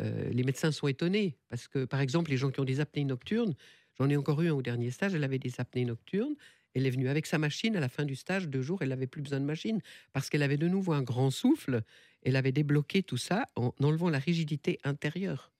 euh, 0.00 0.30
les 0.30 0.42
médecins 0.42 0.72
sont 0.72 0.88
étonnés 0.88 1.36
parce 1.48 1.68
que, 1.68 1.84
par 1.84 2.00
exemple, 2.00 2.30
les 2.30 2.36
gens 2.36 2.50
qui 2.50 2.60
ont 2.60 2.64
des 2.64 2.80
apnées 2.80 3.04
nocturnes, 3.04 3.54
j'en 3.98 4.08
ai 4.08 4.16
encore 4.16 4.40
eu 4.42 4.48
un 4.48 4.54
au 4.54 4.62
dernier 4.62 4.90
stage, 4.90 5.14
elle 5.14 5.24
avait 5.24 5.38
des 5.38 5.54
apnées 5.58 5.84
nocturnes. 5.84 6.34
Elle 6.74 6.86
est 6.86 6.90
venue 6.90 7.08
avec 7.08 7.26
sa 7.26 7.38
machine 7.38 7.76
à 7.76 7.80
la 7.80 7.88
fin 7.88 8.04
du 8.04 8.16
stage, 8.16 8.48
deux 8.48 8.62
jours, 8.62 8.80
elle 8.82 8.88
n'avait 8.88 9.06
plus 9.06 9.20
besoin 9.20 9.40
de 9.40 9.44
machine 9.44 9.80
parce 10.12 10.30
qu'elle 10.30 10.42
avait 10.42 10.56
de 10.56 10.68
nouveau 10.68 10.92
un 10.92 11.02
grand 11.02 11.30
souffle. 11.30 11.82
Elle 12.22 12.36
avait 12.36 12.52
débloqué 12.52 13.02
tout 13.02 13.18
ça 13.18 13.46
en 13.56 13.74
enlevant 13.82 14.08
la 14.08 14.18
rigidité 14.18 14.78
intérieure. 14.84 15.52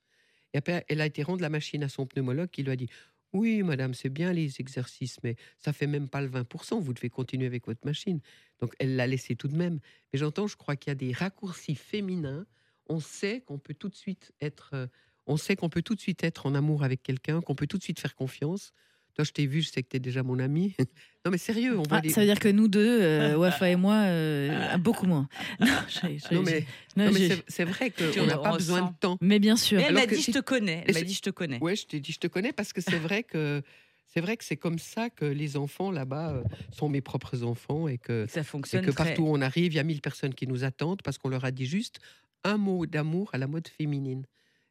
Et 0.55 0.59
après, 0.59 0.85
elle 0.89 1.01
a 1.01 1.07
été 1.07 1.23
rendre 1.23 1.43
la 1.43 1.49
machine 1.49 1.83
à 1.83 1.89
son 1.89 2.07
pneumologue 2.07 2.51
qui 2.51 2.63
lui 2.63 2.71
a 2.71 2.77
dit 2.77 2.89
Oui, 3.33 3.63
madame, 3.63 3.95
c'est 3.95 4.09
bien 4.09 4.33
les 4.33 4.61
exercices, 4.61 5.19
mais 5.23 5.37
ça 5.59 5.73
fait 5.73 5.87
même 5.87 6.09
pas 6.09 6.21
le 6.23 6.29
20%, 6.29 6.81
vous 6.81 6.95
devez 6.95 7.11
continuer 7.11 7.47
avec 7.47 7.67
votre 7.67 7.85
machine. 7.85 8.21
Donc 8.61 8.75
elle 8.79 8.97
l'a 8.97 9.07
laissé 9.07 9.37
tout 9.37 9.49
de 9.49 9.57
même. 9.57 9.81
Mais 10.13 10.19
j'entends, 10.19 10.47
je 10.47 10.57
crois 10.57 10.77
qu'il 10.77 10.91
y 10.91 10.93
a 10.93 10.97
des 10.97 11.13
raccourcis 11.13 11.75
féminins. 11.75 12.47
On 12.89 13.01
sait 13.01 13.41
qu'on 13.47 13.59
peut 13.59 13.75
tout 13.75 13.89
de 13.89 13.95
suite 13.95 14.33
être, 14.41 14.71
euh, 14.75 14.87
on 15.27 15.37
sait 15.37 15.57
qu'on 15.57 15.69
peut 15.69 15.83
tout 15.83 15.95
de 15.95 16.01
suite 16.01 16.25
être 16.25 16.47
en 16.47 16.55
amour 16.55 16.83
avec 16.85 17.03
quelqu'un, 17.03 17.41
qu'on 17.41 17.55
peut 17.55 17.67
tout 17.67 17.79
de 17.79 17.83
suite 17.83 18.01
faire 18.01 18.15
confiance. 18.15 18.73
Toi, 19.15 19.25
je 19.25 19.33
t'ai 19.33 19.47
vu, 19.47 19.61
je 19.61 19.71
sais 19.71 19.83
que 19.83 19.89
tu 19.91 19.97
es 19.99 20.01
déjà 20.01 20.23
mon 20.23 20.39
ami. 20.39 20.75
non, 21.25 21.31
mais 21.31 21.37
sérieux, 21.39 21.79
on 21.79 21.83
voit 21.83 21.99
Ah, 21.99 22.01
des. 22.01 22.09
Ça 22.09 22.23
veut 22.23 22.27
dire 22.27 22.39
que 22.41 22.49
nous 22.49 22.67
deux, 22.67 23.03
euh, 23.03 23.37
Wafa 23.37 23.69
et 23.71 23.77
moi, 23.77 23.95
euh, 24.07 24.77
beaucoup 24.79 25.07
moins. 25.07 25.29
Non, 25.61 25.67
j'ai- 25.89 26.35
Non, 26.35 26.43
mais, 26.43 26.65
mais 26.97 27.29
c'est- 27.49 27.65
vrai 27.65 27.91
qu'on 27.91 28.27
n'a 28.27 28.39
pas 28.39 28.53
besoin 28.53 28.83
de 28.91 28.95
temps. 28.99 29.19
Mais 29.21 29.39
bien 29.39 29.57
sûr. 29.57 29.79
Mais 29.79 29.85
elle 29.89 29.95
m'a 29.95 30.07
que 30.07 30.15
dit 30.15 30.23
si- 30.23 30.33
je 30.33 30.39
te 30.39 30.43
connais. 30.43 30.79
Et 30.79 30.85
Elle 30.89 30.95
m'a 30.95 31.03
dit 31.03 31.15
je 31.15 31.21
te 31.23 31.31
connais. 31.31 31.59
Ouais, 31.61 31.77
je 31.77 31.87
t'ai 31.87 32.01
dit, 32.01 32.13
je 32.13 32.19
te 32.21 32.27
connais 32.27 32.53
parce 32.53 32.73
que 32.73 32.81
c'est 32.81 32.99
vrai 32.99 33.23
que 33.23 33.63
c'est 34.07 34.21
vrai 34.21 34.37
que 34.37 34.45
c'est 34.45 34.57
comme 34.59 34.79
ça 34.79 35.09
que 35.11 35.25
les 35.27 35.57
enfants 35.57 35.91
là-bas 35.91 36.43
sont 36.71 36.89
mes 36.89 37.01
propres 37.03 37.45
enfants 37.45 37.89
et 37.89 37.97
que, 37.99 38.27
Ça 38.29 38.41
et 38.41 38.45
fonctionne 38.45 38.85
que 38.85 38.91
très- 38.91 39.05
partout 39.05 39.23
où 39.23 39.29
on 39.35 39.41
arrive, 39.43 39.73
il 39.73 39.77
y 39.77 39.79
a 39.79 39.85
mille 39.85 40.01
personnes 40.03 40.35
qui 40.35 40.47
nous 40.47 40.65
attendent 40.65 41.01
parce 41.03 41.17
qu'on 41.19 41.29
leur 41.29 41.45
a 41.45 41.51
dit 41.51 41.67
juste 41.67 42.01
un 42.45 42.57
mot 42.57 42.87
d'amour 42.87 43.31
à 43.33 43.39
la 43.39 43.47
mode 43.47 43.69
féminine. 43.69 44.25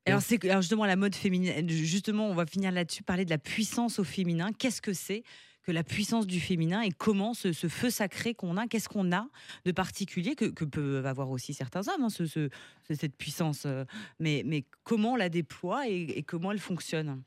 Alors, 0.05 0.21
c'est 0.21 0.43
alors 0.45 0.61
justement 0.61 0.85
la 0.85 0.95
mode 0.95 1.13
féminine. 1.15 1.69
Justement, 1.69 2.27
on 2.27 2.33
va 2.33 2.45
finir 2.45 2.71
là-dessus, 2.71 3.03
parler 3.03 3.23
de 3.25 3.29
la 3.29 3.37
puissance 3.37 3.99
au 3.99 4.03
féminin. 4.03 4.51
Qu'est-ce 4.51 4.81
que 4.81 4.93
c'est 4.93 5.23
que 5.63 5.71
la 5.71 5.83
puissance 5.83 6.25
du 6.25 6.39
féminin 6.39 6.81
et 6.81 6.89
comment 6.89 7.35
ce, 7.35 7.53
ce 7.53 7.67
feu 7.67 7.91
sacré 7.91 8.33
qu'on 8.33 8.57
a, 8.57 8.65
qu'est-ce 8.67 8.89
qu'on 8.89 9.11
a 9.11 9.27
de 9.63 9.71
particulier 9.71 10.33
que, 10.33 10.45
que 10.45 10.65
peuvent 10.65 11.05
avoir 11.05 11.29
aussi 11.29 11.53
certains 11.53 11.87
hommes, 11.87 12.01
hein, 12.05 12.09
ce, 12.09 12.25
ce- 12.25 12.49
ce- 12.87 12.95
cette 12.95 13.15
puissance. 13.15 13.63
euh, 13.67 13.85
Mais, 14.19 14.41
mais 14.43 14.65
comment 14.83 15.13
on 15.13 15.15
la 15.17 15.29
déploie 15.29 15.87
et, 15.87 16.01
et 16.17 16.23
comment 16.23 16.51
elle 16.51 16.57
fonctionne? 16.59 17.21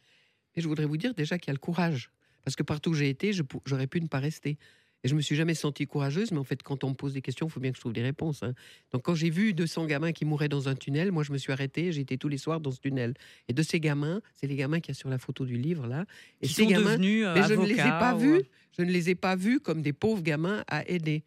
Et 0.57 0.61
je 0.61 0.67
voudrais 0.67 0.87
vous 0.87 0.97
dire 0.97 1.15
déjà 1.15 1.39
qu'il 1.39 1.47
y 1.47 1.51
a 1.51 1.55
le 1.55 1.61
courage. 1.61 2.11
Parce 2.45 2.57
que 2.57 2.65
partout 2.65 2.91
où 2.91 2.95
j'ai 2.95 3.09
été, 3.09 3.33
je 3.33 3.45
j'aurais 3.67 3.87
pu 3.87 4.01
ne 4.01 4.09
pas 4.09 4.19
rester. 4.19 4.59
Et 5.05 5.09
je 5.09 5.15
me 5.15 5.21
suis 5.21 5.37
jamais 5.37 5.55
sentie 5.55 5.87
courageuse, 5.87 6.33
mais 6.33 6.39
en 6.39 6.45
fait, 6.45 6.63
quand 6.63 6.83
on 6.83 6.89
me 6.91 6.95
pose 6.95 7.13
des 7.13 7.21
questions, 7.21 7.47
il 7.47 7.51
faut 7.51 7.61
bien 7.61 7.71
que 7.71 7.77
je 7.77 7.81
trouve 7.83 7.93
des 7.93 8.03
réponses. 8.03 8.43
hein. 8.43 8.55
Donc, 8.91 9.03
quand 9.03 9.15
j'ai 9.15 9.29
vu 9.29 9.53
200 9.53 9.85
gamins 9.87 10.13
qui 10.13 10.25
mouraient 10.25 10.49
dans 10.49 10.69
un 10.71 10.75
tunnel, 10.75 11.13
moi, 11.13 11.23
je 11.23 11.31
me 11.33 11.37
suis 11.37 11.53
arrêtée, 11.53 11.93
j'étais 11.93 12.17
tous 12.17 12.29
les 12.29 12.39
soirs 12.39 12.59
dans 12.59 12.71
ce 12.71 12.81
tunnel. 12.81 13.13
Et 13.49 13.53
de 13.53 13.63
ces 13.63 13.81
gamins, 13.81 14.23
c'est 14.33 14.47
les 14.47 14.57
gamins 14.57 14.81
qu'il 14.81 14.95
y 14.95 14.97
a 14.97 14.99
sur 14.99 15.11
la 15.11 15.19
photo 15.19 15.45
du 15.45 15.59
livre, 15.59 15.87
là. 15.87 16.07
Et 16.41 16.47
Qui 16.47 16.55
ces 16.55 16.63
sont 16.63 16.71
gamins, 16.71 16.93
devenus, 16.93 17.27
euh, 17.27 17.35
mais 17.35 17.43
je 17.47 17.53
ne 17.55 17.67
les 17.67 17.75
ai 17.75 17.77
pas 17.77 18.15
ou, 18.15 18.19
vus, 18.19 18.35
euh, 18.37 18.43
je 18.79 18.83
ne 18.83 18.91
les 18.91 19.11
ai 19.11 19.15
pas 19.15 19.37
vus 19.37 19.61
comme 19.61 19.83
des 19.83 19.93
pauvres 19.93 20.23
gamins 20.23 20.65
à 20.69 20.89
aider. 20.89 21.23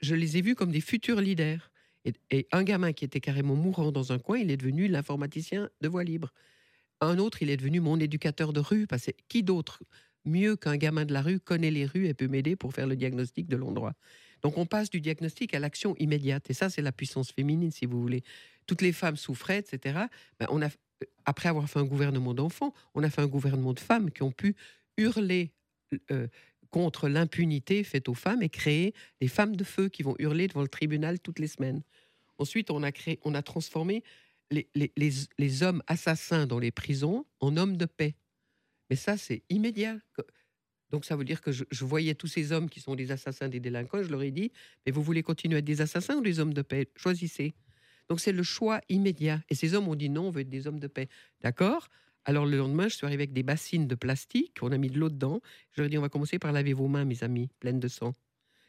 Je 0.00 0.14
les 0.14 0.36
ai 0.36 0.40
vus 0.40 0.54
comme 0.54 0.70
des 0.70 0.80
futurs 0.80 1.20
leaders. 1.20 1.72
Et, 2.04 2.12
et 2.30 2.46
un 2.52 2.62
gamin 2.62 2.92
qui 2.92 3.04
était 3.04 3.20
carrément 3.20 3.56
mourant 3.56 3.90
dans 3.92 4.12
un 4.12 4.18
coin, 4.20 4.38
il 4.38 4.50
est 4.50 4.56
devenu 4.56 4.86
l'informaticien 4.88 5.70
de 5.80 5.88
voie 5.88 6.04
libre. 6.04 6.32
Un 7.00 7.18
autre, 7.18 7.42
il 7.42 7.50
est 7.50 7.56
devenu 7.56 7.80
mon 7.80 7.98
éducateur 7.98 8.52
de 8.52 8.60
rue. 8.60 8.86
Parce 8.86 9.06
que 9.06 9.10
qui 9.28 9.42
d'autre, 9.42 9.82
mieux 10.24 10.56
qu'un 10.56 10.76
gamin 10.76 11.04
de 11.04 11.12
la 11.12 11.22
rue, 11.22 11.40
connaît 11.40 11.70
les 11.70 11.86
rues 11.86 12.06
et 12.06 12.14
peut 12.14 12.28
m'aider 12.28 12.56
pour 12.56 12.72
faire 12.72 12.86
le 12.86 12.96
diagnostic 12.96 13.48
de 13.48 13.56
l'endroit. 13.56 13.94
Donc 14.42 14.58
on 14.58 14.66
passe 14.66 14.90
du 14.90 15.00
diagnostic 15.00 15.54
à 15.54 15.58
l'action 15.58 15.94
immédiate. 15.98 16.50
Et 16.50 16.54
ça, 16.54 16.68
c'est 16.68 16.82
la 16.82 16.92
puissance 16.92 17.32
féminine, 17.32 17.70
si 17.70 17.86
vous 17.86 18.00
voulez. 18.00 18.22
Toutes 18.66 18.82
les 18.82 18.92
femmes 18.92 19.16
souffraient, 19.16 19.58
etc. 19.58 20.00
Ben, 20.38 20.46
on 20.50 20.62
a, 20.62 20.68
après 21.24 21.48
avoir 21.48 21.68
fait 21.68 21.78
un 21.78 21.84
gouvernement 21.84 22.34
d'enfants, 22.34 22.74
on 22.94 23.02
a 23.02 23.10
fait 23.10 23.22
un 23.22 23.28
gouvernement 23.28 23.72
de 23.72 23.80
femmes 23.80 24.10
qui 24.10 24.22
ont 24.22 24.32
pu 24.32 24.54
hurler 24.96 25.52
euh, 26.10 26.26
contre 26.70 27.08
l'impunité 27.08 27.84
faite 27.84 28.08
aux 28.08 28.14
femmes 28.14 28.42
et 28.42 28.48
créer 28.48 28.94
des 29.20 29.28
femmes 29.28 29.56
de 29.56 29.64
feu 29.64 29.88
qui 29.88 30.02
vont 30.02 30.16
hurler 30.18 30.48
devant 30.48 30.62
le 30.62 30.68
tribunal 30.68 31.20
toutes 31.20 31.38
les 31.38 31.46
semaines. 31.46 31.82
Ensuite, 32.38 32.70
on 32.70 32.82
a, 32.82 32.90
créé, 32.90 33.20
on 33.24 33.34
a 33.34 33.42
transformé 33.42 34.02
les 34.50 35.62
hommes 35.62 35.82
assassins 35.86 36.46
dans 36.46 36.58
les 36.58 36.70
prisons 36.70 37.24
en 37.40 37.56
hommes 37.56 37.76
de 37.76 37.86
paix. 37.86 38.14
Mais 38.92 38.96
ça, 38.96 39.16
c'est 39.16 39.42
immédiat. 39.48 39.96
Donc 40.90 41.06
ça 41.06 41.16
veut 41.16 41.24
dire 41.24 41.40
que 41.40 41.50
je, 41.50 41.64
voyais 41.82 42.14
tous 42.14 42.26
ces 42.26 42.52
hommes 42.52 42.68
qui 42.68 42.78
sont 42.78 42.94
des 42.94 43.10
assassins, 43.10 43.48
des 43.48 43.58
délinquants, 43.58 44.02
je 44.02 44.10
leur 44.10 44.20
ai 44.20 44.30
dit, 44.30 44.52
mais 44.84 44.92
vous 44.92 45.02
voulez 45.02 45.22
continuer 45.22 45.56
à 45.56 45.58
être 45.60 45.64
des 45.64 45.80
assassins 45.80 46.16
ou 46.16 46.20
des 46.20 46.40
hommes 46.40 46.52
de 46.52 46.60
paix? 46.60 46.90
Choisissez. 46.94 47.54
Donc 48.10 48.20
c'est 48.20 48.32
le 48.32 48.42
choix 48.42 48.82
immédiat. 48.90 49.40
Et 49.48 49.54
ces 49.54 49.72
hommes 49.72 49.88
ont 49.88 49.94
dit 49.94 50.10
non, 50.10 50.26
on 50.26 50.30
veut 50.30 50.42
être 50.42 50.50
des 50.50 50.66
hommes 50.66 50.78
de 50.78 50.88
paix. 50.88 51.08
D'accord? 51.40 51.88
Alors 52.26 52.44
le 52.44 52.58
lendemain, 52.58 52.86
je 52.88 52.96
suis 52.96 53.06
arrivé 53.06 53.22
avec 53.22 53.32
des 53.32 53.42
bassines 53.42 53.88
de 53.88 53.94
plastique, 53.94 54.58
on 54.60 54.70
a 54.72 54.76
mis 54.76 54.90
de 54.90 54.98
l'eau 54.98 55.08
dedans. 55.08 55.40
Je 55.70 55.80
leur 55.80 55.86
ai 55.86 55.88
dit, 55.88 55.96
on 55.96 56.02
va 56.02 56.10
commencer 56.10 56.38
par 56.38 56.52
laver 56.52 56.74
vos 56.74 56.86
mains, 56.86 57.06
mes 57.06 57.24
amis, 57.24 57.48
pleines 57.60 57.80
de 57.80 57.88
sang. 57.88 58.14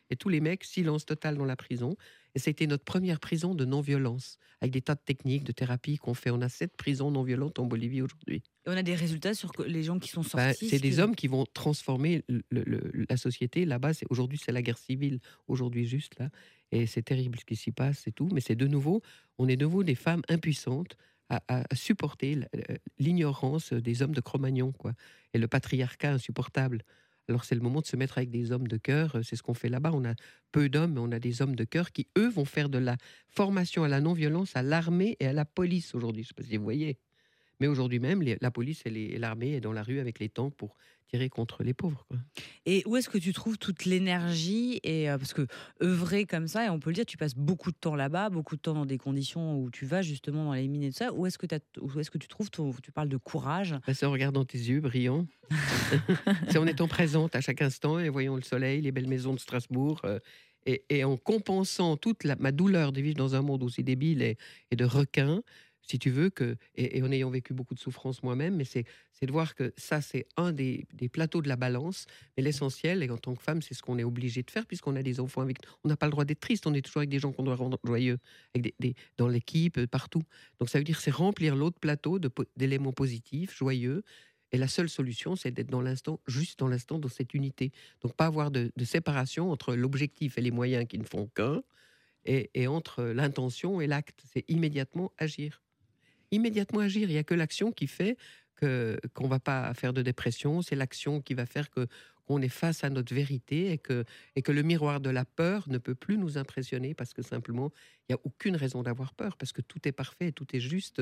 Et 0.09 0.15
tous 0.15 0.29
les 0.29 0.39
mecs, 0.39 0.63
silence 0.63 1.05
total 1.05 1.35
dans 1.35 1.43
la 1.43 1.57
prison. 1.57 1.97
Et 2.35 2.39
c'était 2.39 2.65
notre 2.67 2.83
première 2.83 3.19
prison 3.19 3.53
de 3.53 3.63
non-violence, 3.65 4.37
avec 4.59 4.71
des 4.73 4.81
tas 4.81 4.95
de 4.95 5.01
techniques, 5.05 5.43
de 5.43 5.51
thérapies 5.51 5.97
qu'on 5.97 6.13
fait. 6.15 6.31
On 6.31 6.41
a 6.41 6.49
sept 6.49 6.75
prisons 6.75 7.11
non-violentes 7.11 7.59
en 7.59 7.65
Bolivie 7.65 8.01
aujourd'hui. 8.01 8.41
Et 8.65 8.69
on 8.69 8.77
a 8.77 8.81
des 8.83 8.95
résultats 8.95 9.33
sur 9.35 9.51
les 9.67 9.83
gens 9.83 9.99
qui 9.99 10.09
sont 10.09 10.21
Ben, 10.21 10.29
sortis. 10.29 10.69
c'est 10.69 10.77
ce 10.77 10.81
des 10.81 10.99
hommes 10.99 11.15
qui 11.15 11.27
vont 11.27 11.45
transformer 11.53 12.23
le- 12.29 12.43
le- 12.49 13.05
la 13.09 13.17
société. 13.17 13.65
Là-bas, 13.65 13.93
c'est- 13.93 14.07
aujourd'hui, 14.09 14.39
c'est 14.43 14.51
la 14.51 14.61
guerre 14.63 14.77
civile. 14.79 15.19
Aujourd'hui, 15.47 15.85
juste 15.85 16.17
là. 16.19 16.29
Et 16.71 16.87
c'est 16.87 17.03
terrible 17.03 17.37
ce 17.39 17.45
qui 17.45 17.55
s'y 17.55 17.71
passe, 17.71 17.99
c'est 18.03 18.11
tout. 18.11 18.29
Mais 18.33 18.41
c'est 18.41 18.55
de 18.55 18.65
nouveau, 18.67 19.01
on 19.37 19.47
est 19.47 19.55
de 19.57 19.65
nouveau 19.65 19.83
des 19.83 19.95
femmes 19.95 20.23
impuissantes 20.27 20.95
à, 21.29 21.43
à- 21.47 21.63
à 21.69 21.75
supporter 21.75 22.31
l- 22.31 22.49
l'ignorance 22.99 23.73
des 23.73 24.01
hommes 24.01 24.13
de 24.15 24.21
Cro-Magnon, 24.21 24.71
quoi. 24.71 24.93
Et 25.33 25.37
le 25.37 25.47
patriarcat 25.47 26.13
insupportable. 26.13 26.83
Alors, 27.29 27.45
c'est 27.45 27.55
le 27.55 27.61
moment 27.61 27.81
de 27.81 27.85
se 27.85 27.95
mettre 27.95 28.17
avec 28.17 28.29
des 28.31 28.51
hommes 28.51 28.67
de 28.67 28.77
cœur. 28.77 29.17
C'est 29.23 29.35
ce 29.35 29.43
qu'on 29.43 29.53
fait 29.53 29.69
là-bas. 29.69 29.91
On 29.93 30.03
a 30.05 30.13
peu 30.51 30.69
d'hommes, 30.69 30.93
mais 30.93 30.99
on 31.01 31.11
a 31.11 31.19
des 31.19 31.41
hommes 31.41 31.55
de 31.55 31.63
cœur 31.63 31.91
qui, 31.91 32.07
eux, 32.17 32.29
vont 32.29 32.45
faire 32.45 32.69
de 32.69 32.77
la 32.77 32.97
formation 33.29 33.83
à 33.83 33.87
la 33.87 34.01
non-violence 34.01 34.55
à 34.55 34.61
l'armée 34.63 35.15
et 35.19 35.27
à 35.27 35.33
la 35.33 35.45
police 35.45 35.95
aujourd'hui. 35.95 36.23
Je 36.23 36.27
ne 36.27 36.29
sais 36.29 36.33
pas 36.35 36.43
si 36.43 36.57
vous 36.57 36.63
voyez. 36.63 36.99
Mais 37.59 37.67
aujourd'hui 37.67 37.99
même, 37.99 38.21
les- 38.21 38.37
la 38.41 38.51
police 38.51 38.81
et 38.85 39.17
l'armée 39.17 39.53
est 39.53 39.61
dans 39.61 39.73
la 39.73 39.83
rue 39.83 39.99
avec 39.99 40.19
les 40.19 40.29
tanks 40.29 40.55
pour 40.55 40.75
tirer 41.07 41.29
contre 41.29 41.63
les 41.63 41.73
pauvres. 41.75 42.05
quoi. 42.07 42.17
Et 42.65 42.81
où 42.87 42.95
est-ce 42.97 43.07
que 43.09 43.17
tu 43.19 43.33
trouves 43.33 43.57
toute 43.59 43.85
l'énergie 43.85 44.79
et 44.83 45.09
euh, 45.09 45.17
parce 45.17 45.33
que 45.33 45.45
œuvrer 45.81 46.25
comme 46.25 46.47
ça 46.47 46.65
et 46.65 46.69
on 46.69 46.79
peut 46.79 46.89
le 46.89 46.95
dire, 46.95 47.05
tu 47.05 47.17
passes 47.17 47.35
beaucoup 47.35 47.71
de 47.71 47.75
temps 47.77 47.95
là-bas, 47.95 48.29
beaucoup 48.31 48.55
de 48.55 48.61
temps 48.61 48.73
dans 48.73 48.85
des 48.87 48.97
conditions 48.97 49.59
où 49.59 49.69
tu 49.69 49.85
vas 49.85 50.01
justement 50.01 50.45
dans 50.45 50.53
les 50.53 50.67
mines 50.67 50.83
et 50.83 50.89
tout 50.89 50.97
ça. 50.97 51.13
Où 51.13 51.25
est-ce 51.27 51.37
que, 51.37 51.45
est-ce 51.45 52.17
tu 52.17 52.27
trouves 52.27 52.49
ton, 52.49 52.71
tu 52.81 52.91
parles 52.91 53.09
de 53.09 53.17
courage? 53.17 53.75
Ben, 53.85 53.93
C'est 53.93 54.05
en 54.05 54.11
regardant 54.11 54.43
tes 54.45 54.57
yeux 54.57 54.81
brillants. 54.81 55.27
c'est 56.49 56.57
en 56.57 56.65
étant 56.67 56.87
présente 56.87 57.35
à 57.35 57.41
chaque 57.41 57.61
instant 57.61 57.99
et 57.99 58.09
voyant 58.09 58.35
le 58.35 58.41
soleil, 58.41 58.81
les 58.81 58.91
belles 58.91 59.07
maisons 59.07 59.33
de 59.33 59.39
Strasbourg. 59.39 60.01
euh, 60.05 60.19
et, 60.65 60.85
et 60.89 61.03
en 61.03 61.17
compensant 61.17 61.97
toute 61.97 62.23
la- 62.23 62.37
ma 62.37 62.53
douleur 62.53 62.93
de 62.93 63.01
vivre 63.01 63.17
dans 63.17 63.35
un 63.35 63.41
monde 63.41 63.63
aussi 63.63 63.83
débile 63.83 64.21
et, 64.21 64.37
et 64.71 64.77
de 64.77 64.85
requin, 64.85 65.43
si 65.85 65.99
tu 65.99 66.09
veux, 66.09 66.29
que, 66.29 66.55
et, 66.75 67.01
en 67.03 67.11
ayant 67.11 67.29
vécu 67.29 67.53
beaucoup 67.53 67.73
de 67.73 67.79
souffrances 67.79 68.23
moi-même, 68.23 68.55
mais 68.55 68.63
c'est 68.63 68.85
de 69.21 69.31
voir 69.31 69.55
que 69.55 69.73
ça, 69.77 70.01
c'est 70.01 70.25
un 70.37 70.51
des, 70.51 70.87
plateaux 71.11 71.41
de 71.41 71.49
la 71.49 71.55
balance. 71.55 72.05
Mais 72.35 72.43
l'essentiel, 72.43 73.03
et 73.03 73.09
en 73.09 73.17
tant 73.17 73.35
que 73.35 73.43
femme, 73.43 73.61
c'est 73.61 73.73
ce 73.73 73.81
qu'on 73.81 73.97
est 73.97 74.03
obligé 74.03 74.43
de 74.43 74.51
faire, 74.51 74.65
puisqu'on 74.65 74.95
a 74.95 75.03
des 75.03 75.19
enfants 75.19 75.41
avec. 75.41 75.57
On 75.83 75.89
n'a 75.89 75.97
pas 75.97 76.05
le 76.05 76.11
droit 76.11 76.25
d'être 76.25 76.39
triste, 76.39 76.65
on 76.67 76.73
est 76.73 76.81
toujours 76.81 76.99
avec 76.99 77.09
des 77.09 77.19
gens 77.19 77.31
qu'on 77.31 77.43
doit 77.43 77.55
rendre 77.55 77.77
joyeux, 77.83 78.17
avec 78.55 78.73
des, 78.79 78.95
dans 79.17 79.27
l'équipe, 79.27 79.77
euh, 79.77 79.87
partout. 79.87 80.23
Donc 80.59 80.69
ça 80.69 80.77
veut 80.77 80.83
dire 80.83 80.99
c'est 80.99 81.11
remplir 81.11 81.55
l'autre 81.55 81.79
plateau 81.79 82.19
d'éléments 82.55 82.93
positifs, 82.93 83.55
joyeux. 83.55 84.03
Et 84.51 84.57
la 84.57 84.67
seule 84.67 84.89
solution, 84.89 85.35
c'est 85.35 85.51
d'être 85.51 85.69
dans 85.69 85.81
l'instant, 85.81 86.19
juste 86.27 86.59
dans 86.59 86.67
l'instant, 86.67 86.99
dans 86.99 87.09
cette 87.09 87.33
unité. 87.33 87.71
Donc 88.01 88.15
pas 88.15 88.27
avoir 88.27 88.51
de, 88.51 88.71
séparation 88.83 89.51
entre 89.51 89.75
l'objectif 89.75 90.37
et 90.37 90.41
les 90.41 90.51
moyens 90.51 90.87
qui 90.87 90.99
ne 90.99 91.05
font 91.05 91.27
qu'un, 91.35 91.63
et 92.25 92.67
entre 92.67 93.03
l'intention 93.03 93.81
et 93.81 93.87
l'acte. 93.87 94.23
C'est 94.31 94.45
immédiatement 94.47 95.11
agir. 95.17 95.62
Immédiatement 96.33 96.79
agir. 96.79 97.09
Il 97.09 97.13
n'y 97.13 97.19
a 97.19 97.23
que 97.23 97.35
l'action 97.35 97.71
qui 97.71 97.85
fait 97.85 98.17
que 98.55 98.99
qu'on 99.13 99.27
va 99.27 99.39
pas 99.39 99.71
faire 99.75 99.93
de 99.93 100.01
dépression. 100.01 100.63
C'est 100.63 100.75
l'action 100.75 101.21
qui 101.21 101.35
va 101.35 101.45
faire 101.45 101.69
qu'on 101.69 102.41
est 102.41 102.49
face 102.49 102.83
à 102.83 102.89
notre 102.89 103.13
vérité 103.13 103.71
et 103.71 103.77
que 103.77 104.03
et 104.35 104.41
que 104.41 104.51
le 104.51 104.63
miroir 104.63 104.99
de 104.99 105.11
la 105.11 105.25
peur 105.25 105.69
ne 105.69 105.77
peut 105.77 105.93
plus 105.93 106.17
nous 106.17 106.39
impressionner 106.39 106.95
parce 106.95 107.13
que 107.13 107.21
simplement 107.21 107.71
il 108.09 108.13
n'y 108.13 108.15
a 108.15 108.19
aucune 108.23 108.55
raison 108.55 108.81
d'avoir 108.81 109.13
peur 109.13 109.37
parce 109.37 109.51
que 109.51 109.61
tout 109.61 109.87
est 109.87 109.91
parfait, 109.91 110.31
tout 110.31 110.55
est 110.55 110.59
juste 110.59 111.01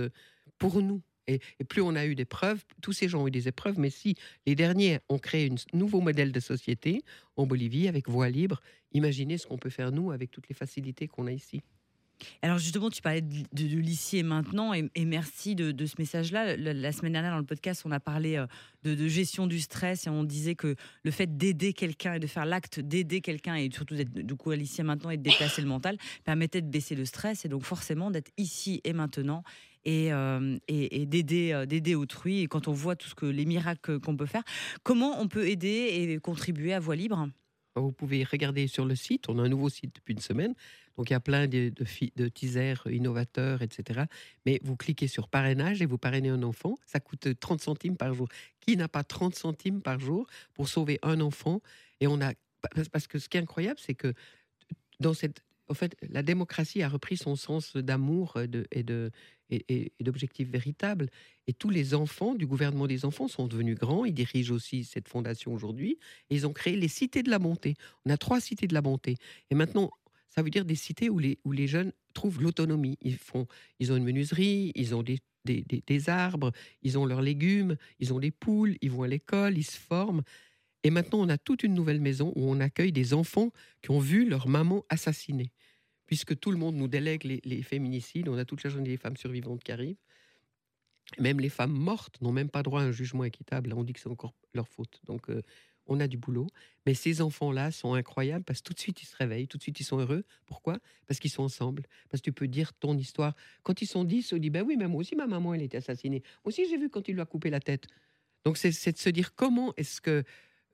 pour 0.58 0.82
nous. 0.82 1.02
Et, 1.28 1.40
et 1.60 1.64
plus 1.64 1.82
on 1.82 1.96
a 1.96 2.06
eu 2.06 2.16
des 2.16 2.26
preuves, 2.26 2.66
tous 2.82 2.92
ces 2.92 3.08
gens 3.08 3.24
ont 3.24 3.28
eu 3.28 3.32
des 3.32 3.48
épreuves, 3.48 3.80
mais 3.80 3.92
si 3.92 4.16
les 4.46 4.56
derniers 4.56 5.00
ont 5.08 5.20
créé 5.20 5.50
un 5.50 5.78
nouveau 5.78 6.02
modèle 6.02 6.32
de 6.34 6.40
société 6.42 7.04
en 7.38 7.46
Bolivie 7.46 7.88
avec 7.88 8.10
voie 8.10 8.30
libre, 8.30 8.60
imaginez 8.92 9.38
ce 9.38 9.48
qu'on 9.48 9.60
peut 9.60 9.70
faire 9.70 9.92
nous 9.92 10.12
avec 10.12 10.32
toutes 10.32 10.50
les 10.50 10.56
facilités 10.56 11.08
qu'on 11.08 11.28
a 11.28 11.32
ici. 11.32 11.62
Alors 12.42 12.58
justement, 12.58 12.90
tu 12.90 13.02
parlais 13.02 13.22
de, 13.22 13.78
l'ici 13.78 14.18
et 14.18 14.24
maintenant, 14.24 14.74
et, 14.74 14.90
merci 15.06 15.56
de, 15.56 15.86
ce 15.86 15.96
message-là. 15.98 16.56
La, 16.58 16.92
semaine 16.92 17.14
dernière, 17.14 17.32
dans 17.32 17.40
le 17.40 17.46
podcast, 17.46 17.84
on 17.86 17.92
a 17.92 18.00
parlé 18.00 18.38
euh, 18.38 18.48
de, 18.84 19.08
gestion 19.08 19.48
du 19.48 19.60
stress 19.60 20.08
et 20.08 20.10
on 20.10 20.24
disait 20.24 20.56
que 20.56 20.76
le 21.04 21.12
fait 21.12 21.38
d'aider 21.38 21.74
quelqu'un 21.74 22.16
et 22.16 22.20
de 22.20 22.28
faire 22.28 22.46
l'acte 22.46 22.80
d'aider 22.80 23.22
quelqu'un 23.22 23.56
et 23.56 23.70
surtout 23.72 23.96
d'être 23.96 24.14
du 24.14 24.36
coup 24.36 24.52
à 24.52 24.56
l'ici 24.56 24.82
et 24.82 24.84
maintenant 24.84 25.10
et 25.10 25.18
de 25.18 25.24
déplacer 25.24 25.62
le 25.62 25.68
mental 25.68 25.98
permettait 26.24 26.62
de 26.62 26.70
baisser 26.70 26.96
le 26.96 27.06
stress 27.06 27.46
et 27.46 27.50
donc 27.50 27.64
forcément 27.64 28.12
d'être 28.12 28.32
ici 28.38 28.82
et 28.84 28.94
maintenant 28.94 29.44
et, 29.86 30.14
euh, 30.14 30.58
euh, 30.70 31.06
d'aider 31.66 31.96
autrui. 31.96 32.42
Et 32.42 32.48
quand 32.48 32.68
on 32.68 32.74
voit 32.74 32.96
tout 32.96 33.08
ce 33.08 33.16
que 33.16 33.26
les 33.26 33.46
miracles 33.46 34.00
qu'on 34.00 34.16
peut 34.16 34.26
faire, 34.26 34.44
comment 34.84 35.20
on 35.20 35.28
peut 35.28 35.48
aider 35.48 35.70
et 35.70 36.20
contribuer 36.20 36.74
à 36.74 36.80
Voix 36.80 36.96
libre? 36.96 37.28
Vous 37.76 37.94
pouvez 37.94 38.26
regarder 38.26 38.68
sur 38.68 38.84
le 38.84 38.96
site, 38.96 39.30
on 39.30 39.40
a 39.40 39.44
un 39.44 39.50
nouveau 39.50 39.70
site 39.70 39.96
depuis 39.96 40.14
une 40.14 40.20
semaine, 40.20 40.54
donc 40.98 41.10
il 41.10 41.14
y 41.14 41.16
a 41.16 41.20
plein 41.20 41.48
de, 41.48 41.70
teasers 42.30 42.84
innovateurs, 42.90 43.62
etc. 43.62 44.02
Mais 44.46 44.60
vous 44.64 44.76
cliquez 44.76 45.08
sur 45.08 45.28
parrainage 45.28 45.82
et 45.82 45.86
vous 45.86 45.98
parrainez 45.98 46.30
un 46.30 46.44
enfant, 46.44 46.76
ça 46.86 47.00
coûte 47.00 47.28
30 47.40 47.62
centimes 47.62 47.98
par 47.98 48.14
jour. 48.14 48.28
Qui 48.60 48.78
n'a 48.78 48.88
pas 48.88 49.04
30 49.04 49.36
centimes 49.36 49.82
par 49.82 50.00
jour 50.00 50.28
pour 50.54 50.68
sauver 50.68 51.00
un 51.04 51.22
enfant? 51.22 51.62
Et 52.00 52.08
on 52.08 52.22
a 52.22 52.34
parce 52.92 53.08
que 53.08 53.18
ce 53.20 53.28
qui 53.28 53.38
est 53.38 53.42
incroyable, 53.42 53.80
c'est 53.80 53.96
que 53.96 54.14
dans 55.00 55.14
cette 55.14 55.42
en 55.70 55.74
fait, 55.74 55.96
la 56.10 56.22
démocratie 56.22 56.84
a 56.84 56.90
repris 56.90 57.16
son 57.16 57.38
sens 57.38 57.78
d'amour 57.78 58.34
de- 58.46 58.68
et 58.72 58.84
de 58.84 59.10
et, 59.50 59.64
et- 59.70 59.94
et 60.00 60.04
d'objectif 60.04 60.50
véritable. 60.50 61.10
Et 61.48 61.54
tous 61.54 61.70
les 61.70 61.94
enfants 61.94 62.36
du 62.36 62.46
gouvernement 62.48 62.88
des 62.88 63.06
enfants 63.06 63.28
sont 63.30 63.48
devenus 63.48 63.78
grands. 63.78 64.04
Ils 64.06 64.14
dirigent 64.14 64.54
aussi 64.54 64.84
cette 64.84 65.08
fondation 65.10 65.54
aujourd'hui. 65.54 65.98
Ils 66.30 66.46
ont 66.48 66.54
créé 66.54 66.76
les 66.76 66.88
cités 66.90 67.24
de 67.24 67.30
la 67.30 67.40
bonté. 67.40 67.76
On 68.06 68.10
a 68.12 68.18
trois 68.18 68.40
cités 68.42 68.68
de 68.68 68.74
la 68.74 68.82
bonté. 68.82 69.16
Et 69.50 69.56
maintenant, 69.56 69.92
ça 70.34 70.42
veut 70.42 70.50
dire 70.50 70.64
des 70.64 70.76
cités 70.76 71.10
où 71.10 71.20
les, 71.20 71.68
jeunes 71.68 71.92
trouvent 72.14 72.42
l'autonomie. 72.42 72.98
Ils, 73.02 73.18
ils 73.80 73.92
ont 73.92 73.98
une 73.98 74.06
menuiserie, 74.06 74.72
ils 74.76 74.96
ont 74.96 75.04
des, 75.04 76.10
arbres, 76.10 76.54
ils 76.82 76.98
ont 76.98 77.06
leurs 77.06 77.22
légumes, 77.22 77.76
ils 78.00 78.14
ont 78.14 78.20
des 78.20 78.32
poules, 78.32 78.78
ils 78.82 78.90
vont 78.90 79.04
à 79.04 79.10
l'école, 79.10 79.58
ils 79.58 79.66
se 79.66 79.78
forment. 79.78 80.24
Et 80.84 80.90
maintenant, 80.90 81.20
on 81.20 81.28
a 81.28 81.38
toute 81.38 81.64
une 81.64 81.74
nouvelle 81.74 82.00
maison 82.00 82.32
où 82.38 82.50
on 82.50 82.62
accueille 82.62 82.94
des 82.94 83.14
enfants 83.14 83.52
qui 83.82 83.92
ont 83.92 84.00
vu 84.00 84.28
leur 84.28 84.48
maman 84.48 84.86
assassinée. 84.88 85.52
Puisque 86.06 86.40
tout 86.40 86.52
le 86.52 86.58
monde 86.58 86.76
nous 86.76 86.88
délègue 86.88 87.42
les, 87.44 87.62
féminicides, 87.62 88.30
on 88.30 88.38
a 88.38 88.46
toute 88.46 88.64
la 88.64 88.70
journée 88.70 88.90
des 88.90 88.98
femmes 88.98 89.18
survivantes 89.18 89.64
qui 89.64 89.74
arrivent. 89.74 90.00
Même 91.20 91.42
les 91.42 91.50
femmes 91.50 91.74
mortes 91.74 92.22
n'ont 92.22 92.32
même 92.32 92.50
pas 92.50 92.64
droit 92.64 92.82
à 92.82 92.86
un 92.86 92.92
jugement 92.94 93.26
équitable. 93.26 93.74
On 93.74 93.84
dit 93.84 93.92
que 93.92 94.00
c'est 94.00 94.10
encore 94.10 94.34
leur 94.54 94.70
faute. 94.70 95.02
Donc, 95.06 95.30
euh, 95.30 95.42
on 95.88 96.00
a 96.00 96.08
du 96.08 96.18
boulot. 96.18 96.48
Mais 96.86 96.94
ces 96.94 97.22
enfants-là 97.22 97.72
sont 97.72 97.94
incroyables 97.94 98.44
parce 98.44 98.60
que 98.60 98.66
tout 98.66 98.74
de 98.74 98.80
suite, 98.80 99.02
ils 99.02 99.06
se 99.06 99.16
réveillent, 99.16 99.48
tout 99.48 99.58
de 99.58 99.64
suite, 99.64 99.80
ils 99.80 99.84
sont 99.84 100.00
heureux. 100.00 100.24
Pourquoi? 100.46 100.80
Parce 101.08 101.20
qu'ils 101.20 101.32
sont 101.32 101.44
ensemble. 101.44 101.84
Parce 102.10 102.22
que 102.22 102.26
tu 102.26 102.34
peux 102.34 102.48
dire 102.48 102.74
ton 102.74 102.98
histoire. 102.98 103.36
Quand 103.64 103.82
ils 103.82 103.88
sont 103.88 104.04
dix, 104.04 104.32
on 104.34 104.38
dit 104.38 104.50
Ben 104.50 104.64
oui, 104.64 104.76
mais 104.78 104.88
moi 104.88 105.02
aussi, 105.02 105.16
ma 105.16 105.28
maman, 105.28 105.54
elle 105.54 105.62
était 105.62 105.78
assassinée. 105.78 106.24
Aussi, 106.44 106.68
j'ai 106.70 106.78
vu 106.78 106.90
quand 106.90 107.08
il 107.08 107.16
lui 107.16 107.22
a 107.22 107.26
coupé 107.26 107.50
la 107.50 107.60
tête. 107.60 107.88
Donc, 108.46 108.58
c'est 108.58 108.92
de 108.92 108.98
se 108.98 109.10
dire 109.10 109.36
comment 109.36 109.74
est-ce 109.78 110.02
que 110.02 110.24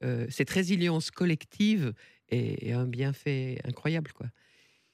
euh, 0.03 0.27
cette 0.29 0.49
résilience 0.49 1.11
collective 1.11 1.93
est, 2.29 2.71
un 2.71 2.85
bienfait 2.85 3.59
incroyable, 3.63 4.11
quoi. 4.13 4.27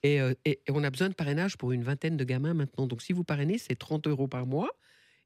Et, 0.01 0.19
euh, 0.19 0.33
et 0.43 0.59
on 0.69 0.83
a 0.83 0.89
besoin 0.89 1.09
de 1.09 1.13
parrainage 1.13 1.57
pour 1.57 1.71
une 1.71 1.83
vingtaine 1.83 2.17
de 2.17 2.23
gamins 2.23 2.53
maintenant. 2.53 2.87
Donc, 2.87 3.01
si 3.01 3.13
vous 3.13 3.23
parrainez, 3.23 3.57
c'est 3.57 3.75
30 3.75 4.07
euros 4.07 4.27
par 4.27 4.45
mois. 4.45 4.69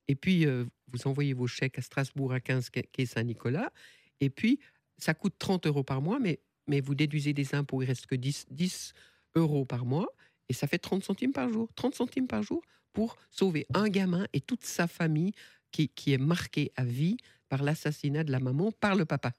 Et 0.08 0.16
puis, 0.16 0.46
euh, 0.46 0.66
vous 0.92 1.08
envoyez 1.08 1.34
vos 1.34 1.48
chèques 1.48 1.78
à 1.78 1.82
Strasbourg, 1.82 2.34
à 2.34 2.40
15 2.40 2.70
quai 2.70 3.06
Saint-Nicolas. 3.06 3.72
Et 4.20 4.30
puis, 4.30 4.60
ça 4.98 5.14
coûte 5.14 5.36
30 5.38 5.68
euros 5.68 5.84
par 5.84 6.02
mois, 6.02 6.20
mais, 6.20 6.40
mais 6.68 6.82
vous 6.82 6.96
déduisez 6.96 7.34
des 7.34 7.56
impôts, 7.56 7.82
il 7.82 7.86
reste 7.86 8.06
que 8.08 8.16
10, 8.16 8.46
10 8.52 8.94
euros 9.36 9.66
par 9.66 9.86
mois. 9.86 10.08
Et 10.50 10.54
ça 10.54 10.66
fait 10.68 10.78
30 10.80 11.04
centimes 11.04 11.34
par 11.34 11.50
jour. 11.50 11.70
30 11.76 11.94
centimes 11.96 12.28
par 12.28 12.42
jour 12.44 12.62
pour 12.94 13.18
sauver 13.30 13.68
un 13.74 13.90
gamin 13.90 14.26
et 14.34 14.40
toute 14.42 14.64
sa 14.64 14.88
famille 14.88 15.34
qui, 15.72 15.90
qui 15.90 16.14
est 16.14 16.18
marquée 16.18 16.72
à 16.76 16.84
vie 16.86 17.18
par 17.50 17.64
l'assassinat 17.64 18.24
de 18.24 18.32
la 18.32 18.40
maman 18.40 18.72
par 18.72 18.96
le 18.96 19.06
papa. 19.06 19.32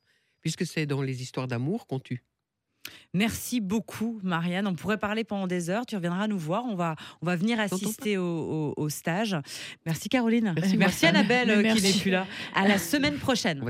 Puisque 0.42 0.66
c'est 0.66 0.86
dans 0.86 1.02
les 1.02 1.22
histoires 1.22 1.48
d'amour 1.48 1.86
qu'on 1.86 1.98
tue. 1.98 2.22
Merci 3.12 3.60
beaucoup, 3.60 4.18
Marianne. 4.22 4.66
On 4.66 4.74
pourrait 4.74 4.98
parler 4.98 5.24
pendant 5.24 5.46
des 5.46 5.68
heures. 5.70 5.84
Tu 5.84 5.96
reviendras 5.96 6.26
nous 6.28 6.38
voir. 6.38 6.64
On 6.64 6.74
va, 6.74 6.94
on 7.20 7.26
va 7.26 7.36
venir 7.36 7.58
assister 7.60 8.16
au, 8.16 8.22
au- 8.24 8.74
au 8.76 8.88
stage. 8.88 9.36
Merci, 9.84 10.08
Caroline. 10.08 10.52
Merci, 10.56 10.76
Merci. 10.76 11.06
Annabelle, 11.06 11.50
euh, 11.50 11.74
qui 11.74 11.82
n'est 11.82 11.92
plus 12.00 12.10
là. 12.10 12.26
À 12.54 12.66
la 12.68 12.78
semaine 12.78 13.18
prochaine. 13.18 13.60